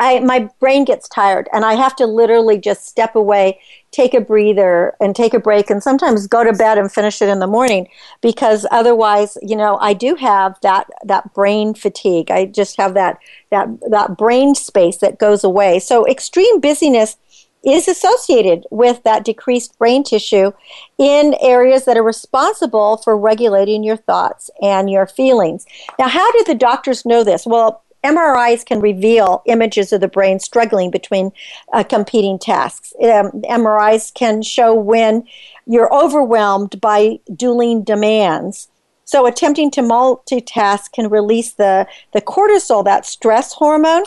I 0.00 0.20
my 0.20 0.48
brain 0.60 0.84
gets 0.84 1.08
tired 1.08 1.48
and 1.52 1.64
I 1.64 1.74
have 1.74 1.96
to 1.96 2.06
literally 2.06 2.58
just 2.58 2.86
step 2.86 3.16
away, 3.16 3.60
take 3.90 4.14
a 4.14 4.20
breather 4.20 4.94
and 5.00 5.14
take 5.14 5.34
a 5.34 5.40
break 5.40 5.70
and 5.70 5.82
sometimes 5.82 6.26
go 6.26 6.44
to 6.44 6.52
bed 6.52 6.78
and 6.78 6.90
finish 6.90 7.20
it 7.20 7.28
in 7.28 7.40
the 7.40 7.46
morning 7.46 7.88
because 8.20 8.66
otherwise, 8.70 9.36
you 9.42 9.56
know, 9.56 9.76
I 9.78 9.94
do 9.94 10.14
have 10.14 10.58
that 10.62 10.88
that 11.04 11.34
brain 11.34 11.74
fatigue. 11.74 12.30
I 12.30 12.46
just 12.46 12.76
have 12.76 12.94
that 12.94 13.18
that 13.50 13.68
that 13.90 14.16
brain 14.16 14.54
space 14.54 14.98
that 14.98 15.18
goes 15.18 15.42
away. 15.42 15.80
So 15.80 16.06
extreme 16.06 16.60
busyness 16.60 17.16
is 17.70 17.88
associated 17.88 18.66
with 18.70 19.02
that 19.02 19.24
decreased 19.24 19.78
brain 19.78 20.02
tissue 20.04 20.52
in 20.98 21.34
areas 21.40 21.84
that 21.84 21.96
are 21.96 22.02
responsible 22.02 22.98
for 22.98 23.16
regulating 23.16 23.82
your 23.82 23.96
thoughts 23.96 24.50
and 24.62 24.90
your 24.90 25.06
feelings. 25.06 25.66
Now, 25.98 26.08
how 26.08 26.30
do 26.32 26.44
the 26.44 26.54
doctors 26.54 27.04
know 27.04 27.24
this? 27.24 27.46
Well, 27.46 27.82
MRIs 28.04 28.64
can 28.64 28.80
reveal 28.80 29.42
images 29.46 29.92
of 29.92 30.00
the 30.00 30.08
brain 30.08 30.38
struggling 30.38 30.90
between 30.90 31.32
uh, 31.72 31.82
competing 31.82 32.38
tasks. 32.38 32.92
Um, 33.02 33.42
MRIs 33.42 34.14
can 34.14 34.42
show 34.42 34.72
when 34.72 35.26
you're 35.66 35.92
overwhelmed 35.92 36.80
by 36.80 37.18
dueling 37.34 37.82
demands. 37.82 38.68
So, 39.04 39.26
attempting 39.26 39.70
to 39.72 39.80
multitask 39.80 40.92
can 40.92 41.08
release 41.08 41.54
the, 41.54 41.86
the 42.12 42.20
cortisol, 42.20 42.84
that 42.84 43.06
stress 43.06 43.52
hormone, 43.54 44.04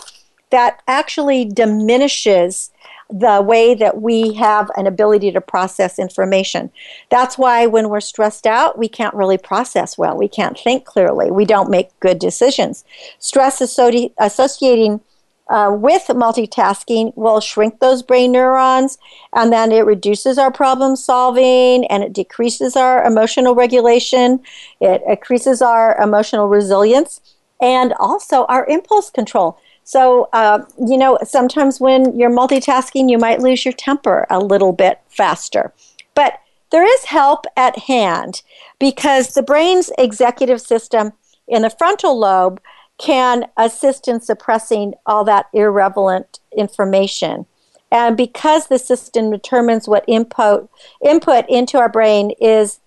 that 0.52 0.82
actually 0.88 1.46
diminishes 1.46 2.72
the 3.12 3.42
way 3.42 3.76
that 3.76 4.02
we 4.02 4.34
have 4.34 4.70
an 4.78 4.88
ability 4.88 5.32
to 5.32 5.42
process 5.42 6.00
information. 6.00 6.72
That's 7.10 7.38
why 7.38 7.68
when 7.68 7.90
we're 7.90 8.00
stressed 8.00 8.48
out, 8.48 8.78
we 8.78 8.88
can't 8.88 9.14
really 9.14 9.38
process 9.38 9.98
well. 9.98 10.18
We 10.18 10.28
can't 10.28 10.58
think 10.58 10.86
clearly. 10.86 11.30
We 11.30 11.46
don't 11.46 11.70
make 11.70 11.98
good 12.00 12.20
decisions. 12.20 12.86
Stress 13.20 13.62
associating 13.62 15.02
uh, 15.50 15.76
with 15.78 16.04
multitasking 16.08 17.12
will 17.18 17.42
shrink 17.42 17.80
those 17.80 18.02
brain 18.02 18.32
neurons 18.32 18.98
and 19.36 19.52
then 19.52 19.74
it 19.74 19.86
reduces 19.86 20.38
our 20.38 20.52
problem 20.52 20.96
solving 20.96 21.86
and 21.88 22.04
it 22.04 22.14
decreases 22.14 22.78
our 22.78 23.04
emotional 23.04 23.54
regulation, 23.54 24.40
it 24.80 25.02
increases 25.06 25.62
our 25.62 26.02
emotional 26.02 26.48
resilience, 26.48 27.20
and 27.62 27.94
also 28.00 28.46
our 28.46 28.66
impulse 28.68 29.10
control. 29.10 29.60
So, 29.84 30.30
uh, 30.34 30.64
you 30.88 30.98
know, 30.98 31.18
sometimes 31.24 31.80
when 31.80 32.18
you're 32.18 32.32
multitasking, 32.32 33.10
you 33.10 33.18
might 33.18 33.42
lose 33.42 33.66
your 33.66 33.74
temper 33.74 34.26
a 34.30 34.40
little 34.40 34.74
bit 34.74 35.02
faster. 35.10 35.74
But 36.16 36.40
there 36.72 36.86
is 36.86 37.06
help 37.06 37.46
at 37.58 37.78
hand 37.78 38.42
because 38.80 39.34
the 39.34 39.44
brain's 39.44 39.92
executive 39.98 40.62
system 40.62 41.14
in 41.48 41.64
the 41.64 41.70
frontal 41.70 42.18
lobe 42.18 42.62
can 42.98 43.46
assist 43.58 44.08
in 44.08 44.22
suppressing 44.22 44.94
all 45.06 45.24
that 45.26 45.48
irrelevant 45.54 46.40
information. 46.56 47.46
And 47.92 48.16
because 48.16 48.68
the 48.68 48.80
system 48.80 49.32
determines 49.32 49.88
what 49.88 50.06
input, 50.08 50.70
input 51.04 51.46
into 51.50 51.78
our 51.78 51.90
brain 51.90 52.32
is 52.40 52.80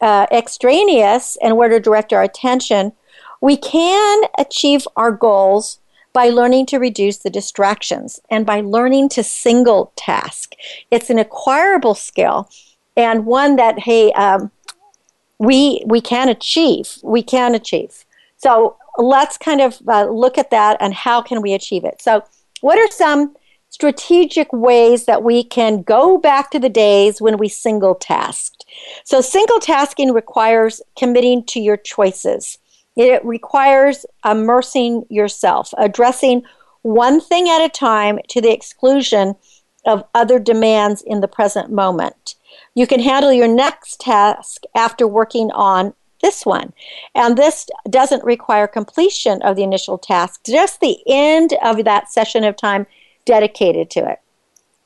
uh, 0.00 0.26
extraneous 0.30 1.38
and 1.42 1.56
where 1.56 1.68
to 1.68 1.80
direct 1.80 2.12
our 2.12 2.22
attention, 2.22 2.92
we 3.40 3.56
can 3.56 4.22
achieve 4.38 4.86
our 4.96 5.12
goals 5.12 5.79
by 6.12 6.28
learning 6.28 6.66
to 6.66 6.78
reduce 6.78 7.18
the 7.18 7.30
distractions 7.30 8.20
and 8.30 8.44
by 8.44 8.60
learning 8.60 9.08
to 9.10 9.22
single 9.22 9.92
task. 9.96 10.54
It's 10.90 11.10
an 11.10 11.18
acquirable 11.18 11.94
skill 11.94 12.50
and 12.96 13.26
one 13.26 13.56
that, 13.56 13.78
hey, 13.78 14.12
um, 14.12 14.50
we, 15.38 15.82
we 15.86 16.00
can 16.00 16.28
achieve. 16.28 16.98
We 17.02 17.22
can 17.22 17.54
achieve. 17.54 18.04
So 18.36 18.76
let's 18.98 19.38
kind 19.38 19.60
of 19.60 19.80
uh, 19.86 20.06
look 20.06 20.38
at 20.38 20.50
that 20.50 20.76
and 20.80 20.94
how 20.94 21.22
can 21.22 21.42
we 21.42 21.52
achieve 21.52 21.84
it. 21.84 22.00
So, 22.02 22.24
what 22.60 22.78
are 22.78 22.90
some 22.90 23.34
strategic 23.70 24.52
ways 24.52 25.06
that 25.06 25.22
we 25.22 25.44
can 25.44 25.82
go 25.82 26.18
back 26.18 26.50
to 26.50 26.58
the 26.58 26.68
days 26.68 27.20
when 27.20 27.38
we 27.38 27.48
single 27.48 27.94
tasked? 27.94 28.64
So, 29.04 29.20
single 29.20 29.60
tasking 29.60 30.12
requires 30.12 30.82
committing 30.98 31.44
to 31.46 31.60
your 31.60 31.76
choices. 31.76 32.58
It 33.00 33.24
requires 33.24 34.04
immersing 34.26 35.06
yourself, 35.08 35.72
addressing 35.78 36.42
one 36.82 37.18
thing 37.18 37.48
at 37.48 37.64
a 37.64 37.70
time 37.70 38.18
to 38.28 38.42
the 38.42 38.52
exclusion 38.52 39.36
of 39.86 40.04
other 40.14 40.38
demands 40.38 41.00
in 41.00 41.22
the 41.22 41.26
present 41.26 41.72
moment. 41.72 42.34
You 42.74 42.86
can 42.86 43.00
handle 43.00 43.32
your 43.32 43.48
next 43.48 44.00
task 44.00 44.64
after 44.74 45.08
working 45.08 45.50
on 45.52 45.94
this 46.20 46.44
one. 46.44 46.74
And 47.14 47.38
this 47.38 47.70
doesn't 47.88 48.22
require 48.22 48.66
completion 48.66 49.40
of 49.40 49.56
the 49.56 49.62
initial 49.62 49.96
task, 49.96 50.42
just 50.44 50.80
the 50.80 50.98
end 51.06 51.54
of 51.64 51.82
that 51.84 52.12
session 52.12 52.44
of 52.44 52.54
time 52.54 52.86
dedicated 53.24 53.88
to 53.92 54.00
it. 54.10 54.18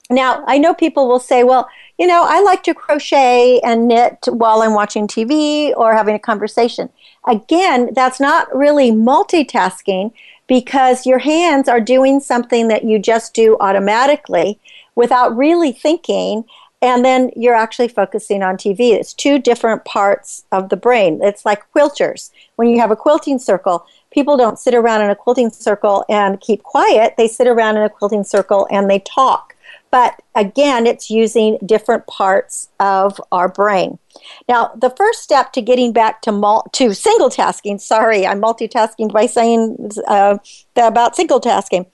Now, 0.08 0.44
I 0.46 0.58
know 0.58 0.72
people 0.72 1.08
will 1.08 1.18
say, 1.18 1.42
well, 1.42 1.68
you 1.98 2.06
know, 2.06 2.24
I 2.24 2.40
like 2.42 2.62
to 2.64 2.74
crochet 2.74 3.58
and 3.64 3.88
knit 3.88 4.28
while 4.28 4.62
I'm 4.62 4.74
watching 4.74 5.08
TV 5.08 5.72
or 5.76 5.94
having 5.94 6.14
a 6.14 6.20
conversation. 6.20 6.90
Again, 7.26 7.90
that's 7.94 8.20
not 8.20 8.54
really 8.54 8.90
multitasking 8.90 10.12
because 10.46 11.06
your 11.06 11.18
hands 11.18 11.68
are 11.68 11.80
doing 11.80 12.20
something 12.20 12.68
that 12.68 12.84
you 12.84 12.98
just 12.98 13.34
do 13.34 13.56
automatically 13.60 14.58
without 14.94 15.36
really 15.36 15.72
thinking. 15.72 16.44
And 16.82 17.02
then 17.02 17.30
you're 17.34 17.54
actually 17.54 17.88
focusing 17.88 18.42
on 18.42 18.56
TV. 18.56 18.92
It's 18.92 19.14
two 19.14 19.38
different 19.38 19.86
parts 19.86 20.44
of 20.52 20.68
the 20.68 20.76
brain. 20.76 21.20
It's 21.22 21.46
like 21.46 21.62
quilters. 21.72 22.30
When 22.56 22.68
you 22.68 22.78
have 22.78 22.90
a 22.90 22.96
quilting 22.96 23.38
circle, 23.38 23.86
people 24.10 24.36
don't 24.36 24.58
sit 24.58 24.74
around 24.74 25.00
in 25.00 25.08
a 25.08 25.16
quilting 25.16 25.48
circle 25.48 26.04
and 26.10 26.40
keep 26.40 26.62
quiet. 26.62 27.14
They 27.16 27.26
sit 27.26 27.46
around 27.46 27.78
in 27.78 27.84
a 27.84 27.88
quilting 27.88 28.24
circle 28.24 28.68
and 28.70 28.90
they 28.90 28.98
talk 28.98 29.53
but 29.94 30.20
again, 30.34 30.88
it's 30.88 31.08
using 31.08 31.56
different 31.64 32.08
parts 32.08 32.68
of 32.80 33.20
our 33.30 33.48
brain. 33.48 34.00
Now, 34.48 34.72
the 34.74 34.90
first 34.90 35.22
step 35.22 35.52
to 35.52 35.62
getting 35.62 35.92
back 35.92 36.20
to 36.22 36.32
mul- 36.32 36.66
to 36.72 36.92
single 36.92 37.30
tasking, 37.30 37.78
sorry, 37.78 38.26
I'm 38.26 38.42
multitasking 38.42 39.12
by 39.12 39.26
saying 39.26 39.92
uh, 40.08 40.38
about 40.74 41.14
single 41.14 41.38
tasking. 41.38 41.86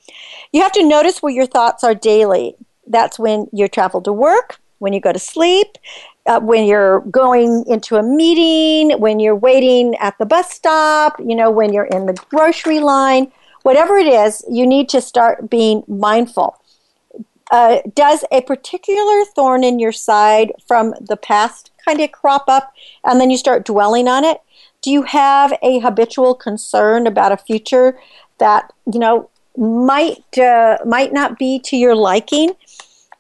You 0.50 0.62
have 0.62 0.72
to 0.72 0.82
notice 0.82 1.22
where 1.22 1.30
your 1.30 1.44
thoughts 1.44 1.84
are 1.84 1.94
daily. 1.94 2.54
That's 2.86 3.18
when 3.18 3.48
you 3.52 3.68
travel 3.68 4.00
to 4.00 4.14
work, 4.14 4.58
when 4.78 4.94
you 4.94 5.00
go 5.02 5.12
to 5.12 5.18
sleep, 5.18 5.76
uh, 6.24 6.40
when 6.40 6.64
you're 6.64 7.00
going 7.00 7.64
into 7.66 7.96
a 7.96 8.02
meeting, 8.02 8.98
when 8.98 9.20
you're 9.20 9.36
waiting 9.36 9.94
at 9.96 10.16
the 10.16 10.24
bus 10.24 10.50
stop, 10.50 11.20
you 11.20 11.36
know, 11.36 11.50
when 11.50 11.74
you're 11.74 11.84
in 11.84 12.06
the 12.06 12.14
grocery 12.30 12.80
line, 12.80 13.30
whatever 13.60 13.98
it 13.98 14.06
is, 14.06 14.42
you 14.50 14.66
need 14.66 14.88
to 14.88 15.02
start 15.02 15.50
being 15.50 15.82
mindful 15.86 16.56
uh, 17.50 17.78
does 17.94 18.24
a 18.30 18.40
particular 18.42 19.24
thorn 19.24 19.64
in 19.64 19.78
your 19.78 19.92
side 19.92 20.52
from 20.66 20.94
the 21.00 21.16
past 21.16 21.70
kind 21.84 22.00
of 22.00 22.12
crop 22.12 22.44
up 22.48 22.72
and 23.04 23.20
then 23.20 23.30
you 23.30 23.36
start 23.36 23.64
dwelling 23.64 24.08
on 24.08 24.24
it? 24.24 24.40
Do 24.82 24.90
you 24.90 25.02
have 25.02 25.52
a 25.62 25.80
habitual 25.80 26.34
concern 26.34 27.06
about 27.06 27.32
a 27.32 27.36
future 27.36 27.98
that, 28.38 28.72
you 28.90 28.98
know, 28.98 29.28
might 29.56 30.38
uh, 30.38 30.78
might 30.86 31.12
not 31.12 31.38
be 31.38 31.58
to 31.60 31.76
your 31.76 31.94
liking? 31.94 32.52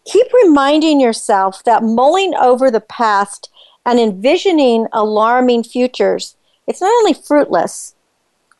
Keep 0.06 0.26
reminding 0.44 1.00
yourself 1.00 1.62
that 1.64 1.82
mulling 1.82 2.34
over 2.34 2.70
the 2.70 2.80
past 2.80 3.50
and 3.84 3.98
envisioning 3.98 4.86
alarming 4.92 5.64
futures, 5.64 6.36
it's 6.66 6.80
not 6.80 6.92
only 7.00 7.12
fruitless, 7.12 7.94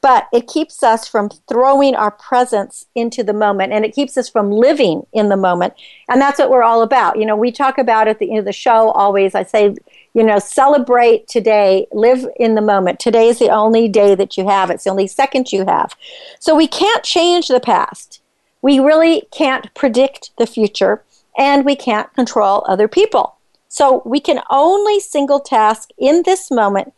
but 0.03 0.29
it 0.33 0.47
keeps 0.47 0.83
us 0.83 1.07
from 1.07 1.29
throwing 1.49 1.95
our 1.95 2.11
presence 2.11 2.87
into 2.95 3.23
the 3.23 3.35
moment 3.35 3.73
and 3.73 3.85
it 3.85 3.95
keeps 3.95 4.17
us 4.17 4.29
from 4.29 4.51
living 4.51 5.07
in 5.13 5.29
the 5.29 5.37
moment. 5.37 5.75
And 6.09 6.21
that's 6.21 6.39
what 6.39 6.51
we're 6.51 6.63
all 6.63 6.83
about. 6.83 7.19
You 7.19 7.27
know, 7.27 7.37
we 7.37 7.53
talk 7.53 7.77
about 7.77 8.09
at 8.09 8.19
the 8.19 8.31
end 8.31 8.39
of 8.41 8.45
the 8.47 8.53
show 8.53 8.91
always, 8.93 9.35
I 9.35 9.43
say, 9.43 9.75
you 10.15 10.23
know, 10.23 10.39
celebrate 10.39 11.29
today, 11.29 11.87
live 11.93 12.27
in 12.37 12.55
the 12.55 12.63
moment. 12.63 12.99
Today 12.99 13.29
is 13.29 13.39
the 13.39 13.51
only 13.51 13.89
day 13.89 14.15
that 14.15 14.37
you 14.37 14.49
have, 14.49 14.71
it's 14.71 14.85
the 14.85 14.91
only 14.91 15.07
second 15.07 15.53
you 15.53 15.65
have. 15.67 15.95
So 16.39 16.55
we 16.55 16.67
can't 16.67 17.05
change 17.05 17.49
the 17.49 17.61
past. 17.61 18.23
We 18.63 18.79
really 18.79 19.23
can't 19.31 19.73
predict 19.75 20.31
the 20.37 20.47
future, 20.47 21.03
and 21.39 21.65
we 21.65 21.77
can't 21.77 22.13
control 22.15 22.65
other 22.69 22.89
people. 22.89 23.37
So 23.69 24.03
we 24.05 24.21
can 24.21 24.41
only 24.51 25.01
single 25.01 25.41
task 25.41 25.91
in 25.97 26.25
this 26.25 26.51
moment 26.51 26.93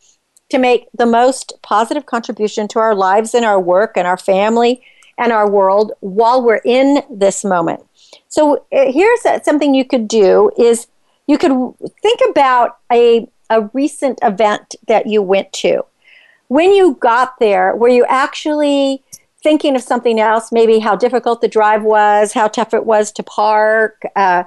to 0.53 0.59
make 0.59 0.86
the 0.94 1.07
most 1.07 1.55
positive 1.62 2.05
contribution 2.05 2.68
to 2.68 2.78
our 2.78 2.94
lives 2.94 3.34
and 3.34 3.44
our 3.44 3.59
work 3.59 3.96
and 3.96 4.07
our 4.07 4.18
family 4.18 4.82
and 5.16 5.32
our 5.32 5.50
world 5.50 5.92
while 6.00 6.42
we're 6.42 6.61
in 6.64 7.03
this 7.11 7.42
moment. 7.42 7.80
So 8.28 8.66
uh, 8.70 8.92
here's 8.92 9.22
something 9.42 9.74
you 9.74 9.86
could 9.86 10.07
do 10.09 10.50
is 10.59 10.88
you 11.26 11.38
could 11.38 11.53
think 12.03 12.20
about 12.28 12.78
a, 12.92 13.26
a 13.48 13.62
recent 13.72 14.18
event 14.22 14.74
that 14.88 15.07
you 15.07 15.22
went 15.22 15.50
to. 15.55 15.86
When 16.48 16.72
you 16.72 16.96
got 17.00 17.38
there, 17.38 17.74
were 17.74 17.88
you 17.88 18.05
actually 18.07 19.03
thinking 19.42 19.74
of 19.74 19.82
something 19.82 20.20
else, 20.20 20.53
maybe 20.53 20.80
how 20.80 20.96
difficult 20.96 21.40
the 21.40 21.48
drive 21.48 21.82
was, 21.82 22.34
how 22.34 22.48
tough 22.48 22.74
it 22.74 22.84
was 22.84 23.11
to 23.12 23.22
park, 23.22 24.03
uh, 24.16 24.44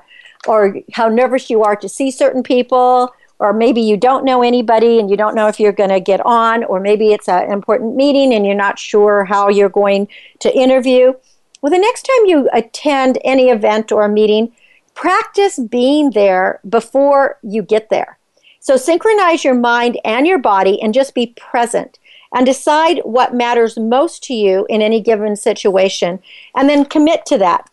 or 0.48 0.78
how 0.94 1.10
nervous 1.10 1.50
you 1.50 1.64
are 1.64 1.76
to 1.76 1.90
see 1.90 2.12
certain 2.12 2.44
people? 2.44 3.12
Or 3.40 3.54
maybe 3.54 3.82
you 3.82 3.98
don't 3.98 4.26
know 4.26 4.42
anybody 4.42 5.00
and 5.00 5.10
you 5.10 5.18
don't 5.18 5.36
know 5.36 5.48
if 5.48 5.60
you're 5.60 5.72
going 5.72 5.90
to 5.90 6.00
get 6.00 6.26
on, 6.26 6.64
or 6.64 6.80
maybe 6.80 7.12
it's 7.12 7.28
an 7.28 7.52
important 7.52 7.96
meeting 7.96 8.34
and 8.34 8.46
you're 8.46 8.56
not 8.56 8.80
sure 8.80 9.26
how 9.26 9.50
you're 9.50 9.70
going 9.70 10.08
to 10.40 10.56
interview. 10.56 11.14
Well, 11.62 11.72
the 11.72 11.80
next 11.80 12.04
time 12.04 12.26
you 12.26 12.50
attend 12.54 13.18
any 13.24 13.50
event 13.50 13.92
or 13.92 14.08
meeting, 14.08 14.54
practice 14.94 15.60
being 15.60 16.12
there 16.12 16.60
before 16.68 17.38
you 17.42 17.62
get 17.62 17.90
there. 17.90 18.18
So 18.60 18.78
synchronize 18.78 19.44
your 19.44 19.56
mind 19.56 20.00
and 20.04 20.26
your 20.26 20.40
body 20.40 20.82
and 20.82 20.94
just 20.94 21.14
be 21.14 21.28
present 21.38 22.00
and 22.34 22.46
decide 22.46 23.00
what 23.04 23.34
matters 23.34 23.78
most 23.78 24.24
to 24.24 24.34
you 24.34 24.66
in 24.70 24.82
any 24.82 25.02
given 25.02 25.36
situation 25.36 26.20
and 26.56 26.68
then 26.68 26.86
commit 26.86 27.26
to 27.28 27.38
that 27.38 27.70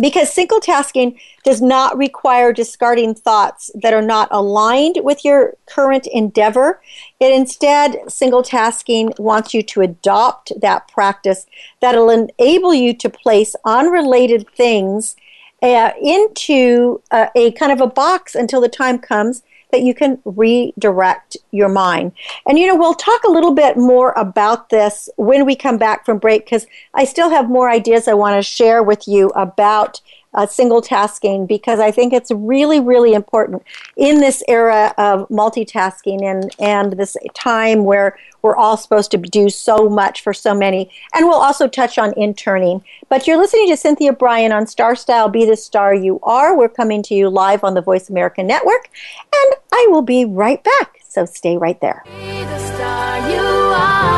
because 0.00 0.32
single 0.32 0.60
tasking 0.60 1.18
does 1.44 1.62
not 1.62 1.96
require 1.96 2.52
discarding 2.52 3.14
thoughts 3.14 3.70
that 3.74 3.94
are 3.94 4.02
not 4.02 4.28
aligned 4.30 4.98
with 5.02 5.24
your 5.24 5.56
current 5.66 6.06
endeavor. 6.08 6.80
It 7.20 7.32
instead, 7.32 7.96
single 8.08 8.42
tasking 8.42 9.12
wants 9.18 9.54
you 9.54 9.62
to 9.62 9.82
adopt 9.82 10.52
that 10.60 10.88
practice 10.88 11.46
that'll 11.80 12.10
enable 12.10 12.74
you 12.74 12.92
to 12.94 13.08
place 13.08 13.54
unrelated 13.64 14.48
things 14.50 15.16
uh, 15.62 15.92
into 16.00 17.00
uh, 17.10 17.28
a 17.34 17.52
kind 17.52 17.72
of 17.72 17.80
a 17.80 17.86
box 17.86 18.34
until 18.34 18.60
the 18.60 18.68
time 18.68 18.98
comes 18.98 19.42
that 19.74 19.82
you 19.82 19.92
can 19.92 20.20
redirect 20.24 21.36
your 21.50 21.68
mind. 21.68 22.12
And 22.46 22.56
you 22.60 22.68
know, 22.68 22.76
we'll 22.76 22.94
talk 22.94 23.24
a 23.24 23.30
little 23.30 23.52
bit 23.52 23.76
more 23.76 24.12
about 24.16 24.70
this 24.70 25.08
when 25.16 25.44
we 25.44 25.56
come 25.56 25.78
back 25.78 26.06
from 26.06 26.18
break 26.18 26.44
because 26.44 26.68
I 26.94 27.04
still 27.04 27.28
have 27.30 27.50
more 27.50 27.68
ideas 27.68 28.06
I 28.06 28.14
want 28.14 28.36
to 28.36 28.42
share 28.42 28.84
with 28.84 29.08
you 29.08 29.30
about 29.30 30.00
uh, 30.34 30.46
single 30.46 30.82
tasking 30.82 31.46
because 31.46 31.78
I 31.80 31.90
think 31.90 32.12
it's 32.12 32.30
really, 32.30 32.80
really 32.80 33.14
important 33.14 33.62
in 33.96 34.20
this 34.20 34.42
era 34.48 34.92
of 34.98 35.28
multitasking 35.28 36.22
and, 36.22 36.54
and 36.58 36.94
this 36.94 37.16
time 37.34 37.84
where 37.84 38.18
we're 38.42 38.56
all 38.56 38.76
supposed 38.76 39.10
to 39.12 39.16
do 39.16 39.48
so 39.48 39.88
much 39.88 40.22
for 40.22 40.34
so 40.34 40.54
many. 40.54 40.90
And 41.14 41.26
we'll 41.26 41.40
also 41.40 41.66
touch 41.66 41.98
on 41.98 42.12
interning. 42.14 42.82
But 43.08 43.26
you're 43.26 43.38
listening 43.38 43.68
to 43.68 43.76
Cynthia 43.76 44.12
Brian 44.12 44.52
on 44.52 44.66
Star 44.66 44.94
Style 44.96 45.28
Be 45.28 45.46
the 45.46 45.56
Star 45.56 45.94
You 45.94 46.20
Are. 46.22 46.56
We're 46.56 46.68
coming 46.68 47.02
to 47.04 47.14
you 47.14 47.30
live 47.30 47.64
on 47.64 47.74
the 47.74 47.80
Voice 47.80 48.10
America 48.10 48.42
Network. 48.42 48.90
And 49.34 49.54
I 49.72 49.86
will 49.90 50.02
be 50.02 50.24
right 50.24 50.62
back. 50.62 51.00
So 51.08 51.24
stay 51.24 51.56
right 51.56 51.80
there. 51.80 52.02
The 52.04 52.58
star 52.58 53.30
you 53.30 53.40
are. 53.40 54.14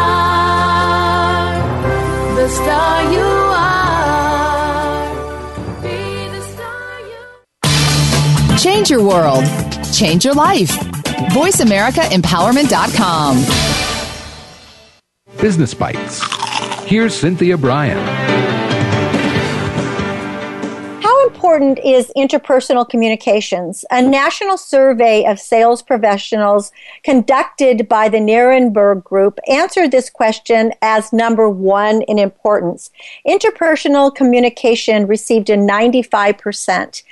The 2.37 2.49
star 2.49 3.13
you 3.13 3.46
Change 8.59 8.91
your 8.91 9.03
world. 9.03 9.45
Change 9.93 10.25
your 10.25 10.35
life. 10.35 10.71
VoiceAmericaEmpowerment.com. 11.33 13.37
Business 15.41 15.75
Bites. 15.75 16.23
Here's 16.85 17.15
Cynthia 17.15 17.59
Brian. 17.59 17.99
How 21.03 21.29
important 21.29 21.79
is 21.85 22.11
interpersonal 22.17 22.89
communications? 22.89 23.85
A 23.91 24.01
national 24.01 24.57
survey 24.57 25.27
of 25.27 25.39
sales 25.39 25.83
professionals 25.83 26.73
conducted 27.03 27.87
by 27.89 28.09
the 28.09 28.21
Nuremberg 28.21 29.05
Group 29.05 29.39
answered 29.49 29.91
this 29.91 30.09
question 30.09 30.73
as 30.81 31.13
number 31.13 31.51
one 31.51 32.01
in 32.03 32.19
importance. 32.19 32.91
Interpersonal 33.29 34.15
communication 34.15 35.07
received 35.07 35.51
a 35.51 35.57
95%. 35.57 37.03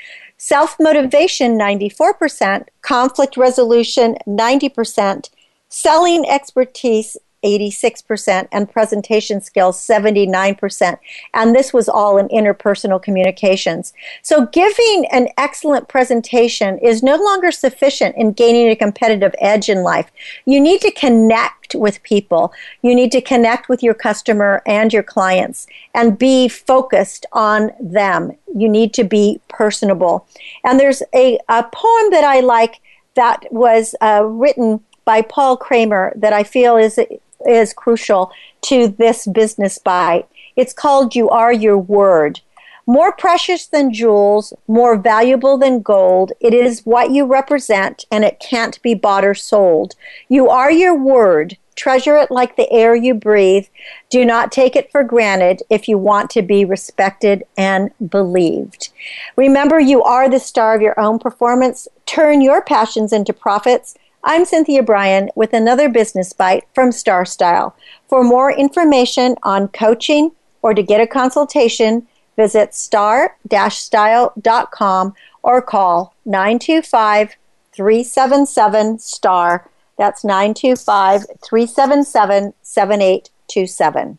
Self 0.46 0.76
motivation, 0.78 1.58
94%. 1.58 2.66
Conflict 2.82 3.38
resolution, 3.38 4.18
90%. 4.28 5.30
Selling 5.70 6.28
expertise, 6.28 7.16
86%, 7.44 8.48
and 8.50 8.70
presentation 8.70 9.40
skills, 9.40 9.78
79%. 9.78 10.98
And 11.34 11.54
this 11.54 11.72
was 11.72 11.88
all 11.88 12.18
in 12.18 12.28
interpersonal 12.28 13.02
communications. 13.02 13.92
So 14.22 14.46
giving 14.46 15.06
an 15.12 15.28
excellent 15.36 15.88
presentation 15.88 16.78
is 16.78 17.02
no 17.02 17.16
longer 17.16 17.52
sufficient 17.52 18.16
in 18.16 18.32
gaining 18.32 18.68
a 18.68 18.76
competitive 18.76 19.34
edge 19.38 19.68
in 19.68 19.82
life. 19.82 20.10
You 20.46 20.60
need 20.60 20.80
to 20.80 20.90
connect 20.90 21.74
with 21.74 22.02
people. 22.02 22.52
You 22.82 22.94
need 22.94 23.12
to 23.12 23.20
connect 23.20 23.68
with 23.68 23.82
your 23.82 23.94
customer 23.94 24.62
and 24.66 24.92
your 24.92 25.02
clients 25.02 25.66
and 25.94 26.18
be 26.18 26.48
focused 26.48 27.26
on 27.32 27.72
them. 27.80 28.32
You 28.54 28.68
need 28.68 28.94
to 28.94 29.04
be 29.04 29.40
personable. 29.48 30.26
And 30.64 30.80
there's 30.80 31.02
a, 31.14 31.38
a 31.48 31.62
poem 31.64 32.10
that 32.10 32.24
I 32.24 32.40
like 32.40 32.80
that 33.14 33.44
was 33.50 33.94
uh, 34.00 34.24
written 34.24 34.80
by 35.04 35.22
Paul 35.22 35.56
Kramer 35.56 36.12
that 36.16 36.32
I 36.32 36.44
feel 36.44 36.76
is 36.76 36.98
is 37.46 37.72
crucial 37.72 38.32
to 38.62 38.88
this 38.88 39.26
business 39.26 39.78
bite. 39.78 40.26
It's 40.56 40.72
called 40.72 41.14
You 41.14 41.30
Are 41.30 41.52
Your 41.52 41.78
Word. 41.78 42.40
More 42.86 43.12
precious 43.12 43.66
than 43.66 43.94
jewels, 43.94 44.52
more 44.68 44.96
valuable 44.96 45.56
than 45.56 45.80
gold, 45.80 46.32
it 46.40 46.52
is 46.52 46.84
what 46.84 47.10
you 47.10 47.24
represent 47.24 48.04
and 48.10 48.24
it 48.24 48.40
can't 48.40 48.80
be 48.82 48.92
bought 48.92 49.24
or 49.24 49.34
sold. 49.34 49.94
You 50.28 50.50
are 50.50 50.70
your 50.70 50.94
word. 50.94 51.56
Treasure 51.76 52.16
it 52.18 52.30
like 52.30 52.56
the 52.56 52.70
air 52.70 52.94
you 52.94 53.14
breathe. 53.14 53.66
Do 54.10 54.24
not 54.24 54.52
take 54.52 54.76
it 54.76 54.92
for 54.92 55.02
granted 55.02 55.62
if 55.70 55.88
you 55.88 55.98
want 55.98 56.30
to 56.30 56.42
be 56.42 56.64
respected 56.64 57.44
and 57.56 57.90
believed. 58.08 58.90
Remember, 59.36 59.80
you 59.80 60.02
are 60.02 60.28
the 60.28 60.38
star 60.38 60.74
of 60.74 60.82
your 60.82 60.98
own 61.00 61.18
performance. 61.18 61.88
Turn 62.06 62.42
your 62.42 62.62
passions 62.62 63.12
into 63.12 63.32
profits. 63.32 63.96
I'm 64.26 64.46
Cynthia 64.46 64.82
Brian 64.82 65.28
with 65.34 65.52
another 65.52 65.90
business 65.90 66.32
bite 66.32 66.64
from 66.72 66.92
Star 66.92 67.26
Style. 67.26 67.76
For 68.08 68.24
more 68.24 68.50
information 68.50 69.36
on 69.42 69.68
coaching 69.68 70.32
or 70.62 70.72
to 70.72 70.82
get 70.82 71.02
a 71.02 71.06
consultation, 71.06 72.06
visit 72.34 72.74
star-style.com 72.74 75.14
or 75.42 75.60
call 75.60 76.14
925 76.24 77.36
377 77.74 78.98
STAR. 78.98 79.68
That's 79.98 80.24
925 80.24 81.26
377 81.42 82.54
7827. 82.62 84.18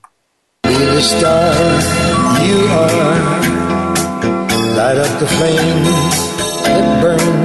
Be 0.62 0.70
the 0.70 1.01
star 1.01 1.51
you 2.45 2.68
are. 2.68 3.41
Light 4.76 4.97
up 4.97 5.20
the 5.20 5.28
flame 5.28 5.84
that 6.64 7.01
burns 7.01 7.45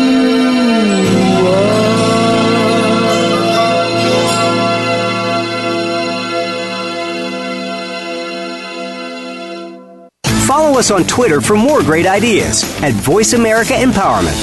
us 10.81 10.89
on 10.89 11.03
Twitter 11.03 11.39
for 11.39 11.55
more 11.55 11.83
great 11.83 12.07
ideas 12.07 12.63
at 12.81 12.93
Voice 12.93 13.33
America 13.33 13.73
Empowerment. 13.73 14.35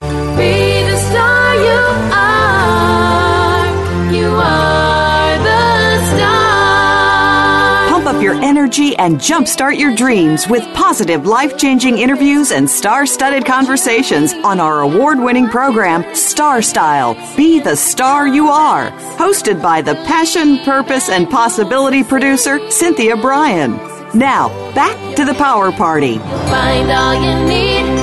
Be 0.00 0.82
the 0.88 0.96
star 0.96 1.54
you 1.54 1.82
are. 2.14 3.66
You 4.10 4.28
are 4.28 5.38
the 5.38 6.16
star. 6.16 7.90
Pump 7.90 8.06
up 8.06 8.22
your 8.22 8.36
energy 8.36 8.96
and 8.96 9.18
jumpstart 9.18 9.78
your 9.78 9.94
dreams 9.94 10.48
with 10.48 10.62
positive, 10.72 11.26
life 11.26 11.58
changing 11.58 11.98
interviews 11.98 12.50
and 12.50 12.70
star 12.70 13.04
studded 13.04 13.44
conversations 13.44 14.32
on 14.44 14.60
our 14.60 14.80
award 14.80 15.18
winning 15.18 15.50
program, 15.50 16.14
Star 16.14 16.62
Style 16.62 17.14
Be 17.36 17.60
the 17.60 17.76
Star 17.76 18.26
You 18.26 18.48
Are. 18.48 18.90
Hosted 19.18 19.60
by 19.60 19.82
the 19.82 19.96
passion, 20.06 20.60
purpose, 20.60 21.10
and 21.10 21.28
possibility 21.28 22.02
producer, 22.02 22.70
Cynthia 22.70 23.14
Brian. 23.14 23.93
Now, 24.14 24.48
back 24.74 25.16
to 25.16 25.24
the 25.24 25.34
power 25.34 25.72
party. 25.72 26.18
Find 26.18 26.88
all 26.90 27.14
you 27.14 27.48
need 27.48 27.93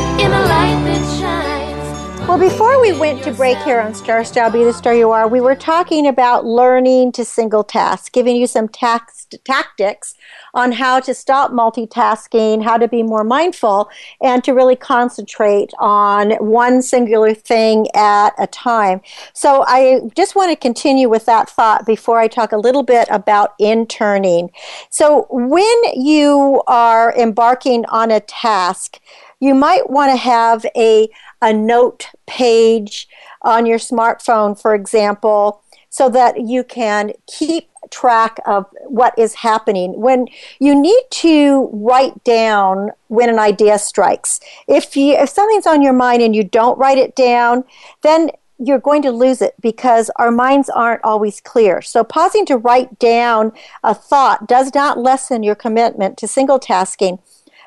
Well, 2.31 2.39
before 2.39 2.79
we 2.79 2.93
went 2.93 3.21
to 3.23 3.33
break 3.33 3.57
here 3.57 3.81
on 3.81 3.93
Star 3.93 4.23
Style 4.23 4.49
Be 4.49 4.63
the 4.63 4.71
Star 4.71 4.93
You 4.93 5.11
Are, 5.11 5.27
we 5.27 5.41
were 5.41 5.53
talking 5.53 6.07
about 6.07 6.45
learning 6.45 7.11
to 7.11 7.25
single 7.25 7.61
task, 7.61 8.13
giving 8.13 8.37
you 8.37 8.47
some 8.47 8.69
tax- 8.69 9.27
tactics 9.43 10.15
on 10.53 10.71
how 10.71 11.01
to 11.01 11.13
stop 11.13 11.51
multitasking, 11.51 12.63
how 12.63 12.77
to 12.77 12.87
be 12.87 13.03
more 13.03 13.25
mindful, 13.25 13.89
and 14.21 14.45
to 14.45 14.53
really 14.53 14.77
concentrate 14.77 15.73
on 15.77 16.31
one 16.35 16.81
singular 16.81 17.33
thing 17.33 17.87
at 17.95 18.29
a 18.39 18.47
time. 18.47 19.01
So 19.33 19.65
I 19.67 19.99
just 20.15 20.33
want 20.33 20.51
to 20.51 20.55
continue 20.55 21.09
with 21.09 21.25
that 21.25 21.49
thought 21.49 21.85
before 21.85 22.17
I 22.17 22.29
talk 22.29 22.53
a 22.53 22.57
little 22.57 22.83
bit 22.83 23.09
about 23.11 23.55
interning. 23.59 24.51
So 24.89 25.27
when 25.29 25.83
you 25.95 26.63
are 26.65 27.13
embarking 27.13 27.83
on 27.87 28.09
a 28.09 28.21
task, 28.21 29.01
you 29.41 29.55
might 29.55 29.89
want 29.89 30.11
to 30.11 30.17
have 30.17 30.65
a, 30.77 31.09
a 31.41 31.53
note 31.53 32.07
page 32.27 33.07
on 33.41 33.65
your 33.65 33.79
smartphone, 33.79 34.59
for 34.59 34.75
example, 34.75 35.61
so 35.89 36.09
that 36.09 36.41
you 36.41 36.63
can 36.63 37.11
keep 37.27 37.69
track 37.89 38.39
of 38.45 38.65
what 38.85 39.17
is 39.17 39.33
happening. 39.33 39.99
When 39.99 40.27
you 40.59 40.79
need 40.79 41.03
to 41.11 41.69
write 41.73 42.23
down 42.23 42.91
when 43.07 43.29
an 43.29 43.39
idea 43.39 43.77
strikes. 43.79 44.39
If 44.67 44.95
you 44.95 45.15
if 45.15 45.29
something's 45.29 45.67
on 45.67 45.81
your 45.81 45.93
mind 45.93 46.21
and 46.21 46.35
you 46.35 46.43
don't 46.43 46.77
write 46.77 46.97
it 46.97 47.15
down, 47.15 47.65
then 48.01 48.31
you're 48.63 48.79
going 48.79 49.01
to 49.01 49.11
lose 49.11 49.41
it 49.41 49.55
because 49.59 50.11
our 50.17 50.31
minds 50.31 50.69
aren't 50.69 51.03
always 51.03 51.41
clear. 51.41 51.81
So 51.81 52.03
pausing 52.03 52.45
to 52.45 52.57
write 52.57 52.99
down 52.99 53.51
a 53.83 53.95
thought 53.95 54.47
does 54.47 54.73
not 54.75 54.99
lessen 54.99 55.41
your 55.41 55.55
commitment 55.55 56.17
to 56.19 56.27
single 56.27 56.59
tasking. 56.59 57.19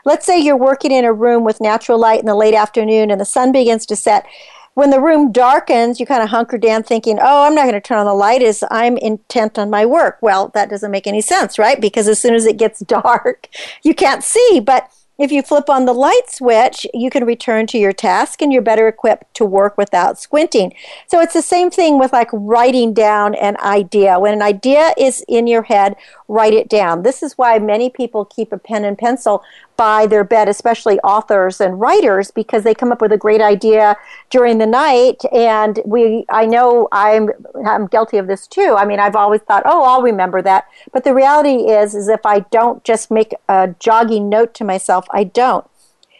Let's 0.05 0.27
say 0.27 0.39
you're 0.39 0.57
working 0.57 0.93
in 0.93 1.05
a 1.05 1.13
room 1.13 1.45
with 1.45 1.61
natural 1.61 1.99
light 1.99 2.21
in 2.21 2.27
the 2.27 2.35
late 2.35 2.55
afternoon 2.55 3.11
and 3.11 3.21
the 3.21 3.25
sun 3.25 3.53
begins 3.53 3.87
to 3.87 3.97
set 3.97 4.27
when 4.75 4.91
the 4.91 5.01
room 5.01 5.31
darkens, 5.31 6.01
you 6.01 6.07
kind 6.07 6.23
of 6.23 6.31
hunker 6.31 6.59
down 6.59 6.83
thinking, 6.83 7.19
oh, 7.21 7.47
I'm 7.47 7.55
not 7.55 7.63
going 7.63 7.75
to 7.75 7.81
turn 7.81 7.99
on 7.99 8.07
the 8.07 8.15
light 8.15 8.43
as 8.43 8.65
I'm 8.71 8.97
intent 8.99 9.57
on 9.57 9.71
my 9.71 9.87
work. 9.87 10.19
Well, 10.21 10.49
that 10.55 10.69
doesn't 10.69 10.91
make 10.91 11.07
any 11.07 11.21
sense, 11.21 11.59
right? 11.59 11.81
Because 11.81 12.09
as 12.09 12.21
soon 12.21 12.35
as 12.35 12.45
it 12.45 12.57
gets 12.57 12.81
dark, 12.81 13.49
you 13.83 13.95
can't 13.95 14.25
see. 14.25 14.61
But 14.65 14.91
if 15.17 15.31
you 15.31 15.43
flip 15.43 15.71
on 15.71 15.85
the 15.85 15.93
light 15.93 16.29
switch, 16.29 16.89
you 16.93 17.09
can 17.09 17.25
return 17.25 17.69
to 17.69 17.79
your 17.79 17.93
task 17.93 18.43
and 18.43 18.53
you're 18.53 18.63
better 18.63 18.89
equipped 18.89 19.33
to 19.35 19.45
work 19.45 19.79
without 19.79 20.19
squinting. 20.19 20.75
So 21.07 21.21
it's 21.21 21.35
the 21.35 21.43
same 21.43 21.71
thing 21.71 22.01
with 22.01 22.13
like 22.13 22.31
writing 22.33 22.93
down 22.93 23.37
an 23.37 23.57
idea. 23.59 24.19
When 24.19 24.35
an 24.35 24.43
idea 24.43 24.93
is 24.99 25.25
in 25.29 25.47
your 25.47 25.63
head, 25.63 25.95
write 26.27 26.53
it 26.53 26.69
down. 26.69 27.05
This 27.05 27.23
is 27.23 27.39
why 27.39 27.61
many 27.61 27.91
people 27.91 28.25
keep 28.25 28.53
a 28.53 28.59
pen 28.59 28.85
and 28.85 28.99
pencil 28.99 29.45
by 29.77 30.07
their 30.07 30.25
bed, 30.25 30.49
especially 30.49 30.99
authors 31.01 31.61
and 31.61 31.81
writers, 31.81 32.31
because 32.31 32.62
they 32.62 32.75
come 32.75 32.93
up 32.93 33.01
with 33.01 33.12
a 33.12 33.18
great 33.18 33.41
idea 33.41 33.97
during 34.31 34.59
the 34.59 34.66
night. 34.66 35.22
And 35.33 35.81
we, 35.85 36.25
I 36.29 36.47
know 36.47 36.89
I'm, 36.93 37.31
I'm 37.66 37.87
guilty 37.87 38.18
of 38.18 38.27
this 38.27 38.47
too. 38.47 38.75
I 38.79 38.85
mean, 38.85 39.01
I've 39.01 39.16
always 39.16 39.41
thought, 39.43 39.62
oh, 39.66 39.83
I'll 39.85 40.03
remember 40.03 40.43
that. 40.43 40.66
But 40.93 41.05
the 41.05 41.14
reality 41.14 41.70
is, 41.70 41.95
is 41.95 42.09
if 42.09 42.25
I 42.25 42.41
don't 42.41 42.85
just 42.85 43.11
make 43.11 43.35
a 43.49 43.75
jogging 43.79 44.29
note 44.29 44.55
to 44.55 44.64
myself, 44.64 45.07
I 45.11 45.25
don't. 45.25 45.66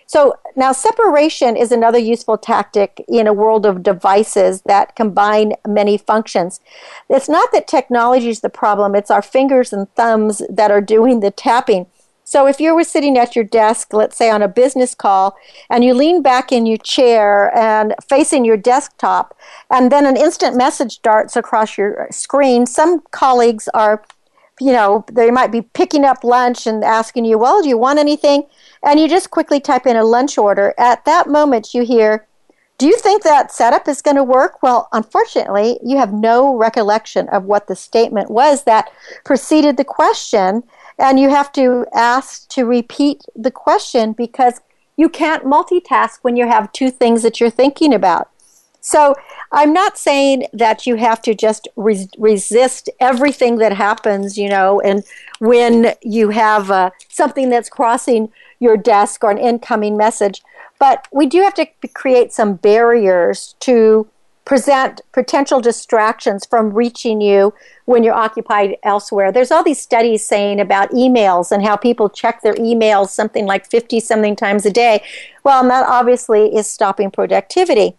So 0.07 0.35
now 0.55 0.73
separation 0.73 1.57
is 1.57 1.73
another 1.73 1.99
useful 1.99 2.39
tactic 2.39 3.05
in 3.09 3.27
a 3.27 3.33
world 3.33 3.65
of 3.67 3.83
devices 3.83 4.63
that 4.63 4.95
combine 4.97 5.55
many 5.67 5.97
functions. 5.97 6.61
It's 7.09 7.29
not 7.29 7.53
that 7.53 7.67
technology 7.67 8.29
is 8.29 8.41
the 8.41 8.51
problem, 8.51 8.95
it's 8.95 9.11
our 9.11 9.23
fingers 9.23 9.73
and 9.73 9.93
thumbs 9.95 10.43
that 10.49 10.71
are 10.71 10.81
doing 10.81 11.21
the 11.21 11.31
tapping. 11.31 11.87
So 12.27 12.47
if 12.47 12.59
you 12.59 12.75
were 12.75 12.85
sitting 12.85 13.19
at 13.19 13.37
your 13.37 13.45
desk, 13.45 13.93
let's 13.93 14.17
say 14.17 14.31
on 14.31 14.43
a 14.43 14.49
business 14.49 14.95
call, 14.95 15.37
and 15.69 15.85
you 15.85 15.93
lean 15.93 16.23
back 16.23 16.51
in 16.51 16.65
your 16.65 16.79
chair 16.79 17.57
and 17.57 17.95
facing 18.09 18.47
your 18.47 18.57
desktop, 18.57 19.37
and 19.71 19.93
then 19.93 20.07
an 20.07 20.17
instant 20.17 20.57
message 20.57 21.03
darts 21.03 21.37
across 21.37 21.77
your 21.77 22.09
screen, 22.11 22.65
some 22.67 23.03
colleagues 23.11 23.69
are, 23.75 24.03
you 24.59 24.73
know, 24.73 25.05
they 25.13 25.31
might 25.31 25.53
be 25.53 25.63
picking 25.63 26.05
up 26.05 26.25
lunch 26.25 26.67
and 26.67 26.83
asking 26.83 27.27
you, 27.27 27.37
well, 27.37 27.63
do 27.63 27.69
you 27.69 27.77
want 27.77 27.99
anything? 27.99 28.45
And 28.83 28.99
you 28.99 29.07
just 29.07 29.31
quickly 29.31 29.61
type 29.61 29.87
in 29.87 29.97
a 29.97 30.05
lunch 30.05 30.39
order. 30.39 30.73
At 30.79 31.05
that 31.05 31.29
moment, 31.29 31.75
you 31.75 31.85
hear, 31.85 32.27
do 32.79 32.87
you 32.87 32.97
think 32.97 33.23
that 33.23 33.53
setup 33.53 33.87
is 33.87 34.03
going 34.03 34.17
to 34.17 34.25
work? 34.25 34.63
Well, 34.63 34.89
unfortunately, 34.93 35.79
you 35.85 35.99
have 35.99 36.13
no 36.13 36.57
recollection 36.57 37.29
of 37.29 37.45
what 37.45 37.67
the 37.67 37.77
statement 37.77 38.31
was 38.31 38.65
that 38.65 38.91
preceded 39.25 39.77
the 39.77 39.85
question 39.85 40.63
and 40.99 41.19
you 41.19 41.29
have 41.31 41.53
to 41.53 41.87
ask 41.93 42.49
to 42.51 42.65
repeat 42.65 43.23
the 43.35 43.51
question 43.51 44.13
because 44.13 44.61
you 44.97 45.09
can't 45.09 45.45
multitask 45.45 46.19
when 46.23 46.37
you 46.37 46.47
have 46.47 46.73
two 46.73 46.91
things 46.91 47.23
that 47.23 47.41
you're 47.41 47.51
thinking 47.51 47.93
about. 47.93 48.31
So 48.81 49.15
I'm 49.51 49.73
not 49.73 49.97
saying 49.97 50.47
that 50.53 50.87
you 50.87 50.97
have 50.97 51.23
to 51.23 51.35
just 51.35 51.69
re- 51.75 52.09
resist 52.19 52.91
everything 53.01 53.57
that 53.57 53.73
happens, 53.73 54.37
you 54.37 54.49
know, 54.49 54.81
and 54.83 55.03
when 55.39 55.95
you 56.03 56.29
have 56.31 56.71
uh, 56.71 56.91
something 57.09 57.49
that's 57.49 57.71
crossing 57.71 58.31
your 58.61 58.77
desk 58.77 59.25
or 59.25 59.31
an 59.31 59.39
incoming 59.39 59.97
message, 59.97 60.43
but 60.79 61.09
we 61.11 61.25
do 61.27 61.41
have 61.41 61.55
to 61.55 61.67
create 61.95 62.33
some 62.33 62.55
barriers 62.55 63.55
to 63.61 64.07
present 64.45 65.01
potential 65.13 65.61
distractions 65.61 66.45
from 66.45 66.73
reaching 66.75 67.21
you 67.21 67.55
when 67.87 68.03
you're 68.03 68.15
occupied 68.15 68.77
elsewhere. 68.83 69.33
There's 69.33 69.51
all 69.51 69.65
these 69.65 69.81
studies 69.81 70.27
saying 70.27 70.61
about 70.61 70.91
emails 70.91 71.51
and 71.51 71.65
how 71.65 71.77
people 71.77 72.11
check 72.11 72.43
their 72.43 72.55
emails 72.55 73.09
something 73.09 73.47
like 73.47 73.71
50 73.71 74.01
something 74.01 74.37
times 74.37 74.67
a 74.67 74.71
day. 74.71 75.03
Well, 75.45 75.67
that 75.69 75.87
obviously 75.89 76.55
is 76.55 76.67
stopping 76.67 77.11
productivity. 77.11 77.97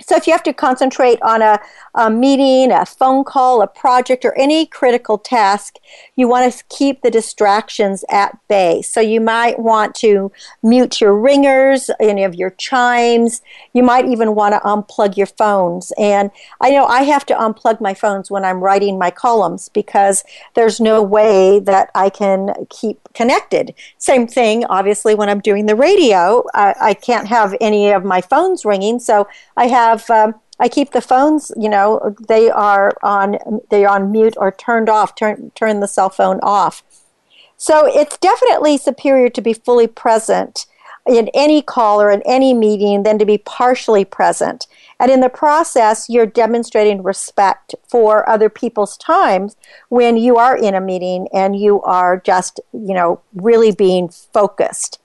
So, 0.00 0.16
if 0.16 0.26
you 0.26 0.32
have 0.32 0.42
to 0.42 0.52
concentrate 0.52 1.22
on 1.22 1.40
a, 1.40 1.60
a, 1.94 2.10
meeting, 2.10 2.72
a 2.72 2.84
phone 2.84 3.22
call, 3.22 3.62
a 3.62 3.68
project, 3.68 4.24
or 4.24 4.36
any 4.36 4.66
critical 4.66 5.18
task, 5.18 5.76
you 6.16 6.26
want 6.26 6.52
to 6.52 6.64
keep 6.68 7.02
the 7.02 7.12
distractions 7.12 8.04
at 8.10 8.36
bay. 8.48 8.82
So, 8.82 9.00
you 9.00 9.20
might 9.20 9.60
want 9.60 9.94
to 9.96 10.32
mute 10.64 11.00
your 11.00 11.16
ringers, 11.16 11.90
any 12.00 12.24
of 12.24 12.34
your 12.34 12.50
chimes. 12.50 13.40
You 13.72 13.84
might 13.84 14.06
even 14.06 14.34
want 14.34 14.54
to 14.54 14.58
unplug 14.68 15.16
your 15.16 15.28
phones. 15.28 15.92
And 15.96 16.32
I 16.60 16.70
know 16.70 16.86
I 16.86 17.02
have 17.02 17.24
to 17.26 17.34
unplug 17.34 17.80
my 17.80 17.94
phones 17.94 18.32
when 18.32 18.44
I'm 18.44 18.58
writing 18.58 18.98
my 18.98 19.12
columns 19.12 19.68
because 19.68 20.24
there's 20.54 20.80
no 20.80 21.04
way 21.04 21.60
that 21.60 21.92
I 21.94 22.10
can 22.10 22.66
keep 22.68 22.98
connected. 23.14 23.72
Same 23.98 24.26
thing, 24.26 24.64
obviously, 24.64 25.14
when 25.14 25.28
I'm 25.28 25.40
doing 25.40 25.66
the 25.66 25.76
radio, 25.76 26.42
I, 26.52 26.74
I 26.80 26.94
can't 26.94 27.28
have 27.28 27.54
any 27.60 27.92
of 27.92 28.04
my 28.04 28.20
phones 28.20 28.64
ringing. 28.64 28.98
So, 28.98 29.28
I 29.56 29.68
have 29.68 29.83
have 29.90 30.10
um, 30.10 30.34
I 30.58 30.68
keep 30.68 30.92
the 30.92 31.00
phones, 31.00 31.50
you 31.56 31.68
know, 31.68 32.14
they 32.28 32.50
are 32.50 32.92
on 33.02 33.38
they 33.70 33.84
are 33.84 33.94
on 33.94 34.12
mute 34.12 34.34
or 34.36 34.52
turned 34.52 34.88
off. 34.88 35.14
Turn 35.14 35.50
turn 35.54 35.80
the 35.80 35.88
cell 35.88 36.10
phone 36.10 36.38
off. 36.42 36.82
So 37.56 37.86
it's 37.86 38.18
definitely 38.18 38.78
superior 38.78 39.28
to 39.30 39.40
be 39.40 39.52
fully 39.52 39.86
present 39.86 40.66
in 41.06 41.28
any 41.34 41.60
call 41.60 42.00
or 42.00 42.10
in 42.10 42.22
any 42.24 42.54
meeting 42.54 43.02
than 43.02 43.18
to 43.18 43.26
be 43.26 43.38
partially 43.38 44.04
present. 44.04 44.66
And 44.98 45.10
in 45.10 45.20
the 45.20 45.28
process, 45.28 46.08
you're 46.08 46.26
demonstrating 46.26 47.02
respect 47.02 47.74
for 47.86 48.28
other 48.28 48.48
people's 48.48 48.96
times 48.96 49.56
when 49.88 50.16
you 50.16 50.36
are 50.36 50.56
in 50.56 50.74
a 50.74 50.80
meeting 50.80 51.28
and 51.32 51.58
you 51.58 51.82
are 51.82 52.18
just, 52.18 52.60
you 52.72 52.94
know, 52.94 53.20
really 53.34 53.72
being 53.72 54.08
focused. 54.08 54.98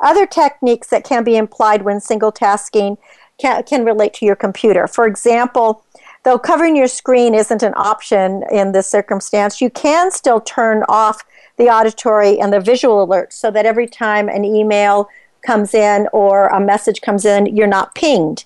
Other 0.00 0.26
techniques 0.26 0.88
that 0.88 1.04
can 1.04 1.24
be 1.24 1.36
implied 1.36 1.82
when 1.82 2.00
single 2.00 2.32
tasking 2.32 2.98
can, 3.38 3.62
can 3.64 3.84
relate 3.84 4.14
to 4.14 4.26
your 4.26 4.36
computer. 4.36 4.86
For 4.86 5.06
example, 5.06 5.84
though 6.24 6.38
covering 6.38 6.76
your 6.76 6.88
screen 6.88 7.34
isn't 7.34 7.62
an 7.62 7.74
option 7.76 8.44
in 8.50 8.72
this 8.72 8.88
circumstance, 8.88 9.60
you 9.60 9.70
can 9.70 10.10
still 10.10 10.40
turn 10.40 10.84
off 10.88 11.22
the 11.56 11.68
auditory 11.68 12.38
and 12.38 12.52
the 12.52 12.60
visual 12.60 13.06
alerts 13.06 13.34
so 13.34 13.50
that 13.50 13.66
every 13.66 13.86
time 13.86 14.28
an 14.28 14.44
email 14.44 15.08
comes 15.42 15.74
in 15.74 16.08
or 16.12 16.48
a 16.48 16.60
message 16.60 17.00
comes 17.00 17.24
in, 17.24 17.46
you're 17.46 17.66
not 17.66 17.94
pinged. 17.94 18.44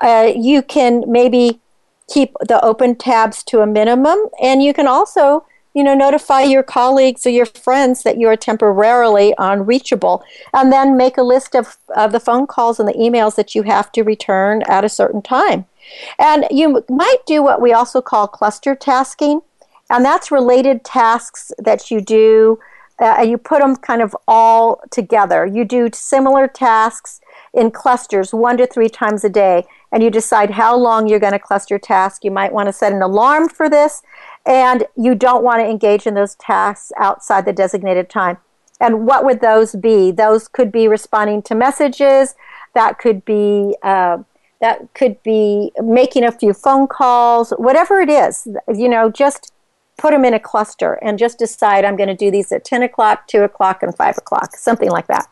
Uh, 0.00 0.32
you 0.34 0.62
can 0.62 1.04
maybe 1.06 1.60
keep 2.08 2.34
the 2.46 2.62
open 2.64 2.94
tabs 2.94 3.42
to 3.44 3.60
a 3.60 3.66
minimum, 3.66 4.18
and 4.40 4.62
you 4.62 4.74
can 4.74 4.86
also 4.86 5.44
you 5.74 5.82
know, 5.82 5.94
notify 5.94 6.42
your 6.42 6.62
colleagues 6.62 7.26
or 7.26 7.30
your 7.30 7.46
friends 7.46 8.02
that 8.02 8.18
you're 8.18 8.36
temporarily 8.36 9.34
unreachable. 9.38 10.22
And 10.52 10.72
then 10.72 10.96
make 10.96 11.16
a 11.16 11.22
list 11.22 11.54
of, 11.54 11.78
of 11.96 12.12
the 12.12 12.20
phone 12.20 12.46
calls 12.46 12.78
and 12.78 12.88
the 12.88 12.92
emails 12.94 13.36
that 13.36 13.54
you 13.54 13.62
have 13.62 13.90
to 13.92 14.02
return 14.02 14.62
at 14.68 14.84
a 14.84 14.88
certain 14.88 15.22
time. 15.22 15.66
And 16.18 16.46
you 16.50 16.84
might 16.88 17.26
do 17.26 17.42
what 17.42 17.60
we 17.60 17.72
also 17.72 18.00
call 18.00 18.28
cluster 18.28 18.74
tasking, 18.74 19.40
and 19.90 20.04
that's 20.04 20.30
related 20.30 20.84
tasks 20.84 21.52
that 21.58 21.90
you 21.90 22.00
do, 22.00 22.58
uh, 23.00 23.16
and 23.18 23.30
you 23.30 23.36
put 23.36 23.60
them 23.60 23.76
kind 23.76 24.00
of 24.00 24.16
all 24.28 24.80
together. 24.90 25.44
You 25.44 25.64
do 25.64 25.90
similar 25.92 26.46
tasks 26.46 27.20
in 27.52 27.70
clusters 27.70 28.32
one 28.32 28.56
to 28.58 28.66
three 28.66 28.88
times 28.88 29.24
a 29.24 29.28
day, 29.28 29.66
and 29.90 30.02
you 30.02 30.10
decide 30.10 30.50
how 30.50 30.76
long 30.76 31.08
you're 31.08 31.20
going 31.20 31.32
to 31.32 31.38
cluster 31.38 31.78
task. 31.78 32.24
You 32.24 32.30
might 32.30 32.52
want 32.52 32.68
to 32.68 32.72
set 32.72 32.92
an 32.92 33.02
alarm 33.02 33.48
for 33.48 33.68
this, 33.68 34.02
and 34.46 34.84
you 34.96 35.14
don't 35.14 35.44
want 35.44 35.60
to 35.60 35.68
engage 35.68 36.06
in 36.06 36.14
those 36.14 36.34
tasks 36.36 36.92
outside 36.98 37.44
the 37.44 37.52
designated 37.52 38.10
time. 38.10 38.38
And 38.80 39.06
what 39.06 39.24
would 39.24 39.40
those 39.40 39.76
be? 39.76 40.10
Those 40.10 40.48
could 40.48 40.72
be 40.72 40.88
responding 40.88 41.42
to 41.42 41.54
messages. 41.54 42.34
That 42.74 42.98
could 42.98 43.24
be 43.24 43.76
uh, 43.82 44.18
that 44.60 44.94
could 44.94 45.22
be 45.22 45.72
making 45.82 46.24
a 46.24 46.32
few 46.32 46.52
phone 46.52 46.86
calls, 46.86 47.50
whatever 47.58 48.00
it 48.00 48.08
is. 48.08 48.46
You 48.72 48.88
know, 48.88 49.10
just 49.10 49.52
put 49.98 50.12
them 50.12 50.24
in 50.24 50.34
a 50.34 50.40
cluster 50.40 50.94
and 50.94 51.18
just 51.18 51.38
decide 51.38 51.84
I'm 51.84 51.96
going 51.96 52.08
to 52.08 52.14
do 52.14 52.30
these 52.30 52.50
at 52.52 52.64
10 52.64 52.82
o'clock, 52.82 53.26
2 53.28 53.42
o'clock, 53.42 53.82
and 53.82 53.94
5 53.94 54.18
o'clock, 54.18 54.56
something 54.56 54.90
like 54.90 55.06
that. 55.08 55.28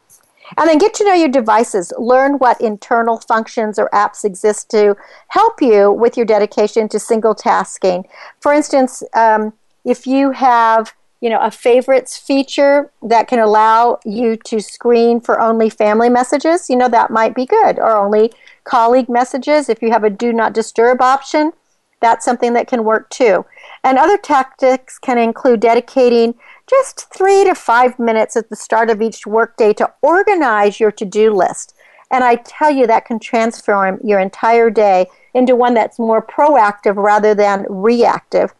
And 0.56 0.68
then 0.68 0.78
get 0.78 0.94
to 0.94 1.04
know 1.04 1.14
your 1.14 1.28
devices. 1.28 1.92
Learn 1.98 2.34
what 2.34 2.60
internal 2.60 3.18
functions 3.18 3.78
or 3.78 3.88
apps 3.90 4.24
exist 4.24 4.70
to 4.70 4.96
help 5.28 5.62
you 5.62 5.92
with 5.92 6.16
your 6.16 6.26
dedication 6.26 6.88
to 6.88 6.98
single 6.98 7.34
tasking. 7.34 8.06
For 8.40 8.52
instance, 8.52 9.02
um, 9.14 9.52
if 9.84 10.06
you 10.06 10.32
have 10.32 10.92
you 11.20 11.28
know, 11.28 11.40
a 11.40 11.50
favorites 11.50 12.16
feature 12.16 12.90
that 13.02 13.28
can 13.28 13.38
allow 13.38 13.98
you 14.04 14.36
to 14.36 14.58
screen 14.58 15.20
for 15.20 15.38
only 15.38 15.68
family 15.68 16.08
messages, 16.08 16.70
you 16.70 16.76
know, 16.76 16.88
that 16.88 17.10
might 17.10 17.34
be 17.34 17.44
good. 17.44 17.78
Or 17.78 17.94
only 17.94 18.32
colleague 18.64 19.08
messages. 19.08 19.68
If 19.68 19.82
you 19.82 19.90
have 19.90 20.04
a 20.04 20.10
do 20.10 20.32
not 20.32 20.54
disturb 20.54 21.02
option, 21.02 21.52
that's 22.00 22.24
something 22.24 22.52
that 22.54 22.66
can 22.66 22.84
work 22.84 23.10
too. 23.10 23.44
And 23.84 23.98
other 23.98 24.16
tactics 24.16 24.98
can 24.98 25.18
include 25.18 25.60
dedicating 25.60 26.34
just 26.68 27.12
three 27.12 27.44
to 27.44 27.54
five 27.54 27.98
minutes 27.98 28.36
at 28.36 28.48
the 28.48 28.56
start 28.56 28.90
of 28.90 29.02
each 29.02 29.26
workday 29.26 29.72
to 29.74 29.92
organize 30.02 30.80
your 30.80 30.92
to 30.92 31.04
do 31.04 31.32
list. 31.34 31.74
And 32.10 32.24
I 32.24 32.36
tell 32.36 32.70
you, 32.70 32.86
that 32.86 33.04
can 33.04 33.20
transform 33.20 34.00
your 34.02 34.18
entire 34.18 34.70
day 34.70 35.06
into 35.34 35.54
one 35.54 35.74
that's 35.74 35.98
more 35.98 36.20
proactive 36.20 36.96
rather 36.96 37.34
than 37.34 37.66
reactive 37.68 38.52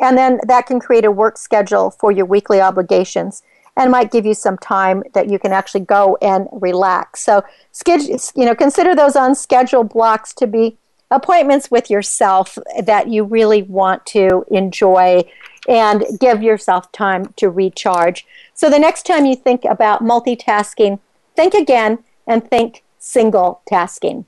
and 0.00 0.16
then 0.16 0.40
that 0.46 0.66
can 0.66 0.80
create 0.80 1.04
a 1.04 1.10
work 1.10 1.38
schedule 1.38 1.90
for 1.90 2.12
your 2.12 2.26
weekly 2.26 2.60
obligations 2.60 3.42
and 3.76 3.90
might 3.90 4.10
give 4.10 4.24
you 4.24 4.34
some 4.34 4.56
time 4.58 5.02
that 5.14 5.28
you 5.28 5.38
can 5.38 5.52
actually 5.52 5.80
go 5.80 6.16
and 6.22 6.48
relax. 6.52 7.22
So, 7.22 7.42
you 7.86 8.44
know, 8.44 8.54
consider 8.54 8.94
those 8.94 9.16
unscheduled 9.16 9.90
blocks 9.90 10.32
to 10.34 10.46
be 10.46 10.78
appointments 11.10 11.70
with 11.70 11.90
yourself 11.90 12.58
that 12.82 13.08
you 13.08 13.24
really 13.24 13.62
want 13.62 14.04
to 14.06 14.44
enjoy 14.50 15.24
and 15.68 16.04
give 16.20 16.42
yourself 16.42 16.90
time 16.92 17.32
to 17.36 17.50
recharge. 17.50 18.26
So, 18.54 18.70
the 18.70 18.78
next 18.78 19.04
time 19.04 19.26
you 19.26 19.36
think 19.36 19.64
about 19.64 20.02
multitasking, 20.02 21.00
think 21.34 21.54
again 21.54 21.98
and 22.26 22.48
think 22.48 22.82
single 22.98 23.60
tasking. 23.66 24.24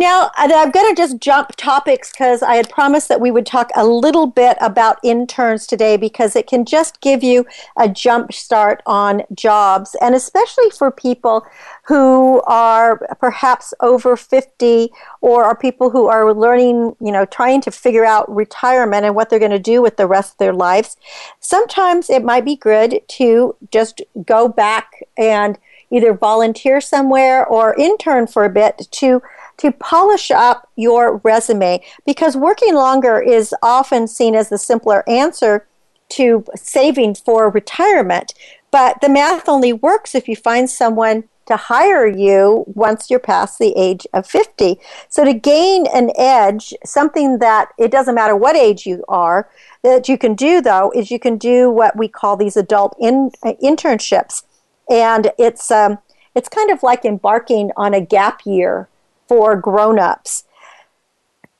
Now, 0.00 0.30
I'm 0.34 0.70
going 0.70 0.88
to 0.88 0.94
just 0.96 1.18
jump 1.18 1.50
topics 1.56 2.10
because 2.10 2.42
I 2.42 2.54
had 2.54 2.70
promised 2.70 3.08
that 3.10 3.20
we 3.20 3.30
would 3.30 3.44
talk 3.44 3.70
a 3.76 3.86
little 3.86 4.26
bit 4.26 4.56
about 4.62 4.98
interns 5.02 5.66
today 5.66 5.98
because 5.98 6.34
it 6.34 6.46
can 6.46 6.64
just 6.64 7.02
give 7.02 7.22
you 7.22 7.44
a 7.76 7.86
jump 7.86 8.32
start 8.32 8.82
on 8.86 9.24
jobs, 9.34 9.94
and 10.00 10.14
especially 10.14 10.70
for 10.70 10.90
people 10.90 11.44
who 11.82 12.40
are 12.46 12.96
perhaps 13.20 13.74
over 13.80 14.16
50 14.16 14.90
or 15.20 15.44
are 15.44 15.54
people 15.54 15.90
who 15.90 16.06
are 16.06 16.32
learning, 16.32 16.96
you 16.98 17.12
know, 17.12 17.26
trying 17.26 17.60
to 17.60 17.70
figure 17.70 18.06
out 18.06 18.34
retirement 18.34 19.04
and 19.04 19.14
what 19.14 19.28
they're 19.28 19.38
going 19.38 19.50
to 19.50 19.58
do 19.58 19.82
with 19.82 19.98
the 19.98 20.06
rest 20.06 20.32
of 20.32 20.38
their 20.38 20.54
lives. 20.54 20.96
Sometimes 21.40 22.08
it 22.08 22.24
might 22.24 22.46
be 22.46 22.56
good 22.56 23.02
to 23.06 23.54
just 23.70 24.00
go 24.24 24.48
back 24.48 25.04
and 25.18 25.58
either 25.90 26.14
volunteer 26.14 26.80
somewhere 26.80 27.46
or 27.46 27.74
intern 27.74 28.26
for 28.26 28.46
a 28.46 28.50
bit 28.50 28.88
to 28.92 29.20
to 29.60 29.70
polish 29.72 30.30
up 30.30 30.68
your 30.76 31.18
resume 31.18 31.82
because 32.06 32.36
working 32.36 32.74
longer 32.74 33.20
is 33.20 33.54
often 33.62 34.08
seen 34.08 34.34
as 34.34 34.48
the 34.48 34.58
simpler 34.58 35.06
answer 35.08 35.66
to 36.08 36.44
saving 36.56 37.14
for 37.14 37.50
retirement. 37.50 38.34
But 38.70 39.00
the 39.00 39.08
math 39.08 39.48
only 39.48 39.72
works 39.72 40.14
if 40.14 40.28
you 40.28 40.36
find 40.36 40.68
someone 40.68 41.24
to 41.46 41.56
hire 41.56 42.06
you 42.06 42.64
once 42.68 43.10
you're 43.10 43.18
past 43.18 43.58
the 43.58 43.74
age 43.76 44.06
of 44.14 44.26
50. 44.26 44.78
So 45.08 45.24
to 45.24 45.34
gain 45.34 45.86
an 45.92 46.12
edge, 46.16 46.72
something 46.84 47.38
that 47.40 47.70
it 47.76 47.90
doesn't 47.90 48.14
matter 48.14 48.36
what 48.36 48.56
age 48.56 48.86
you 48.86 49.04
are, 49.08 49.48
that 49.82 50.08
you 50.08 50.16
can 50.16 50.34
do 50.34 50.60
though 50.60 50.92
is 50.94 51.10
you 51.10 51.18
can 51.18 51.36
do 51.36 51.70
what 51.70 51.96
we 51.96 52.08
call 52.08 52.36
these 52.36 52.56
adult 52.56 52.96
in, 53.00 53.30
uh, 53.42 53.54
internships, 53.62 54.44
and 54.88 55.32
it's 55.38 55.70
um, 55.70 55.98
it's 56.34 56.48
kind 56.48 56.70
of 56.70 56.82
like 56.82 57.04
embarking 57.04 57.72
on 57.76 57.92
a 57.92 58.00
gap 58.00 58.42
year 58.46 58.88
for 59.30 59.54
grown-ups. 59.54 60.42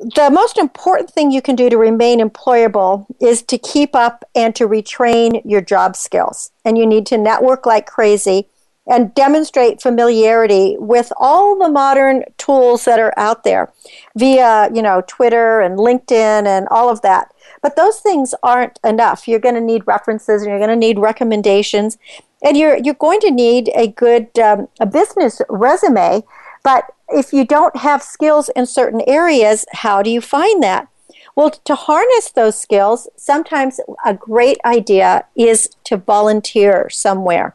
The 0.00 0.28
most 0.28 0.58
important 0.58 1.08
thing 1.08 1.30
you 1.30 1.40
can 1.40 1.54
do 1.54 1.70
to 1.70 1.78
remain 1.78 2.18
employable 2.18 3.06
is 3.20 3.42
to 3.42 3.58
keep 3.58 3.94
up 3.94 4.24
and 4.34 4.56
to 4.56 4.66
retrain 4.66 5.40
your 5.44 5.60
job 5.60 5.94
skills. 5.94 6.50
And 6.64 6.76
you 6.76 6.84
need 6.84 7.06
to 7.06 7.16
network 7.16 7.66
like 7.66 7.86
crazy 7.86 8.48
and 8.88 9.14
demonstrate 9.14 9.80
familiarity 9.80 10.76
with 10.80 11.12
all 11.16 11.56
the 11.56 11.68
modern 11.68 12.24
tools 12.38 12.86
that 12.86 12.98
are 12.98 13.14
out 13.16 13.44
there 13.44 13.72
via, 14.16 14.68
you 14.74 14.82
know, 14.82 15.04
Twitter 15.06 15.60
and 15.60 15.78
LinkedIn 15.78 16.46
and 16.46 16.66
all 16.72 16.88
of 16.90 17.02
that. 17.02 17.32
But 17.62 17.76
those 17.76 18.00
things 18.00 18.34
aren't 18.42 18.80
enough. 18.82 19.28
You're 19.28 19.38
going 19.38 19.54
to 19.54 19.60
need 19.60 19.86
references 19.86 20.42
and 20.42 20.50
you're 20.50 20.58
going 20.58 20.70
to 20.70 20.86
need 20.86 20.98
recommendations 20.98 21.98
and 22.42 22.56
you're 22.56 22.78
you're 22.78 22.94
going 22.94 23.20
to 23.20 23.30
need 23.30 23.70
a 23.76 23.86
good 23.86 24.36
um, 24.38 24.66
a 24.80 24.86
business 24.86 25.40
resume 25.48 26.24
but 26.62 26.84
if 27.11 27.32
you 27.32 27.44
don't 27.44 27.76
have 27.76 28.02
skills 28.02 28.50
in 28.56 28.66
certain 28.66 29.02
areas, 29.06 29.64
how 29.72 30.02
do 30.02 30.11
you 30.11 30.20
find 30.20 30.62
that? 30.62 30.88
Well, 31.36 31.50
to 31.50 31.74
harness 31.74 32.30
those 32.30 32.58
skills, 32.58 33.08
sometimes 33.16 33.80
a 34.04 34.14
great 34.14 34.58
idea 34.64 35.26
is 35.36 35.70
to 35.84 35.96
volunteer 35.96 36.88
somewhere. 36.90 37.54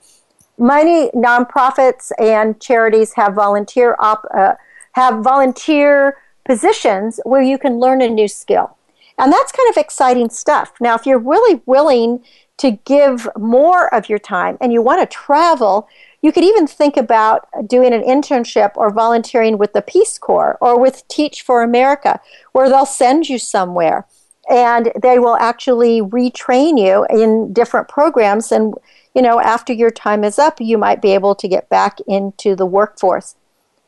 Many 0.57 1.09
nonprofits 1.11 2.11
and 2.17 2.59
charities 2.61 3.13
have 3.15 3.33
volunteer 3.33 3.95
op, 3.99 4.25
uh, 4.33 4.53
have 4.93 5.23
volunteer 5.23 6.17
positions 6.45 7.19
where 7.25 7.41
you 7.41 7.57
can 7.57 7.79
learn 7.79 8.01
a 8.01 8.07
new 8.07 8.27
skill. 8.27 8.77
And 9.17 9.31
that's 9.31 9.51
kind 9.51 9.69
of 9.69 9.77
exciting 9.77 10.29
stuff. 10.29 10.73
Now, 10.79 10.95
if 10.95 11.05
you're 11.05 11.19
really 11.19 11.61
willing 11.65 12.23
to 12.57 12.71
give 12.71 13.27
more 13.37 13.93
of 13.93 14.09
your 14.09 14.19
time 14.19 14.57
and 14.61 14.71
you 14.71 14.81
want 14.81 15.01
to 15.01 15.13
travel, 15.13 15.87
you 16.25 16.31
could 16.31 16.43
even 16.43 16.65
think 16.65 16.97
about 16.97 17.47
doing 17.67 17.93
an 17.93 18.01
internship 18.01 18.71
or 18.75 18.89
volunteering 18.89 19.59
with 19.59 19.73
the 19.73 19.81
Peace 19.83 20.17
Corps 20.17 20.57
or 20.59 20.79
with 20.79 21.07
Teach 21.07 21.43
for 21.43 21.61
America, 21.61 22.19
where 22.51 22.67
they'll 22.67 22.87
send 22.87 23.29
you 23.29 23.37
somewhere 23.37 24.07
and 24.49 24.91
they 24.99 25.19
will 25.19 25.35
actually 25.35 26.01
retrain 26.01 26.79
you 26.83 27.05
in 27.11 27.53
different 27.53 27.89
programs. 27.89 28.51
And, 28.51 28.73
you 29.13 29.21
know, 29.21 29.39
after 29.39 29.71
your 29.71 29.91
time 29.91 30.23
is 30.23 30.39
up, 30.39 30.59
you 30.59 30.79
might 30.79 30.99
be 30.99 31.13
able 31.13 31.35
to 31.35 31.47
get 31.47 31.69
back 31.69 31.99
into 32.07 32.55
the 32.55 32.65
workforce. 32.65 33.35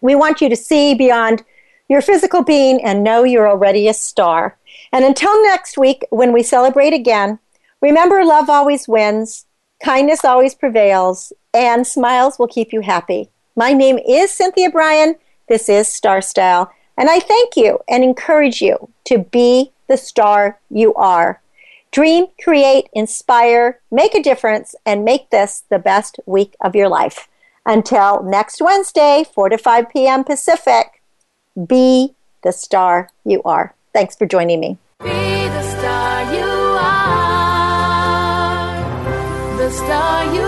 We 0.00 0.14
want 0.14 0.40
you 0.40 0.48
to 0.48 0.56
see 0.56 0.94
beyond 0.94 1.44
your 1.88 2.02
physical 2.02 2.42
being 2.42 2.82
and 2.84 3.02
know 3.02 3.24
you're 3.24 3.48
already 3.48 3.88
a 3.88 3.94
star. 3.94 4.56
And 4.92 5.04
until 5.04 5.42
next 5.42 5.78
week, 5.78 6.04
when 6.10 6.32
we 6.32 6.42
celebrate 6.42 6.92
again, 6.92 7.38
remember 7.80 8.24
love 8.24 8.48
always 8.48 8.86
wins, 8.86 9.46
kindness 9.82 10.24
always 10.24 10.54
prevails, 10.54 11.32
and 11.54 11.86
smiles 11.86 12.38
will 12.38 12.48
keep 12.48 12.72
you 12.72 12.80
happy. 12.80 13.30
My 13.56 13.72
name 13.72 13.98
is 13.98 14.30
Cynthia 14.30 14.70
Brian. 14.70 15.16
This 15.48 15.68
is 15.68 15.88
Star 15.88 16.20
Style. 16.20 16.70
And 16.96 17.08
I 17.08 17.20
thank 17.20 17.56
you 17.56 17.80
and 17.88 18.04
encourage 18.04 18.60
you 18.60 18.90
to 19.04 19.18
be 19.18 19.72
the 19.88 19.96
star 19.96 20.58
you 20.70 20.94
are. 20.94 21.40
Dream, 21.90 22.26
create, 22.42 22.88
inspire, 22.92 23.80
make 23.90 24.14
a 24.14 24.22
difference, 24.22 24.74
and 24.84 25.04
make 25.04 25.30
this 25.30 25.64
the 25.70 25.78
best 25.78 26.20
week 26.26 26.54
of 26.60 26.74
your 26.76 26.88
life. 26.88 27.28
Until 27.64 28.22
next 28.22 28.60
Wednesday, 28.62 29.24
4 29.34 29.48
to 29.50 29.58
5 29.58 29.88
p.m. 29.90 30.24
Pacific, 30.24 31.02
be 31.66 32.14
the 32.42 32.52
star 32.52 33.08
you 33.24 33.42
are. 33.44 33.74
Thanks 33.92 34.14
for 34.16 34.26
joining 34.26 34.60
me. 34.60 34.78
Be 35.00 35.08
the 35.08 35.62
star 35.62 36.34
you 36.34 36.44
are. 36.80 36.98
The 39.56 39.70
star 39.70 40.34
you 40.34 40.47